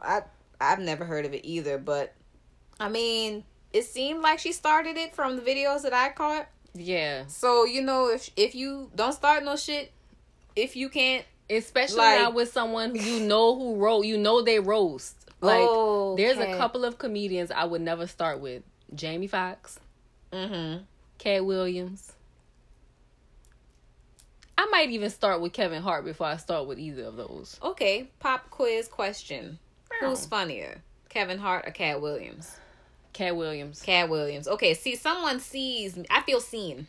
I 0.00 0.22
I've 0.60 0.78
never 0.80 1.04
heard 1.04 1.24
of 1.24 1.32
it 1.34 1.44
either, 1.44 1.78
but 1.78 2.14
I 2.78 2.88
mean, 2.88 3.44
it 3.72 3.84
seemed 3.84 4.20
like 4.20 4.38
she 4.38 4.52
started 4.52 4.96
it 4.96 5.14
from 5.14 5.36
the 5.36 5.42
videos 5.42 5.82
that 5.82 5.92
I 5.94 6.10
caught. 6.10 6.48
Yeah. 6.74 7.24
So, 7.28 7.64
you 7.64 7.82
know, 7.82 8.08
if 8.08 8.30
if 8.36 8.54
you 8.54 8.90
don't 8.94 9.12
start 9.12 9.44
no 9.44 9.56
shit, 9.56 9.92
if 10.56 10.76
you 10.76 10.88
can't 10.88 11.24
Especially 11.50 11.98
Like- 11.98 12.20
now 12.20 12.30
with 12.30 12.52
someone 12.52 12.94
who 12.94 13.02
you 13.04 13.20
know 13.20 13.54
who 13.58 13.76
wrote, 13.76 14.02
you 14.06 14.16
know 14.18 14.42
they 14.42 14.58
roast. 14.60 15.14
Like 15.40 15.60
Oh, 15.60 16.16
there's 16.16 16.38
a 16.38 16.56
couple 16.56 16.84
of 16.84 16.96
comedians 16.98 17.50
I 17.50 17.64
would 17.64 17.82
never 17.82 18.06
start 18.06 18.40
with. 18.40 18.62
Jamie 18.94 19.26
Foxx, 19.26 19.78
Mhm. 20.32 20.84
Katt 21.18 21.44
Williams. 21.44 22.12
I 24.56 24.66
might 24.66 24.90
even 24.90 25.10
start 25.10 25.40
with 25.40 25.52
Kevin 25.52 25.82
Hart 25.82 26.04
before 26.04 26.28
I 26.28 26.36
start 26.36 26.66
with 26.66 26.78
either 26.78 27.04
of 27.04 27.16
those. 27.16 27.58
Okay, 27.62 28.08
pop 28.20 28.50
quiz 28.50 28.88
question. 28.88 29.58
Who's 30.00 30.26
funnier, 30.26 30.82
Kevin 31.08 31.38
Hart 31.38 31.66
or 31.66 31.70
Katt 31.72 32.00
Williams? 32.00 32.56
Katt 33.12 33.36
Williams. 33.36 33.82
Katt 33.82 34.08
Williams. 34.08 34.48
Okay, 34.48 34.74
see, 34.74 34.96
someone 34.96 35.40
sees 35.40 35.96
me. 35.96 36.04
I 36.10 36.22
feel 36.22 36.40
seen. 36.40 36.86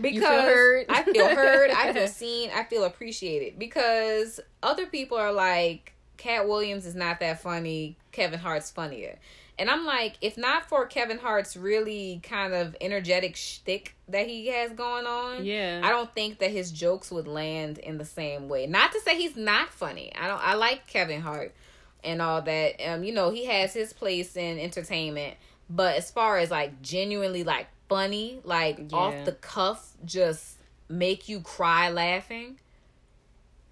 Because 0.00 0.22
feel. 0.24 0.84
I 0.88 1.02
feel 1.02 1.28
heard. 1.28 1.70
I 1.70 1.92
feel 1.92 2.06
seen. 2.08 2.50
I 2.54 2.64
feel 2.64 2.84
appreciated 2.84 3.58
because 3.58 4.40
other 4.62 4.86
people 4.86 5.18
are 5.18 5.32
like, 5.32 5.94
Katt 6.16 6.46
Williams 6.48 6.86
is 6.86 6.94
not 6.94 7.20
that 7.20 7.40
funny. 7.40 7.96
Kevin 8.12 8.38
Hart's 8.38 8.70
funnier. 8.70 9.18
And 9.58 9.68
I'm 9.70 9.84
like, 9.84 10.14
if 10.22 10.38
not 10.38 10.68
for 10.70 10.86
Kevin 10.86 11.18
Hart's 11.18 11.54
really 11.54 12.20
kind 12.22 12.54
of 12.54 12.74
energetic 12.80 13.36
shtick 13.36 13.94
that 14.08 14.26
he 14.26 14.46
has 14.48 14.72
going 14.72 15.04
on, 15.06 15.44
Yeah. 15.44 15.82
I 15.84 15.90
don't 15.90 16.12
think 16.14 16.38
that 16.38 16.50
his 16.50 16.72
jokes 16.72 17.10
would 17.10 17.28
land 17.28 17.76
in 17.78 17.98
the 17.98 18.06
same 18.06 18.48
way. 18.48 18.66
Not 18.66 18.92
to 18.92 19.00
say 19.00 19.16
he's 19.18 19.36
not 19.36 19.68
funny. 19.70 20.12
I 20.18 20.28
don't. 20.28 20.40
I 20.40 20.54
like 20.54 20.86
Kevin 20.86 21.20
Hart 21.20 21.54
and 22.02 22.22
all 22.22 22.40
that. 22.40 22.80
Um, 22.86 23.04
you 23.04 23.12
know, 23.12 23.30
he 23.30 23.44
has 23.46 23.74
his 23.74 23.92
place 23.92 24.34
in 24.36 24.58
entertainment. 24.58 25.36
But 25.68 25.96
as 25.96 26.10
far 26.10 26.38
as 26.38 26.50
like 26.50 26.80
genuinely 26.80 27.44
like 27.44 27.66
funny, 27.90 28.40
like 28.44 28.78
Yeah. 28.90 28.96
off 28.96 29.24
the 29.26 29.32
cuff, 29.32 29.92
just 30.06 30.56
make 30.88 31.28
you 31.28 31.40
cry 31.40 31.90
laughing. 31.90 32.58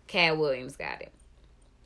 Katt 0.06 0.36
Williams 0.38 0.76
got 0.76 1.00
it. 1.00 1.12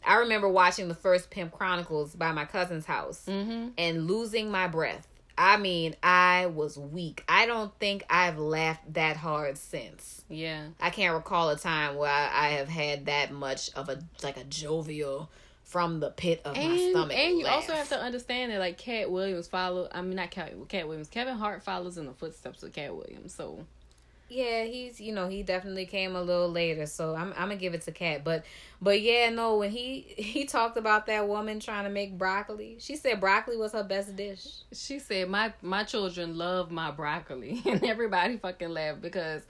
I 0.04 0.16
remember 0.16 0.48
watching 0.48 0.88
the 0.88 0.94
first 0.94 1.30
Pimp 1.30 1.52
Chronicles 1.52 2.14
by 2.16 2.32
my 2.32 2.44
cousin's 2.44 2.86
house 2.86 3.24
Mm-hmm. 3.28 3.68
and 3.78 4.06
losing 4.08 4.50
my 4.50 4.66
breath. 4.66 5.06
I 5.38 5.56
mean, 5.56 5.96
I 6.02 6.46
was 6.46 6.76
weak. 6.76 7.24
I 7.28 7.46
don't 7.46 7.72
think 7.78 8.04
I've 8.10 8.38
laughed 8.38 8.92
that 8.94 9.16
hard 9.16 9.56
since. 9.56 10.24
Yeah. 10.28 10.66
I 10.80 10.90
can't 10.90 11.14
recall 11.14 11.48
a 11.50 11.56
time 11.56 11.96
where 11.96 12.10
I, 12.10 12.30
I 12.32 12.48
have 12.50 12.68
had 12.68 13.06
that 13.06 13.32
much 13.32 13.70
of 13.74 13.88
a 13.88 13.98
like 14.22 14.36
a 14.36 14.44
jovial 14.44 15.30
from 15.72 16.00
the 16.00 16.10
pit 16.10 16.42
of 16.44 16.54
my 16.54 16.90
stomach. 16.90 17.16
and 17.16 17.38
you 17.38 17.46
also 17.46 17.72
have 17.72 17.88
to 17.88 17.98
understand 17.98 18.52
that 18.52 18.58
like 18.58 18.76
Katt 18.76 19.10
Williams 19.10 19.48
follow 19.48 19.88
I 19.90 20.02
mean 20.02 20.16
not 20.16 20.30
Katt 20.30 20.52
Katt 20.68 20.86
Williams 20.86 21.08
Kevin 21.08 21.36
Hart 21.36 21.62
follows 21.62 21.96
in 21.96 22.04
the 22.04 22.12
footsteps 22.12 22.62
of 22.62 22.74
Katt 22.74 22.94
Williams 22.94 23.34
so 23.34 23.64
Yeah, 24.28 24.64
he's 24.64 25.00
you 25.00 25.12
know 25.14 25.28
he 25.28 25.42
definitely 25.42 25.86
came 25.86 26.14
a 26.14 26.22
little 26.22 26.50
later, 26.50 26.86
so 26.86 27.14
I'm 27.14 27.32
I'm 27.32 27.48
gonna 27.48 27.56
give 27.56 27.72
it 27.74 27.82
to 27.82 27.92
Katt. 27.92 28.22
But 28.22 28.44
but 28.80 29.00
yeah, 29.00 29.30
no, 29.30 29.56
when 29.56 29.70
he 29.70 30.00
he 30.16 30.44
talked 30.44 30.76
about 30.76 31.06
that 31.06 31.26
woman 31.28 31.58
trying 31.58 31.84
to 31.84 31.90
make 31.90 32.16
broccoli, 32.18 32.76
she 32.78 32.96
said 32.96 33.18
broccoli 33.20 33.56
was 33.56 33.72
her 33.72 33.82
best 33.84 34.14
dish. 34.16 34.46
she 34.72 34.98
said 34.98 35.28
my 35.28 35.52
my 35.62 35.84
children 35.84 36.36
love 36.38 36.70
my 36.70 36.90
broccoli 36.90 37.62
and 37.66 37.82
everybody 37.84 38.36
fucking 38.36 38.70
laughed 38.70 39.00
because 39.02 39.42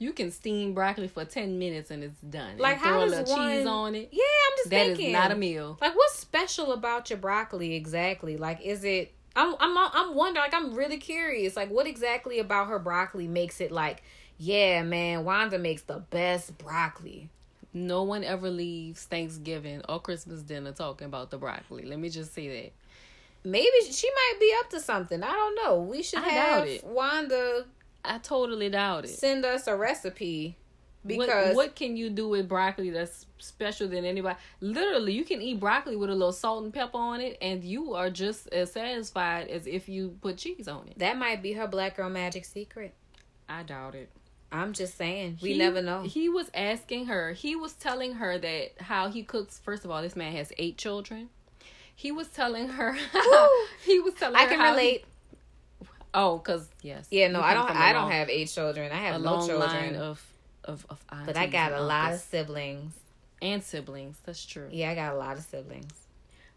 you 0.00 0.12
can 0.12 0.32
steam 0.32 0.74
broccoli 0.74 1.06
for 1.06 1.24
10 1.24 1.58
minutes 1.58 1.90
and 1.92 2.02
it's 2.02 2.20
done 2.22 2.56
Like 2.58 2.78
and 2.78 2.80
how 2.84 2.98
a 3.02 3.08
does 3.08 3.10
little 3.20 3.36
one, 3.36 3.50
cheese 3.50 3.66
on 3.66 3.94
it 3.94 4.08
Yeah, 4.10 4.22
I'm 4.22 4.56
just 4.56 4.70
That 4.70 4.86
is 4.88 4.96
thinking 4.96 5.12
not 5.12 5.30
a 5.30 5.36
meal 5.36 5.78
Like 5.80 5.94
what's 5.94 6.18
special 6.18 6.72
about 6.72 7.10
your 7.10 7.18
broccoli 7.18 7.74
exactly? 7.74 8.36
Like 8.36 8.60
is 8.62 8.82
it? 8.82 9.12
I'm 9.36 9.54
I'm 9.60 9.76
I'm 9.78 10.14
wondering. 10.16 10.42
Like 10.44 10.54
I'm 10.54 10.74
really 10.74 10.96
curious. 10.98 11.54
Like 11.54 11.70
what 11.70 11.86
exactly 11.86 12.40
about 12.40 12.66
her 12.68 12.80
broccoli 12.80 13.28
makes 13.28 13.60
it 13.60 13.70
like? 13.70 14.02
Yeah, 14.38 14.82
man, 14.82 15.24
Wanda 15.24 15.58
makes 15.58 15.82
the 15.82 15.98
best 15.98 16.56
broccoli. 16.58 17.28
no 17.72 18.02
one 18.02 18.24
ever 18.24 18.50
leaves 18.50 19.04
Thanksgiving 19.04 19.82
or 19.88 20.00
Christmas 20.00 20.40
dinner 20.42 20.72
talking 20.72 21.06
about 21.06 21.30
the 21.30 21.38
broccoli 21.38 21.84
let 21.84 21.98
me 22.00 22.08
just 22.08 22.32
say 22.34 22.48
that 22.48 22.72
Maybe 23.44 23.68
she 23.90 24.10
might 24.10 24.36
be 24.40 24.52
up 24.60 24.68
to 24.70 24.80
something. 24.80 25.22
I 25.22 25.30
don't 25.32 25.54
know. 25.64 25.80
We 25.80 26.02
should 26.02 26.18
I 26.18 26.28
have. 26.28 26.68
Wanda 26.84 27.64
I 28.04 28.18
totally 28.18 28.68
doubt 28.70 29.04
it 29.04 29.08
send 29.08 29.44
us 29.44 29.66
a 29.66 29.76
recipe 29.76 30.56
because 31.06 31.56
what, 31.56 31.74
can 31.76 31.96
you 31.96 32.10
do 32.10 32.28
with 32.28 32.46
broccoli 32.48 32.90
that's 32.90 33.26
special 33.38 33.88
than 33.88 34.04
anybody? 34.04 34.36
Literally, 34.60 35.12
you 35.12 35.24
can 35.24 35.40
eat 35.40 35.58
broccoli 35.58 35.96
with 35.96 36.10
a 36.10 36.14
little 36.14 36.32
salt 36.32 36.62
and 36.64 36.72
pepper 36.74 36.98
on 36.98 37.20
it, 37.22 37.38
and 37.40 37.64
you 37.64 37.94
are 37.94 38.10
just 38.10 38.48
as 38.52 38.72
satisfied 38.72 39.48
as 39.48 39.66
if 39.66 39.88
you 39.88 40.16
put 40.20 40.36
cheese 40.36 40.68
on 40.68 40.88
it. 40.88 40.98
that 40.98 41.16
might 41.16 41.42
be 41.42 41.52
her 41.54 41.66
black 41.66 41.96
girl 41.96 42.10
magic 42.10 42.44
secret. 42.44 42.92
I 43.48 43.62
doubt 43.62 43.94
it. 43.94 44.10
I'm 44.52 44.72
just 44.72 44.96
saying. 44.98 45.38
We 45.40 45.52
He- 45.52 45.58
never 45.58 45.80
know. 45.80 46.02
He 46.02 46.28
was 46.28 46.50
asking 46.54 47.06
her. 47.06 47.32
He 47.32 47.54
was 47.56 47.72
telling 47.74 48.14
her 48.14 48.36
that 48.38 48.72
how 48.80 49.08
he 49.08 49.22
cooks. 49.22 49.58
First 49.58 49.84
of 49.84 49.90
all, 49.90 50.02
this 50.02 50.16
man 50.16 50.32
has 50.32 50.52
eight 50.58 50.76
children. 50.76 51.30
He 51.94 52.10
was 52.12 52.28
telling 52.28 52.68
her. 52.70 52.96
He 53.84 53.98
was 54.00 54.14
telling 54.14 54.36
I 54.36 54.42
her 54.44 54.48
can 54.48 54.58
how 54.60 54.66
he- 54.66 54.70
relate. 54.72 55.04
Oh, 56.14 56.38
cause 56.38 56.68
yes. 56.82 57.06
Yeah, 57.10 57.28
no, 57.28 57.40
I 57.40 57.54
don't. 57.54 57.70
I 57.70 57.92
don't 57.92 58.10
have 58.10 58.28
eight 58.28 58.48
children. 58.48 58.92
I 58.92 58.96
have 58.96 59.20
no 59.20 59.32
long 59.32 59.48
children, 59.48 59.70
line 59.70 59.96
of 59.96 60.22
of 60.64 60.86
of 60.90 60.98
but 61.26 61.36
I 61.36 61.46
got 61.46 61.72
a 61.72 61.82
lot 61.82 62.12
of 62.12 62.20
siblings. 62.20 62.94
and 63.42 63.62
siblings. 63.62 64.18
That's 64.24 64.44
true. 64.44 64.68
Yeah, 64.70 64.90
I 64.90 64.94
got 64.94 65.14
a 65.14 65.16
lot 65.16 65.36
of 65.36 65.44
siblings. 65.44 65.92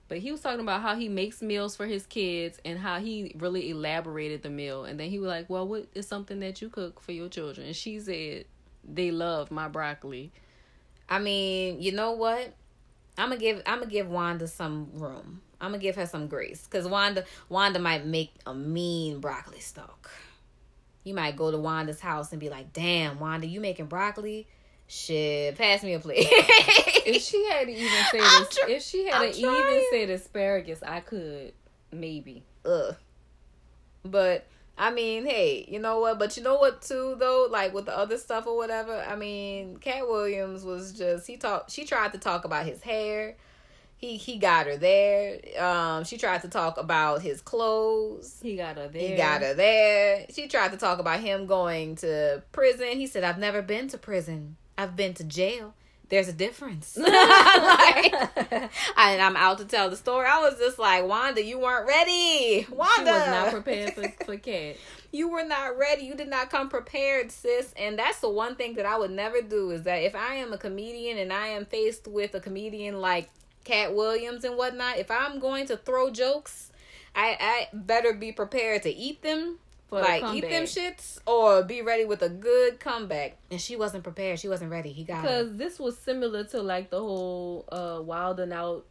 But 0.09 0.17
he 0.19 0.31
was 0.31 0.41
talking 0.41 0.59
about 0.59 0.81
how 0.81 0.95
he 0.95 1.09
makes 1.09 1.41
meals 1.41 1.75
for 1.75 1.87
his 1.87 2.05
kids 2.05 2.59
and 2.65 2.77
how 2.77 2.99
he 2.99 3.33
really 3.39 3.69
elaborated 3.69 4.43
the 4.43 4.49
meal. 4.49 4.83
And 4.85 4.99
then 4.99 5.09
he 5.09 5.17
was 5.17 5.27
like, 5.27 5.49
Well, 5.49 5.67
what 5.67 5.87
is 5.95 6.07
something 6.07 6.39
that 6.41 6.61
you 6.61 6.69
cook 6.69 7.01
for 7.01 7.13
your 7.13 7.29
children? 7.29 7.67
And 7.67 7.75
she 7.75 7.99
said, 7.99 8.45
They 8.83 9.11
love 9.11 9.49
my 9.49 9.67
broccoli. 9.69 10.31
I 11.09 11.19
mean, 11.19 11.81
you 11.81 11.93
know 11.93 12.11
what? 12.11 12.53
I'm 13.17 13.29
gonna 13.29 13.39
give. 13.39 13.61
I'm 13.65 13.79
gonna 13.79 13.91
give 13.91 14.09
Wanda 14.09 14.47
some 14.47 14.89
room. 14.93 15.41
I'm 15.63 15.71
gonna 15.71 15.79
give 15.81 15.95
her 15.95 16.05
some 16.05 16.27
grace 16.27 16.65
because 16.69 16.87
Wanda. 16.87 17.23
Wanda 17.49 17.79
might 17.79 18.05
make 18.05 18.33
a 18.45 18.53
mean 18.53 19.19
broccoli 19.19 19.59
stalk. 19.61 20.11
You 21.03 21.13
might 21.13 21.35
go 21.35 21.51
to 21.51 21.57
Wanda's 21.57 21.99
house 21.99 22.31
and 22.31 22.39
be 22.39 22.49
like, 22.49 22.73
"Damn, 22.73 23.19
Wanda, 23.19 23.47
you 23.47 23.59
making 23.59 23.87
broccoli? 23.87 24.47
Shit, 24.87 25.57
pass 25.57 25.83
me 25.83 25.93
a 25.93 25.99
plate." 25.99 26.27
If 27.05 27.21
she 27.21 27.45
had 27.49 27.65
to 27.65 27.71
even 27.73 27.89
say 28.11 28.19
this, 28.21 28.49
tr- 28.55 28.69
if 28.69 28.81
she 28.83 29.05
had 29.07 29.15
I'm 29.15 29.31
to 29.33 29.37
even 29.37 29.53
trying. 29.53 29.85
said 29.91 30.09
asparagus, 30.09 30.81
I 30.81 31.01
could 31.01 31.51
maybe. 31.91 32.43
ugh. 32.65 32.95
But 34.05 34.47
I 34.77 34.89
mean, 34.91 35.25
hey, 35.25 35.65
you 35.67 35.79
know 35.79 35.99
what? 35.99 36.17
But 36.17 36.37
you 36.37 36.43
know 36.43 36.55
what 36.55 36.81
too 36.81 37.15
though? 37.19 37.47
Like 37.51 37.73
with 37.73 37.85
the 37.87 37.97
other 37.97 38.17
stuff 38.17 38.47
or 38.47 38.55
whatever. 38.55 38.95
I 39.05 39.15
mean, 39.17 39.77
Katt 39.77 40.07
Williams 40.07 40.63
was 40.63 40.93
just 40.93 41.27
he 41.27 41.35
talked. 41.35 41.71
She 41.71 41.83
tried 41.85 42.13
to 42.13 42.17
talk 42.19 42.45
about 42.45 42.65
his 42.65 42.81
hair. 42.81 43.35
He 44.03 44.17
he 44.17 44.37
got 44.37 44.65
her 44.65 44.75
there. 44.75 45.39
Um, 45.57 46.03
she 46.03 46.17
tried 46.17 46.41
to 46.41 46.49
talk 46.49 46.77
about 46.77 47.21
his 47.21 47.39
clothes. 47.39 48.37
He 48.43 48.57
got 48.57 48.75
her 48.75 48.89
there. 48.89 49.11
He 49.11 49.15
got 49.15 49.41
her 49.41 49.53
there. 49.53 50.25
She 50.29 50.49
tried 50.49 50.71
to 50.71 50.77
talk 50.77 50.99
about 50.99 51.21
him 51.21 51.45
going 51.45 51.95
to 51.97 52.43
prison. 52.51 52.97
He 52.97 53.07
said, 53.07 53.23
"I've 53.23 53.37
never 53.37 53.61
been 53.61 53.87
to 53.87 53.97
prison. 53.97 54.57
I've 54.77 54.97
been 54.97 55.13
to 55.13 55.23
jail." 55.23 55.73
There's 56.09 56.27
a 56.27 56.33
difference. 56.33 56.97
like, 56.97 58.13
and 58.97 59.21
I'm 59.21 59.37
out 59.37 59.59
to 59.59 59.65
tell 59.65 59.89
the 59.89 59.95
story. 59.95 60.27
I 60.29 60.41
was 60.41 60.59
just 60.59 60.77
like, 60.77 61.07
Wanda, 61.07 61.41
you 61.41 61.57
weren't 61.57 61.87
ready. 61.87 62.67
Wanda 62.69 62.93
She 62.97 63.03
was 63.03 63.27
not 63.27 63.51
prepared 63.51 63.93
for, 63.93 64.25
for 64.25 64.37
cat. 64.37 64.75
you 65.13 65.29
were 65.29 65.45
not 65.45 65.77
ready. 65.77 66.03
You 66.03 66.13
did 66.13 66.27
not 66.27 66.51
come 66.51 66.67
prepared, 66.67 67.31
sis. 67.31 67.73
And 67.77 67.97
that's 67.97 68.19
the 68.19 68.29
one 68.29 68.57
thing 68.57 68.75
that 68.75 68.85
I 68.85 68.97
would 68.97 69.11
never 69.11 69.41
do 69.41 69.71
is 69.71 69.83
that 69.83 70.03
if 70.03 70.13
I 70.13 70.35
am 70.35 70.51
a 70.51 70.57
comedian 70.57 71.17
and 71.17 71.31
I 71.31 71.47
am 71.47 71.65
faced 71.65 72.07
with 72.07 72.35
a 72.35 72.41
comedian 72.41 72.99
like 72.99 73.29
Katt 73.63 73.93
Williams 73.95 74.43
and 74.43 74.57
whatnot, 74.57 74.97
if 74.97 75.09
I'm 75.11 75.39
going 75.39 75.65
to 75.67 75.77
throw 75.77 76.09
jokes, 76.09 76.71
I, 77.15 77.37
I 77.39 77.67
better 77.73 78.13
be 78.13 78.31
prepared 78.31 78.83
to 78.83 78.89
eat 78.89 79.21
them. 79.21 79.59
For 79.87 80.01
the 80.01 80.07
like 80.07 80.23
eat 80.33 80.41
them 80.49 80.63
shits 80.63 81.19
or 81.27 81.61
be 81.61 81.83
ready 81.83 82.03
with 82.05 82.23
a 82.23 82.29
good 82.29 82.79
comeback. 82.79 83.37
And 83.51 83.61
she 83.61 83.75
wasn't 83.75 84.03
prepared. 84.03 84.39
She 84.39 84.47
wasn't 84.47 84.71
ready. 84.71 84.91
He 84.91 85.03
got 85.03 85.17
her. 85.17 85.21
Because 85.21 85.55
this 85.57 85.79
was 85.79 85.97
similar 85.97 86.43
to 86.45 86.63
like 86.63 86.89
the 86.89 86.99
whole 86.99 87.65
uh 87.71 88.01
Wild 88.01 88.39
and 88.39 88.51
Out 88.53 88.85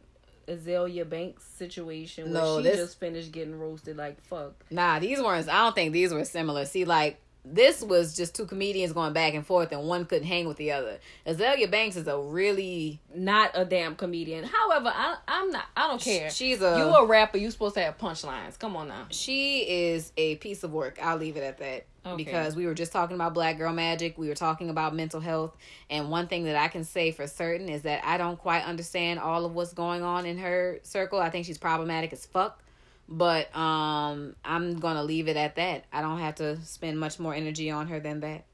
Azealia 0.47 1.09
Banks 1.09 1.43
situation 1.43 2.31
where 2.31 2.41
No, 2.41 2.57
she 2.59 2.63
this- 2.63 2.77
just 2.77 2.99
finished 2.99 3.31
getting 3.33 3.59
roasted 3.59 3.97
like 3.97 4.21
fuck. 4.23 4.53
Nah, 4.71 4.99
these 4.99 5.21
weren't. 5.21 5.49
I 5.49 5.63
don't 5.65 5.75
think 5.75 5.91
these 5.91 6.13
were 6.13 6.23
similar. 6.25 6.63
See, 6.65 6.85
like 6.85 7.19
this 7.45 7.81
was 7.81 8.15
just 8.15 8.35
two 8.35 8.45
comedians 8.45 8.93
going 8.93 9.13
back 9.13 9.33
and 9.33 9.45
forth, 9.45 9.71
and 9.71 9.83
one 9.83 10.05
couldn't 10.05 10.27
hang 10.27 10.47
with 10.47 10.57
the 10.57 10.71
other. 10.71 10.99
Azealia 11.27 11.69
Banks 11.69 11.95
is 11.97 12.07
a 12.07 12.17
really 12.17 13.01
Not 13.13 13.51
a 13.53 13.65
damn 13.65 13.95
comedian. 13.95 14.45
However, 14.45 14.91
I 14.93 15.17
I'm 15.27 15.49
not 15.49 15.65
I 15.75 15.87
don't 15.87 16.01
care. 16.01 16.29
She's 16.29 16.61
a 16.61 16.77
you 16.77 16.85
a 16.85 17.05
rapper, 17.05 17.37
you 17.37 17.51
supposed 17.51 17.75
to 17.75 17.81
have 17.81 17.97
punchlines. 17.97 18.57
Come 18.57 18.75
on 18.75 18.87
now. 18.87 19.07
she 19.09 19.59
is 19.59 20.13
a 20.15 20.35
piece 20.37 20.63
of 20.63 20.71
work. 20.71 20.99
I'll 21.01 21.17
leave 21.17 21.37
it 21.37 21.43
at 21.43 21.57
that. 21.57 21.85
Okay. 22.05 22.15
Because 22.17 22.55
we 22.55 22.65
were 22.65 22.73
just 22.73 22.91
talking 22.91 23.15
about 23.15 23.33
Black 23.33 23.57
Girl 23.57 23.71
Magic, 23.71 24.17
we 24.17 24.27
were 24.27 24.35
talking 24.35 24.69
about 24.69 24.93
mental 24.93 25.21
health, 25.21 25.55
and 25.89 26.09
one 26.09 26.27
thing 26.27 26.43
that 26.45 26.57
I 26.57 26.67
can 26.67 26.83
say 26.83 27.11
for 27.11 27.27
certain 27.27 27.69
is 27.69 27.83
that 27.83 28.03
I 28.03 28.17
don't 28.17 28.37
quite 28.37 28.65
understand 28.65 29.19
all 29.19 29.45
of 29.45 29.53
what's 29.53 29.71
going 29.71 30.01
on 30.03 30.25
in 30.25 30.37
her 30.39 30.79
circle. 30.83 31.19
I 31.19 31.29
think 31.29 31.45
she's 31.45 31.57
problematic 31.57 32.11
as 32.11 32.25
fuck. 32.25 32.61
But 33.07 33.55
um 33.55 34.35
I'm 34.43 34.79
gonna 34.79 35.03
leave 35.03 35.27
it 35.27 35.37
at 35.37 35.55
that. 35.55 35.85
I 35.91 36.01
don't 36.01 36.19
have 36.19 36.35
to 36.35 36.61
spend 36.63 36.99
much 36.99 37.19
more 37.19 37.33
energy 37.33 37.69
on 37.69 37.87
her 37.87 37.99
than 37.99 38.21
that. 38.21 38.45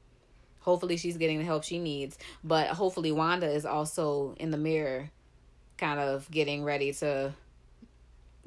Hopefully 0.60 0.96
she's 0.96 1.16
getting 1.16 1.38
the 1.38 1.44
help 1.44 1.64
she 1.64 1.78
needs. 1.78 2.18
But 2.44 2.68
hopefully 2.68 3.12
Wanda 3.12 3.48
is 3.50 3.64
also 3.64 4.34
in 4.38 4.50
the 4.50 4.58
mirror 4.58 5.10
kind 5.78 5.98
of 5.98 6.30
getting 6.30 6.62
ready 6.62 6.92
to 6.92 7.34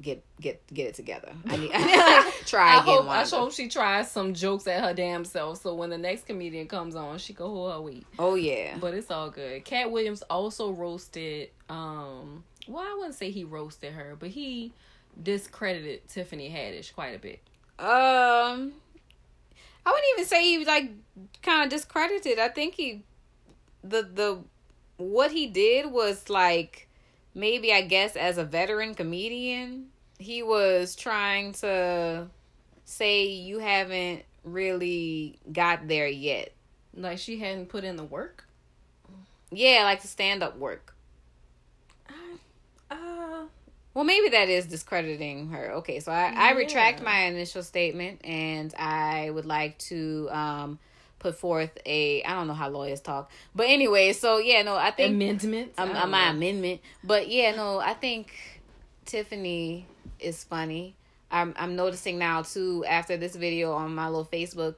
get 0.00 0.24
get 0.40 0.62
get 0.72 0.88
it 0.88 0.94
together. 0.94 1.32
I 1.46 1.56
need, 1.56 1.70
I 1.74 1.78
need 1.84 1.94
to 1.94 2.28
like, 2.28 2.46
try 2.46 2.76
I 2.76 2.80
hope 2.80 3.08
I 3.08 3.24
hope 3.24 3.52
she 3.52 3.68
tries 3.68 4.10
some 4.10 4.34
jokes 4.34 4.66
at 4.66 4.82
her 4.82 4.94
damn 4.94 5.24
self 5.24 5.62
so 5.62 5.74
when 5.74 5.90
the 5.90 5.98
next 5.98 6.26
comedian 6.26 6.68
comes 6.68 6.94
on, 6.94 7.18
she 7.18 7.32
can 7.32 7.46
hold 7.46 7.72
her 7.72 7.80
weight. 7.80 8.06
Oh 8.18 8.34
yeah. 8.34 8.76
But 8.80 8.94
it's 8.94 9.10
all 9.10 9.30
good. 9.30 9.64
Katt 9.64 9.90
Williams 9.90 10.22
also 10.22 10.70
roasted 10.70 11.50
um 11.68 12.44
well 12.68 12.84
I 12.84 12.94
wouldn't 12.96 13.14
say 13.14 13.30
he 13.30 13.44
roasted 13.44 13.92
her, 13.94 14.16
but 14.18 14.30
he 14.30 14.72
discredited 15.22 16.08
Tiffany 16.08 16.50
Haddish 16.50 16.94
quite 16.94 17.14
a 17.14 17.18
bit. 17.18 17.40
Um, 17.78 18.72
I 19.84 19.90
wouldn't 19.90 20.04
even 20.14 20.26
say 20.26 20.44
he 20.44 20.58
was 20.58 20.66
like 20.66 20.90
kind 21.42 21.64
of 21.64 21.70
discredited. 21.70 22.38
I 22.38 22.48
think 22.48 22.74
he, 22.74 23.04
the 23.82 24.02
the, 24.02 24.38
what 24.96 25.32
he 25.32 25.46
did 25.46 25.90
was 25.90 26.30
like 26.30 26.88
maybe 27.34 27.72
I 27.72 27.82
guess 27.82 28.16
as 28.16 28.38
a 28.38 28.44
veteran 28.44 28.94
comedian, 28.94 29.88
he 30.18 30.42
was 30.42 30.94
trying 30.94 31.52
to 31.54 32.28
say 32.84 33.26
you 33.26 33.58
haven't 33.58 34.22
really 34.44 35.38
got 35.52 35.88
there 35.88 36.08
yet. 36.08 36.52
Like 36.96 37.18
she 37.18 37.38
hadn't 37.38 37.68
put 37.68 37.84
in 37.84 37.96
the 37.96 38.04
work. 38.04 38.46
Yeah, 39.50 39.82
like 39.84 40.02
the 40.02 40.08
stand 40.08 40.42
up 40.42 40.56
work. 40.58 40.94
Uh 42.90 43.46
Well, 43.94 44.04
maybe 44.04 44.28
that 44.30 44.48
is 44.48 44.66
discrediting 44.66 45.50
her. 45.50 45.72
Okay, 45.74 46.00
so 46.00 46.10
I, 46.10 46.32
I 46.36 46.52
retract 46.52 47.00
my 47.00 47.26
initial 47.26 47.62
statement 47.62 48.24
and 48.24 48.74
I 48.76 49.30
would 49.30 49.46
like 49.46 49.78
to 49.90 50.28
um, 50.32 50.78
put 51.20 51.36
forth 51.36 51.78
a 51.86 52.22
I 52.24 52.34
don't 52.34 52.48
know 52.48 52.54
how 52.54 52.68
lawyers 52.68 53.00
talk, 53.00 53.30
but 53.54 53.66
anyway, 53.68 54.12
so 54.12 54.38
yeah, 54.38 54.62
no, 54.62 54.74
I 54.74 54.90
think 54.90 55.14
amendment. 55.14 55.74
um, 55.78 55.92
I 55.92 56.02
uh, 56.02 56.06
my 56.06 56.24
know. 56.24 56.36
amendment, 56.36 56.80
but 57.04 57.28
yeah, 57.28 57.54
no, 57.54 57.78
I 57.78 57.94
think 57.94 58.32
Tiffany 59.04 59.86
is 60.18 60.42
funny. 60.42 60.96
I'm 61.30 61.54
I'm 61.56 61.76
noticing 61.76 62.18
now 62.18 62.42
too 62.42 62.84
after 62.84 63.16
this 63.16 63.36
video 63.36 63.72
on 63.72 63.94
my 63.94 64.08
little 64.08 64.26
Facebook. 64.26 64.74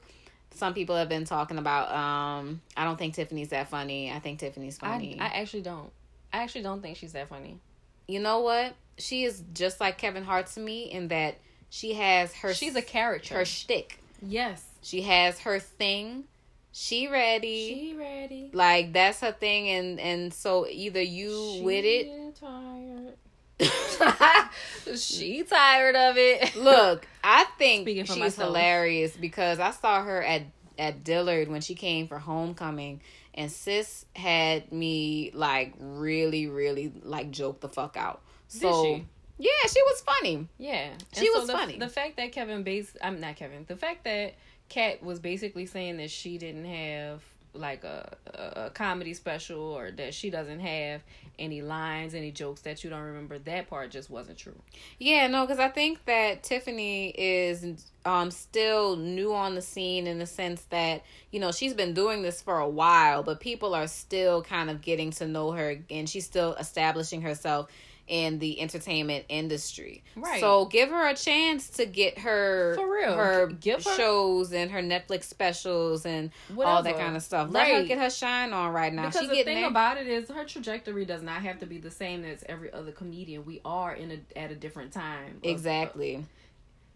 Some 0.51 0.75
people 0.75 0.95
have 0.97 1.09
been 1.09 1.25
talking 1.25 1.59
about. 1.59 1.91
Um, 1.91 2.61
I 2.77 2.85
don't 2.85 2.99
think 2.99 3.15
Tiffany's 3.15 3.49
that 3.49 3.69
funny. 3.69 4.11
I 4.13 4.21
think 4.21 4.41
Tiffany's 4.41 4.79
funny. 4.79 5.19
I, 5.19 5.25
I 5.25 5.29
actually 5.41 5.63
don't. 5.63 5.91
I 6.33 6.43
actually 6.43 6.63
don't 6.63 6.83
think 6.83 6.97
she's 6.99 7.13
that 7.13 7.29
funny. 7.29 7.61
You 8.09 8.21
know 8.21 8.41
what? 8.41 8.75
She 8.99 9.25
is 9.25 9.43
just 9.53 9.81
like 9.81 9.99
Kevin 9.99 10.25
Hart 10.25 10.47
to 10.49 10.61
me 10.61 10.85
in 10.85 11.09
that 11.09 11.37
she 11.71 11.95
has 11.95 12.33
her. 12.37 12.55
She's 12.55 12.77
a 12.77 12.83
character. 12.83 13.35
her 13.35 13.45
shtick. 13.45 13.99
yes. 14.23 14.65
She 14.83 15.03
has 15.03 15.41
her 15.41 15.59
thing. 15.59 16.25
She 16.73 17.09
ready. 17.09 17.69
She 17.69 17.97
ready. 17.97 18.51
like 18.53 18.93
that's 18.93 19.21
her 19.21 19.33
thing, 19.33 19.69
and 19.71 19.99
and 19.99 20.33
so 20.33 20.67
either 20.69 21.01
you 21.03 21.61
with 21.63 21.85
it. 21.85 22.37
Tired. 22.39 23.15
she 24.99 25.43
tired 25.43 25.97
of 25.97 26.17
it. 26.19 26.55
Look, 26.57 27.07
I 27.25 27.45
think 27.59 27.89
she's 27.89 28.17
myself. 28.17 28.49
hilarious 28.49 29.17
because 29.17 29.59
I 29.59 29.71
saw 29.71 30.03
her 30.03 30.23
at 30.23 30.43
at 30.79 31.03
Dillard 31.05 31.49
when 31.49 31.63
she 31.63 31.75
came 31.75 32.07
for 32.07 32.19
homecoming, 32.19 33.01
and 33.37 33.51
sis 33.51 34.07
had 34.15 34.73
me 34.73 35.31
like 35.35 35.75
really, 35.79 36.47
really 36.47 36.93
like 37.03 37.31
joke 37.31 37.61
the 37.61 37.69
fuck 37.69 37.97
out. 37.97 38.23
So 38.49 38.85
she? 38.85 39.07
yeah, 39.39 39.69
she 39.69 39.83
was 39.83 40.01
funny. 40.01 40.49
Yeah, 40.59 40.91
She 41.13 41.29
was 41.31 41.47
the, 41.47 41.53
funny. 41.53 41.79
The 41.79 41.89
fact 41.89 42.17
that 42.17 42.33
Kevin 42.33 42.63
base, 42.63 42.97
I'm 43.03 43.21
not 43.21 43.37
Kevin. 43.37 43.65
The 43.67 43.77
fact 43.77 44.05
that 44.05 44.35
Katt 44.69 45.03
was 45.03 45.19
basically 45.19 45.67
saying 45.67 45.99
that 45.99 46.11
she 46.11 46.39
didn't 46.39 46.65
have 46.65 47.23
like 47.59 47.85
a, 47.85 48.17
a 48.35 48.71
comedy 48.71 49.15
special 49.15 49.61
or 49.61 49.91
that 49.93 50.15
she 50.15 50.31
doesn't 50.31 50.61
have 50.61 51.03
any 51.39 51.63
lines, 51.63 52.15
any 52.15 52.31
jokes 52.31 52.63
that 52.63 52.83
you 52.83 52.91
don't 52.91 53.03
remember. 53.03 53.39
That 53.39 53.69
part 53.69 53.91
just 53.91 54.11
wasn't 54.11 54.39
true. 54.39 54.57
Yeah, 54.99 55.27
no, 55.27 55.45
because 55.45 55.59
I 55.59 55.69
think 55.69 56.05
that 56.07 56.43
Tiffany 56.43 57.11
is 57.11 57.65
um 58.05 58.31
still 58.31 58.97
new 58.97 59.35
on 59.35 59.55
the 59.55 59.63
scene 59.63 60.07
in 60.07 60.19
the 60.19 60.27
sense 60.27 60.63
that 60.71 61.03
you 61.31 61.41
know 61.41 61.53
she's 61.53 61.75
been 61.75 61.95
doing 61.95 62.23
this 62.23 62.41
for 62.41 62.59
a 62.59 62.69
while, 62.69 63.23
but 63.23 63.41
people 63.41 63.75
are 63.75 63.87
still 63.87 64.43
kind 64.43 64.71
of 64.71 64.81
getting 64.81 65.11
to 65.13 65.27
know 65.27 65.53
her, 65.53 65.77
and 65.91 66.09
she's 66.09 66.25
still 66.25 66.55
establishing 66.55 67.23
herself 67.23 67.71
in 68.09 68.39
the 68.39 68.61
entertainment 68.61 69.25
industry. 69.29 70.05
Right. 70.15 70.41
So 70.41 70.67
give 70.67 70.91
her 70.91 71.09
a 71.09 71.15
chance 71.15 71.69
to 71.71 71.87
get 71.87 72.19
her 72.19 72.75
For 72.77 72.89
real. 72.93 73.15
her, 73.15 73.47
Give 73.49 73.83
her- 73.85 73.97
shows 73.97 74.53
and 74.53 74.71
her 74.71 74.81
Netflix 74.81 75.25
specials 75.25 76.07
and 76.07 76.31
all 76.57 76.83
that 76.83 76.97
kind 76.97 77.17
of 77.17 77.23
stuff. 77.23 77.49
Let 77.51 77.69
her 77.69 77.83
get 77.85 77.99
her 77.99 78.11
shine 78.11 78.53
on 78.53 78.73
right 78.73 78.93
now. 78.93 79.07
Because 79.07 79.23
she 79.23 79.29
the 79.29 79.43
thing 79.45 79.57
there. 79.63 79.69
about 79.69 79.97
it 79.97 80.07
is 80.07 80.29
her 80.31 80.45
trajectory 80.45 81.05
does 81.05 81.23
not 81.23 81.43
have 81.43 81.59
to 81.61 81.67
be 81.67 81.79
the 81.79 81.91
same 81.91 82.25
as 82.25 82.45
every 82.49 82.73
other 82.73 82.93
comedian. 82.93 83.45
We 83.45 83.61
are 83.65 83.95
in 83.95 84.11
a 84.13 84.39
at 84.39 84.51
a 84.51 84.55
different 84.55 84.93
time. 84.93 85.39
of- 85.43 85.45
uh, 85.45 85.49
exactly. 85.51 86.25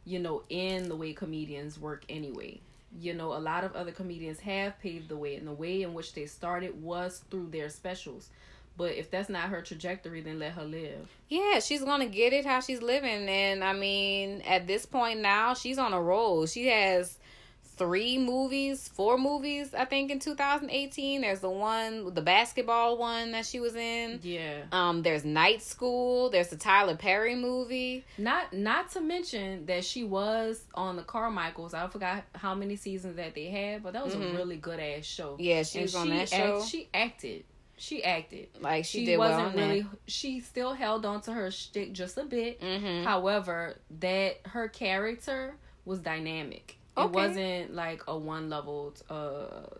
you 0.05 0.19
know, 0.19 0.43
in 0.49 0.89
the 0.89 0.97
way 0.97 1.13
comedians 1.13 1.79
work 1.79 2.05
anyway. 2.09 2.61
You 2.99 3.15
know, 3.15 3.35
a 3.35 3.39
lot 3.39 3.63
of 3.63 3.77
other 3.77 3.93
comedians 3.93 4.41
have 4.41 4.79
paved 4.81 5.09
the 5.09 5.17
way, 5.17 5.37
and 5.37 5.47
the 5.47 5.53
way 5.53 5.83
in 5.83 5.95
which 5.95 6.13
they 6.15 6.27
started 6.27 6.83
was 6.83 7.23
through 7.31 7.49
their 7.51 7.69
specials. 7.69 8.31
But 8.81 8.93
if 8.97 9.11
that's 9.11 9.28
not 9.28 9.51
her 9.51 9.61
trajectory, 9.61 10.22
then 10.22 10.39
let 10.39 10.53
her 10.53 10.64
live. 10.64 11.07
Yeah, 11.28 11.61
she's 11.61 11.83
gonna 11.85 12.07
get 12.07 12.33
it 12.33 12.47
how 12.47 12.61
she's 12.61 12.81
living, 12.81 13.28
and 13.28 13.62
I 13.62 13.74
mean, 13.74 14.41
at 14.41 14.66
this 14.66 14.87
point 14.87 15.20
now, 15.20 15.53
she's 15.53 15.76
on 15.76 15.93
a 15.93 16.01
roll. 16.01 16.47
She 16.47 16.68
has 16.68 17.18
three 17.76 18.16
movies, 18.18 18.89
four 18.89 19.16
movies, 19.16 19.72
I 19.74 19.85
think, 19.87 20.11
in 20.11 20.18
2018. 20.18 21.20
There's 21.22 21.41
the 21.41 21.49
one, 21.51 22.12
the 22.14 22.20
basketball 22.22 22.99
one 22.99 23.33
that 23.33 23.47
she 23.47 23.59
was 23.61 23.74
in. 23.74 24.20
Yeah. 24.22 24.62
Um, 24.72 25.03
there's 25.03 25.24
Night 25.24 25.62
School. 25.62 26.31
There's 26.31 26.49
the 26.49 26.57
Tyler 26.57 26.97
Perry 26.97 27.35
movie. 27.35 28.05
Not 28.18 28.53
not 28.53 28.91
to 28.93 29.01
mention 29.01 29.66
that 29.66 29.85
she 29.85 30.05
was 30.05 30.62
on 30.74 30.97
the 30.97 31.03
Carmichaels. 31.03 31.72
I 31.74 31.87
forgot 31.89 32.24
how 32.35 32.55
many 32.55 32.76
seasons 32.76 33.16
that 33.16 33.35
they 33.35 33.47
had, 33.47 33.83
but 33.83 33.93
that 33.95 34.05
was 34.05 34.14
Mhm. 34.14 34.33
a 34.35 34.37
really 34.37 34.57
good 34.57 34.81
ass 34.81 35.05
show. 35.05 35.37
Yeah, 35.39 35.62
she 35.62 35.78
And 35.78 35.85
was 35.85 35.95
on 35.95 36.07
she 36.09 36.12
that 36.16 36.28
show. 36.28 36.59
act- 36.59 36.68
she 36.68 36.89
acted. 36.93 37.45
She 37.83 38.05
acted. 38.05 38.49
like 38.61 38.85
she, 38.85 38.99
She, 39.01 39.05
did 39.07 39.18
wasn't 39.18 39.41
on 39.41 39.57
really. 39.57 39.87
She 40.07 40.41
still 40.41 40.74
held 40.74 41.07
on 41.07 41.22
to 41.22 41.33
her 41.33 41.51
shtick 41.51 41.95
just 41.95 42.18
a 42.18 42.24
bit. 42.24 42.61
Mm-hmm. 42.61 43.05
However, 43.05 43.78
that 44.01 44.41
her 44.49 44.68
character 44.68 45.55
was 45.87 45.99
dynamic. 46.01 46.76
It 46.99 47.09
wasn't 47.11 47.74
like 47.74 48.03
a 48.07 48.18
one 48.18 48.51
level, 48.51 48.93
uh, 49.09 49.74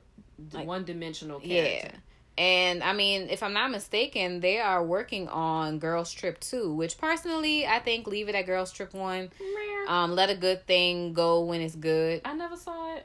Like- 0.53 0.67
one 0.67 0.85
dimensional 0.87 1.41
character. 1.41 1.89
Yeah. 1.89 1.97
And 2.39 2.83
I 2.83 2.95
mean, 2.95 3.29
if 3.29 3.43
I'm 3.43 3.53
not 3.53 3.71
mistaken, 3.71 4.41
they 4.41 4.59
are 4.61 4.83
working 4.83 5.29
on 5.29 5.79
Girls 5.79 6.11
Trip 6.11 6.41
2, 6.41 6.73
which 6.73 6.97
personally 6.97 7.67
I 7.67 7.81
think 7.81 8.07
leave 8.07 8.31
it 8.31 8.35
at 8.35 8.47
Girls 8.47 8.73
Trip 8.73 8.95
1. 8.95 9.31
Yeah. 9.39 9.85
Um, 9.89 10.15
let 10.15 10.31
a 10.31 10.35
good 10.35 10.67
thing 10.67 11.13
go 11.13 11.43
when 11.45 11.61
it's 11.61 11.75
good. 11.75 12.23
I 12.25 12.33
never 12.33 12.57
saw 12.57 12.97
it. 12.97 13.05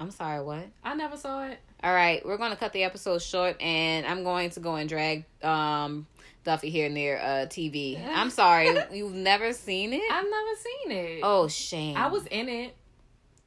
I'm 0.00 0.10
sorry, 0.10 0.42
what? 0.42 0.66
I 0.82 0.94
never 0.96 1.16
saw 1.16 1.44
it. 1.46 1.60
All 1.86 1.94
right, 1.94 2.26
we're 2.26 2.36
gonna 2.36 2.56
cut 2.56 2.72
the 2.72 2.82
episode 2.82 3.22
short, 3.22 3.62
and 3.62 4.04
I'm 4.06 4.24
going 4.24 4.50
to 4.50 4.58
go 4.58 4.74
and 4.74 4.88
drag 4.88 5.24
um 5.40 6.08
Duffy 6.42 6.68
here 6.68 6.88
near 6.88 7.16
uh 7.18 7.46
TV. 7.46 8.04
I'm 8.04 8.30
sorry, 8.30 8.76
you've 8.92 9.14
never 9.14 9.52
seen 9.52 9.92
it. 9.92 10.02
I've 10.10 10.24
never 10.24 10.56
seen 10.58 10.90
it. 10.90 11.20
oh 11.22 11.46
shame! 11.46 11.96
I 11.96 12.08
was 12.08 12.26
in 12.26 12.48
it. 12.48 12.74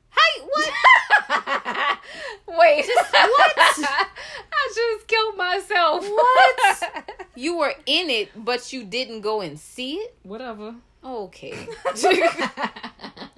Hey, 0.10 0.42
what? 0.46 0.70
Wait, 2.48 2.86
what? 2.88 3.54
I 3.58 4.74
just 4.74 5.08
killed 5.10 5.36
myself. 5.36 6.08
What? 6.08 7.10
You 7.36 7.58
were 7.58 7.74
in 7.86 8.10
it, 8.10 8.30
but 8.38 8.72
you 8.72 8.86
didn't 8.86 9.20
go 9.20 9.42
and 9.42 9.60
see 9.60 9.96
it. 9.96 10.16
Whatever. 10.24 10.76
Okay. 11.04 11.68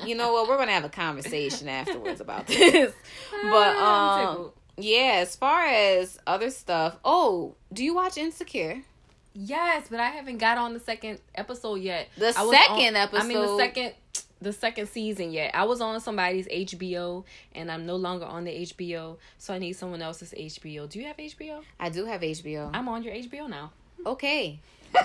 you 0.05 0.13
know 0.15 0.33
what? 0.33 0.47
We're 0.47 0.57
gonna 0.57 0.73
have 0.73 0.85
a 0.85 0.89
conversation 0.89 1.69
afterwards 1.69 2.21
about 2.21 2.45
this. 2.45 2.93
But 3.31 3.75
Ah, 3.77 4.19
I'm 4.19 4.27
um. 4.37 4.51
Yeah. 4.81 5.19
As 5.21 5.35
far 5.35 5.65
as 5.65 6.19
other 6.27 6.49
stuff, 6.49 6.97
oh, 7.05 7.55
do 7.71 7.83
you 7.83 7.93
watch 7.95 8.17
Insecure? 8.17 8.81
Yes, 9.33 9.87
but 9.89 9.99
I 9.99 10.09
haven't 10.09 10.39
got 10.39 10.57
on 10.57 10.73
the 10.73 10.79
second 10.79 11.19
episode 11.35 11.75
yet. 11.81 12.09
The 12.17 12.33
second 12.33 12.97
on- 12.97 13.09
I 13.13 13.23
mean 13.23 13.39
the 13.39 13.57
second 13.57 13.93
the 14.41 14.51
second 14.51 14.87
season 14.87 15.31
yet. 15.31 15.51
I 15.53 15.63
was 15.65 15.79
on 15.81 15.99
somebody's 16.01 16.47
HBO 16.47 17.23
and 17.53 17.71
I'm 17.71 17.85
no 17.85 17.95
longer 17.95 18.25
on 18.25 18.43
the 18.43 18.51
HBO, 18.51 19.17
so 19.37 19.53
I 19.53 19.59
need 19.59 19.73
someone 19.73 20.01
else's 20.01 20.33
HBO. 20.33 20.89
Do 20.89 20.99
you 20.99 21.05
have 21.05 21.17
HBO? 21.17 21.61
I 21.79 21.89
do 21.89 22.05
have 22.05 22.21
HBO. 22.21 22.71
I'm 22.73 22.89
on 22.89 23.03
your 23.03 23.13
HBO 23.13 23.47
now. 23.49 23.71
okay. 24.05 24.59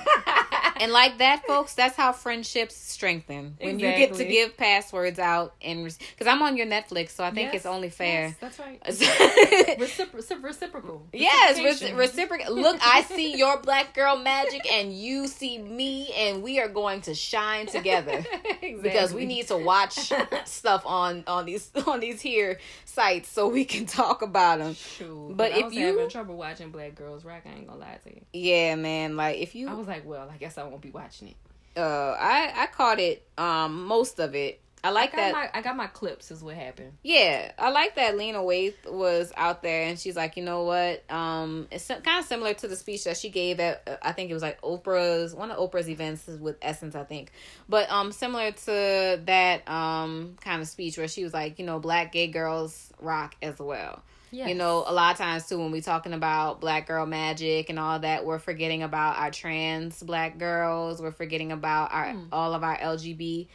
and 0.81 0.93
like 0.93 1.19
that, 1.19 1.45
folks, 1.47 1.75
that's 1.75 1.97
how 1.97 2.13
friendships 2.13 2.75
strengthen. 2.77 3.57
When 3.61 3.79
you 3.79 3.87
get 3.87 4.15
to 4.15 4.25
give 4.25 4.57
passwords 4.57 5.19
out 5.19 5.55
and 5.63 5.85
because 5.85 6.27
I'm 6.27 6.43
on 6.43 6.57
your 6.57 6.67
Netflix, 6.67 7.11
so 7.11 7.25
I 7.25 7.31
think 7.31 7.47
Yes, 7.53 7.57
it's 7.57 7.67
only 7.67 7.91
fair. 7.91 8.29
yes, 8.29 8.35
that's 8.41 8.59
right. 8.59 8.83
Recipro- 9.79 10.43
reciprocal. 10.43 11.07
Yes, 11.13 11.59
Reciprocation. 11.59 11.97
reciprocal. 11.97 12.55
Look, 12.55 12.79
I 12.83 13.03
see 13.09 13.37
your 13.37 13.59
black 13.61 13.95
girl 13.95 14.17
magic, 14.17 14.71
and 14.73 14.93
you 14.93 15.27
see 15.27 15.59
me, 15.59 16.11
and 16.17 16.43
we 16.43 16.61
are 16.61 16.69
going 16.69 17.03
to 17.03 17.15
shine 17.15 17.67
together 17.67 18.25
exactly. 18.63 18.77
because 18.83 19.13
we 19.15 19.27
need 19.27 19.49
to 19.49 19.57
watch 19.57 20.13
stuff 20.45 20.83
on 20.87 21.25
on 21.27 21.45
these 21.47 21.71
on 21.87 22.01
these 22.01 22.21
here 22.21 22.59
sites 22.85 23.29
so 23.29 23.49
we 23.49 23.65
can 23.65 23.87
talk 23.87 24.23
about 24.23 24.59
them. 24.59 24.75
Shoot. 24.75 25.37
But 25.37 25.53
I 25.53 25.67
if 25.67 25.75
you- 25.75 25.87
having 25.87 26.09
trouble 26.09 26.37
watching 26.37 26.71
Black 26.71 26.95
Girls 26.95 27.25
Rock, 27.25 27.43
I 27.47 27.51
ain't 27.57 27.67
gonna 27.69 27.81
lie 27.81 27.99
to 28.05 28.11
you. 28.15 28.21
Yeah, 28.33 28.75
man. 28.77 29.17
Like 29.17 29.39
if 29.39 29.55
you 29.55 29.69
I 29.69 29.75
was 29.75 29.87
like, 29.87 30.05
well, 30.07 30.29
I 30.33 30.37
guess 30.37 30.59
I 30.67 30.69
won't 30.71 30.83
be 30.83 30.91
watching 30.91 31.29
it. 31.29 31.37
uh 31.81 32.17
I 32.19 32.53
I 32.55 32.67
caught 32.67 32.99
it 33.01 33.27
um 33.39 33.87
most 33.87 34.19
of 34.19 34.35
it. 34.35 34.61
I 34.85 34.91
like 34.91 35.15
I 35.15 35.17
got 35.17 35.17
that. 35.17 35.33
my 35.33 35.51
I 35.59 35.63
got 35.63 35.77
my 35.77 35.87
clips. 35.89 36.31
Is 36.31 36.45
what 36.45 36.55
happened. 36.55 36.93
yeah, 37.03 37.51
I 37.59 37.71
like 37.71 37.97
that 37.97 38.17
Lena 38.17 38.39
Waithe 38.39 38.75
was 38.89 39.33
out 39.37 39.61
there 39.63 39.89
and 39.89 39.99
she's 39.99 40.15
like, 40.15 40.37
you 40.37 40.45
know 40.45 40.63
what? 40.63 41.03
Um, 41.11 41.67
it's 41.73 41.89
kind 41.89 42.21
of 42.21 42.25
similar 42.25 42.55
to 42.55 42.69
the 42.69 42.77
speech 42.77 43.03
that 43.05 43.17
she 43.17 43.29
gave 43.31 43.59
at 43.59 43.83
uh, 43.89 43.97
I 44.01 44.13
think 44.13 44.31
it 44.31 44.35
was 44.35 44.45
like 44.45 44.61
Oprah's 44.61 45.35
one 45.35 45.51
of 45.51 45.59
Oprah's 45.59 45.89
events 45.89 46.29
is 46.29 46.39
with 46.39 46.57
Essence, 46.63 46.95
I 46.95 47.03
think. 47.03 47.33
But 47.69 47.91
um, 47.91 48.13
similar 48.13 48.53
to 48.53 49.21
that 49.25 49.69
um 49.69 50.37
kind 50.41 50.63
of 50.63 50.69
speech 50.69 50.99
where 50.99 51.09
she 51.09 51.25
was 51.25 51.35
like, 51.35 51.59
you 51.59 51.67
know, 51.67 51.81
black 51.81 52.13
gay 52.13 52.29
girls 52.29 52.93
rock 53.01 53.35
as 53.43 53.59
well. 53.59 54.03
Yes. 54.31 54.49
You 54.49 54.55
know, 54.57 54.85
a 54.87 54.93
lot 54.93 55.13
of 55.13 55.19
times 55.19 55.49
too, 55.49 55.59
when 55.59 55.71
we 55.71 55.81
talking 55.81 56.13
about 56.13 56.61
black 56.61 56.87
girl 56.87 57.07
magic 57.07 57.71
and 57.71 57.79
all 57.79 57.99
that, 58.01 58.25
we're 58.25 58.39
forgetting 58.39 58.83
about 58.83 59.17
our 59.19 59.31
trans 59.31 60.03
black 60.03 60.39
girls. 60.39 61.01
We're 61.01 61.13
forgetting 61.13 61.53
about 61.53 61.93
our 61.93 62.11
Hmm. 62.13 62.25
all 62.33 62.53
of 62.55 62.63
our 62.65 62.77
LGB 62.77 63.47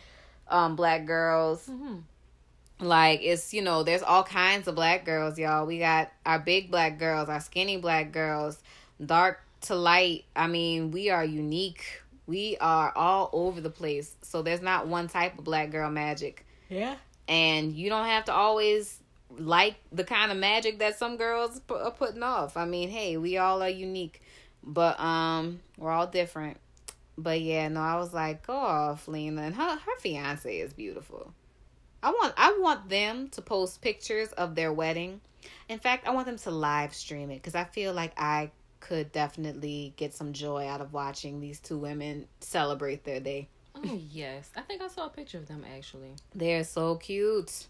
um, 0.48 0.76
black 0.76 1.06
girls. 1.06 1.66
hmm 1.66 1.98
Like 2.80 3.20
it's 3.22 3.54
you 3.54 3.62
know, 3.62 3.84
there's 3.84 4.02
all 4.02 4.24
kinds 4.24 4.68
of 4.68 4.76
black 4.76 5.06
girls, 5.06 5.38
y'all. 5.38 5.66
We 5.66 5.80
got 5.80 6.12
our 6.26 6.40
big 6.40 6.72
black 6.72 6.98
girls, 6.98 7.30
our 7.30 7.40
skinny 7.42 7.78
black 7.78 8.12
girls, 8.12 8.58
dark 9.06 9.40
to 9.62 9.76
light. 9.76 10.24
I 10.36 10.48
mean, 10.48 10.92
we 10.92 11.10
are 11.10 11.24
unique. 11.26 11.84
We 12.28 12.56
are 12.62 12.92
all 12.96 13.30
over 13.34 13.60
the 13.62 13.70
place. 13.70 14.16
So 14.22 14.42
there's 14.42 14.62
not 14.62 14.88
one 14.88 15.10
type 15.10 15.38
of 15.38 15.44
black 15.44 15.70
girl 15.70 15.90
magic 15.92 16.46
Yeah. 16.70 16.96
and 17.28 17.74
you 17.74 17.90
don't 17.90 18.06
have 18.08 18.26
to 18.26 18.34
always 18.34 19.00
like 19.38 19.76
the 19.92 20.04
kind 20.04 20.32
of 20.32 20.38
magic 20.38 20.80
that 20.80 20.98
some 20.98 21.18
girls 21.18 21.62
are 21.70 21.92
putting 21.92 22.24
off. 22.24 22.58
I 22.58 22.66
mean, 22.66 22.90
hey, 22.90 23.18
we 23.18 23.38
all 23.38 23.62
are 23.62 23.70
unique, 23.70 24.22
but 24.64 25.00
um, 25.00 25.60
we're 25.78 25.92
all 25.92 26.08
different. 26.08 26.58
But 27.18 27.42
yeah, 27.42 27.68
no, 27.68 27.82
I 27.82 27.98
was 27.98 28.14
like, 28.14 28.46
go 28.46 28.54
off, 28.54 29.08
Lena, 29.08 29.44
and 29.44 29.56
her 29.56 29.76
her 29.76 29.98
fiance 30.00 30.58
is 30.58 30.74
beautiful. 30.74 31.34
I 32.04 32.10
want 32.12 32.34
I 32.38 32.58
want 32.60 32.90
them 32.90 33.30
to 33.30 33.42
post 33.42 33.82
pictures 33.82 34.30
of 34.30 34.56
their 34.56 34.74
wedding. 34.74 35.22
In 35.70 35.80
fact, 35.80 36.08
I 36.08 36.12
want 36.12 36.26
them 36.28 36.38
to 36.38 36.52
live 36.52 36.94
stream 36.94 37.30
it 37.32 37.36
because 37.36 37.56
I 37.56 37.64
feel 37.64 37.94
like 37.94 38.14
I 38.18 38.52
could 38.80 39.12
definitely 39.12 39.94
get 39.96 40.14
some 40.14 40.34
joy 40.34 40.68
out 40.68 40.82
of 40.82 40.94
watching 40.94 41.40
these 41.40 41.60
two 41.60 41.78
women 41.78 42.28
celebrate 42.40 43.04
their 43.04 43.20
day. 43.20 43.48
Oh 43.76 44.00
yes, 44.10 44.50
I 44.56 44.62
think 44.62 44.82
I 44.82 44.88
saw 44.88 45.06
a 45.06 45.10
picture 45.10 45.38
of 45.38 45.48
them 45.48 45.66
actually. 45.76 46.14
They're 46.34 46.64
so 46.64 46.96
cute. 46.96 47.68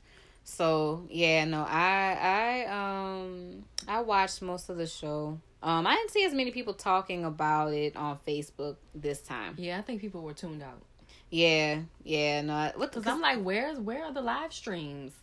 So 0.51 1.07
yeah, 1.09 1.45
no, 1.45 1.65
I 1.67 2.65
I 2.67 3.15
um 3.15 3.63
I 3.87 4.01
watched 4.01 4.41
most 4.41 4.69
of 4.69 4.77
the 4.77 4.85
show. 4.85 5.39
Um, 5.63 5.87
I 5.87 5.95
didn't 5.95 6.11
see 6.11 6.25
as 6.25 6.33
many 6.33 6.51
people 6.51 6.73
talking 6.73 7.23
about 7.23 7.71
it 7.71 7.95
on 7.95 8.19
Facebook 8.27 8.75
this 8.93 9.21
time. 9.21 9.55
Yeah, 9.57 9.77
I 9.77 9.81
think 9.81 10.01
people 10.01 10.21
were 10.21 10.33
tuned 10.33 10.61
out. 10.61 10.81
Yeah, 11.29 11.79
yeah, 12.03 12.41
no. 12.41 12.71
Cause 12.87 13.07
I'm 13.07 13.21
like, 13.21 13.41
where's 13.41 13.79
where 13.79 14.03
are 14.03 14.11
the 14.11 14.21
live 14.21 14.51
streams? 14.51 15.13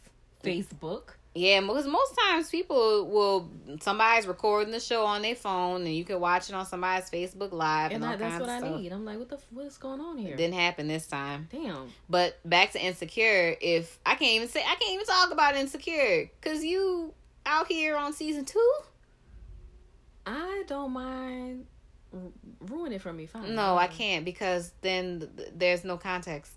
Facebook. 0.43 1.11
Yeah, 1.35 1.61
because 1.61 1.87
most 1.87 2.19
times 2.19 2.51
people 2.51 3.07
will 3.07 3.51
somebody's 3.81 4.27
recording 4.27 4.73
the 4.73 4.81
show 4.81 5.05
on 5.05 5.23
their 5.23 5.37
phone 5.37 5.83
and 5.83 5.95
you 5.95 6.05
can 6.05 6.19
watch 6.19 6.49
it 6.49 6.55
on 6.55 6.67
somebody's 6.67 7.09
Facebook 7.11 7.53
Live 7.53 7.93
and, 7.93 8.03
And 8.03 8.13
I, 8.13 8.17
that's 8.17 8.41
what 8.41 8.49
I 8.49 8.59
stuff. 8.59 8.77
need. 8.81 8.93
I'm 8.93 9.05
like, 9.05 9.19
what 9.19 9.29
the 9.29 9.39
what's 9.51 9.79
going 9.79 10.01
on 10.01 10.19
here? 10.19 10.37
Didn't 10.37 10.55
happen 10.59 10.89
this 10.89 11.07
time. 11.07 11.49
Damn. 11.53 11.93
But 12.09 12.39
back 12.45 12.73
to 12.73 12.83
Insecure, 12.85 13.57
if 13.61 13.99
I 14.05 14.17
can't 14.17 14.33
even 14.33 14.49
say 14.49 14.61
I 14.63 14.75
can't 14.75 14.95
even 14.95 15.07
talk 15.07 15.31
about 15.31 15.55
Insecure 15.55 16.31
because 16.41 16.65
you 16.65 17.15
out 17.47 17.69
here 17.69 17.97
on 17.97 18.13
season 18.13 18.45
two. 18.45 18.73
I 20.27 20.65
don't 20.67 20.93
mind 20.93 21.67
ru- 22.13 22.33
ruin 22.61 22.93
it 22.93 23.01
for 23.01 23.13
me. 23.13 23.27
Fine. 23.27 23.55
No, 23.55 23.77
I 23.77 23.87
can't 23.87 24.25
because 24.25 24.73
then 24.83 25.21
th- 25.21 25.37
th- 25.37 25.49
there's 25.57 25.85
no 25.85 25.97
context. 25.97 26.53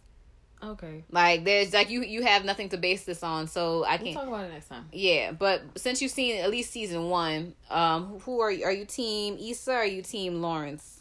Okay. 0.64 1.03
Like 1.09 1.43
there's 1.43 1.74
like 1.74 1.89
you 1.89 2.03
you 2.03 2.22
have 2.24 2.45
nothing 2.45 2.70
to 2.70 2.78
base 2.78 3.03
this 3.03 3.24
on, 3.24 3.47
so 3.47 3.84
I 3.84 3.95
We'll 3.95 4.05
can't. 4.05 4.14
talk 4.16 4.28
about 4.28 4.45
it 4.45 4.51
next 4.53 4.68
time. 4.68 4.86
Yeah, 4.93 5.32
but 5.32 5.64
since 5.76 6.01
you've 6.01 6.12
seen 6.12 6.38
at 6.39 6.51
least 6.51 6.72
season 6.72 7.09
one, 7.09 7.55
um, 7.70 8.20
who 8.22 8.39
are 8.41 8.51
you? 8.51 8.64
Are 8.66 8.72
you 8.72 8.86
team 8.86 9.38
Issa? 9.39 9.72
Or 9.72 9.76
are 9.78 9.86
you 9.86 10.01
team 10.03 10.41
Lawrence? 10.41 10.99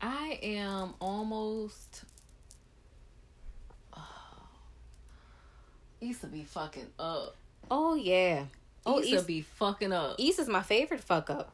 I 0.00 0.38
am 0.42 0.94
almost. 1.00 2.04
Issa 6.00 6.26
be 6.28 6.44
fucking 6.44 6.86
up. 6.98 7.36
Oh 7.70 7.94
yeah. 7.94 8.44
Oh, 8.86 9.00
Issa 9.00 9.16
Issa, 9.16 9.24
be 9.26 9.42
fucking 9.42 9.92
up. 9.92 10.16
Issa's 10.18 10.48
my 10.48 10.62
favorite 10.62 11.00
fuck 11.00 11.28
up. 11.30 11.52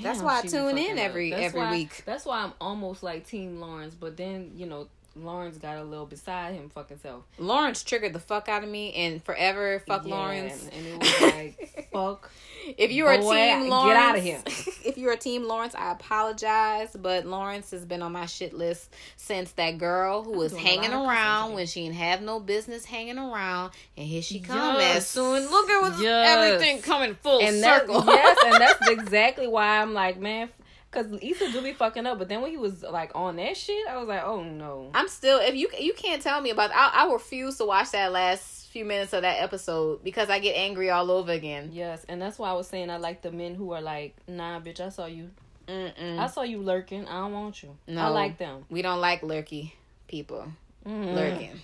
That's 0.00 0.22
why 0.22 0.38
I 0.38 0.42
tune 0.42 0.78
in 0.78 0.98
every- 0.98 1.34
every 1.34 1.60
why- 1.60 1.72
week. 1.72 2.04
That's 2.06 2.24
why 2.24 2.44
I'm 2.44 2.52
almost 2.60 3.02
like 3.02 3.26
Team 3.26 3.60
Lawrence, 3.60 3.94
but 3.94 4.16
then 4.16 4.52
you 4.54 4.66
know 4.66 4.86
Lawrence 5.24 5.58
got 5.58 5.76
a 5.78 5.84
little 5.84 6.06
beside 6.06 6.54
him 6.54 6.68
fucking 6.68 6.98
self. 6.98 7.24
Lawrence 7.38 7.82
triggered 7.82 8.12
the 8.12 8.20
fuck 8.20 8.48
out 8.48 8.62
of 8.62 8.68
me, 8.68 8.92
and 8.94 9.22
forever 9.22 9.82
fuck 9.86 10.06
Yeah, 10.06 10.14
Lawrence. 10.14 10.64
and, 10.64 10.72
and 10.74 10.86
it 10.86 10.98
was 10.98 11.20
like 11.34 11.88
fuck. 11.92 12.30
If 12.76 12.92
you 12.92 13.06
are 13.06 13.18
Boy, 13.18 13.34
team 13.34 13.68
Lawrence, 13.68 13.94
get 13.94 13.96
out 14.02 14.18
of 14.18 14.22
here. 14.22 14.42
if 14.84 14.98
you're 14.98 15.12
a 15.12 15.16
team 15.16 15.44
Lawrence, 15.44 15.74
I 15.74 15.92
apologize, 15.92 16.94
but 16.94 17.24
Lawrence 17.26 17.70
has 17.70 17.84
been 17.84 18.02
on 18.02 18.12
my 18.12 18.26
shit 18.26 18.52
list 18.52 18.94
since 19.16 19.52
that 19.52 19.78
girl 19.78 20.22
who 20.22 20.32
was 20.32 20.54
hanging 20.56 20.92
around 20.92 21.54
when 21.54 21.66
she 21.66 21.82
didn't 21.84 21.96
have 21.96 22.20
no 22.22 22.38
business 22.38 22.84
hanging 22.84 23.18
around, 23.18 23.72
and 23.96 24.06
here 24.06 24.22
she 24.22 24.40
comes 24.40 24.78
Yes. 24.80 24.96
as 24.98 25.06
soon. 25.08 25.50
Look 25.50 25.68
at 25.70 26.00
Yes. 26.00 26.36
everything 26.38 26.82
coming 26.82 27.14
full 27.14 27.40
and 27.40 27.62
that, 27.62 27.80
circle. 27.82 28.04
yes, 28.06 28.38
and 28.44 28.54
that's 28.54 28.88
exactly 28.90 29.46
why 29.48 29.80
I'm 29.80 29.94
like, 29.94 30.18
man, 30.18 30.50
because 30.90 31.12
Issa 31.22 31.52
do 31.52 31.62
be 31.62 31.72
fucking 31.72 32.04
up. 32.06 32.18
But 32.18 32.28
then 32.28 32.40
when 32.42 32.50
he 32.50 32.56
was 32.56 32.82
like 32.82 33.12
on 33.14 33.36
that 33.36 33.56
shit, 33.56 33.86
I 33.88 33.96
was 33.96 34.08
like, 34.08 34.22
oh 34.24 34.42
no. 34.42 34.90
I'm 34.94 35.08
still 35.08 35.38
if 35.40 35.54
you 35.54 35.68
you 35.78 35.94
can't 35.94 36.20
tell 36.22 36.40
me 36.40 36.50
about 36.50 36.70
I 36.74 36.90
I 37.06 37.12
refuse 37.12 37.56
to 37.58 37.64
watch 37.66 37.90
that 37.92 38.10
last 38.12 38.68
few 38.68 38.84
minutes 38.84 39.12
of 39.12 39.22
that 39.22 39.42
episode 39.42 40.02
because 40.04 40.30
I 40.30 40.38
get 40.38 40.56
angry 40.56 40.90
all 40.90 41.10
over 41.10 41.32
again. 41.32 41.70
Yes, 41.72 42.04
and 42.08 42.20
that's 42.22 42.38
why 42.38 42.50
I 42.50 42.52
was 42.54 42.68
saying 42.68 42.90
I 42.90 42.98
like 42.98 43.22
the 43.22 43.32
men 43.32 43.54
who 43.54 43.72
are 43.72 43.80
like, 43.82 44.16
nah, 44.28 44.60
bitch, 44.60 44.80
I 44.80 44.88
saw 44.90 45.06
you. 45.06 45.30
I 45.68 45.72
Mm-mm. 45.72 46.30
saw 46.30 46.42
you 46.42 46.60
lurking. 46.62 47.06
I 47.06 47.18
don't 47.20 47.32
want 47.32 47.62
you. 47.62 47.76
No, 47.86 48.02
I 48.02 48.08
like 48.08 48.38
them. 48.38 48.64
We 48.70 48.82
don't 48.82 49.00
like 49.00 49.22
lurky 49.22 49.74
people 50.08 50.46
Mhm. 50.86 51.14
lurking. 51.14 51.60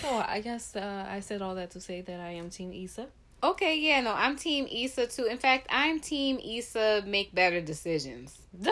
So 0.00 0.08
I 0.08 0.40
guess 0.40 0.74
uh, 0.74 1.06
I 1.08 1.20
said 1.20 1.42
all 1.42 1.54
that 1.54 1.70
to 1.72 1.80
say 1.80 2.00
that 2.00 2.18
I 2.18 2.30
am 2.32 2.50
Team 2.50 2.72
Issa. 2.72 3.06
Okay, 3.42 3.78
yeah, 3.78 4.00
no, 4.00 4.12
I'm 4.12 4.36
team 4.36 4.68
Issa 4.70 5.08
too. 5.08 5.24
In 5.24 5.38
fact, 5.38 5.66
I'm 5.70 5.98
team 5.98 6.38
Issa 6.38 7.02
make 7.06 7.34
better 7.34 7.60
decisions. 7.60 8.38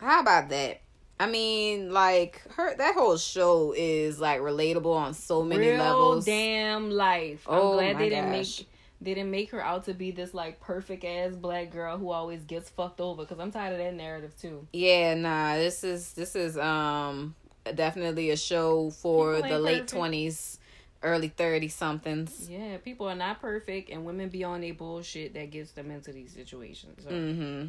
How 0.00 0.20
about 0.20 0.50
that? 0.50 0.82
I 1.18 1.26
mean, 1.26 1.92
like 1.92 2.42
her 2.56 2.74
that 2.76 2.94
whole 2.94 3.18
show 3.18 3.74
is 3.76 4.18
like 4.20 4.40
relatable 4.40 4.94
on 4.94 5.12
so 5.14 5.42
many 5.42 5.68
Real 5.68 5.78
levels. 5.78 6.24
damn 6.24 6.90
life. 6.90 7.44
Oh 7.46 7.72
I'm 7.72 7.76
glad 7.76 7.92
my 7.94 7.98
they 7.98 8.08
didn't 8.08 8.30
make 8.30 8.66
they 9.02 9.14
didn't 9.14 9.30
make 9.30 9.50
her 9.50 9.62
out 9.62 9.84
to 9.84 9.94
be 9.94 10.10
this 10.10 10.32
like 10.34 10.60
perfect 10.60 11.04
ass 11.04 11.34
black 11.34 11.70
girl 11.70 11.98
who 11.98 12.10
always 12.10 12.44
gets 12.44 12.70
fucked 12.70 13.00
over. 13.00 13.22
Because 13.22 13.38
I'm 13.38 13.50
tired 13.50 13.72
of 13.72 13.78
that 13.78 13.94
narrative 13.94 14.34
too. 14.40 14.66
Yeah, 14.72 15.14
nah, 15.14 15.56
this 15.56 15.84
is 15.84 16.12
this 16.14 16.36
is 16.36 16.56
um 16.56 17.34
definitely 17.74 18.30
a 18.30 18.36
show 18.36 18.90
for 18.90 19.42
the 19.42 19.58
late 19.58 19.88
twenties, 19.88 20.58
early 21.02 21.28
thirty 21.28 21.68
somethings. 21.68 22.48
Yeah, 22.50 22.76
people 22.78 23.08
are 23.08 23.14
not 23.14 23.40
perfect, 23.40 23.90
and 23.90 24.04
women 24.04 24.28
be 24.28 24.44
on 24.44 24.60
their 24.60 24.74
bullshit 24.74 25.34
that 25.34 25.50
gets 25.50 25.72
them 25.72 25.90
into 25.90 26.12
these 26.12 26.32
situations. 26.32 27.04
So 27.04 27.10
Mm-hmm. 27.10 27.68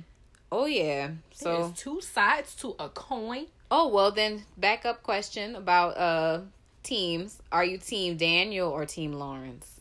Oh 0.52 0.66
yeah. 0.66 1.12
So 1.32 1.64
there's 1.64 1.74
two 1.80 2.02
sides 2.02 2.56
to 2.58 2.76
a 2.80 2.90
coin. 2.90 3.46
oh 3.70 3.88
well 3.88 4.12
then 4.12 4.44
backup 4.58 5.02
question 5.04 5.56
about 5.56 5.98
uh 5.98 6.42
teams. 6.84 7.40
Are 7.52 7.64
you 7.64 7.78
team 7.78 8.18
Daniel 8.18 8.70
or 8.70 8.86
team 8.86 9.14
Lawrence? 9.14 9.80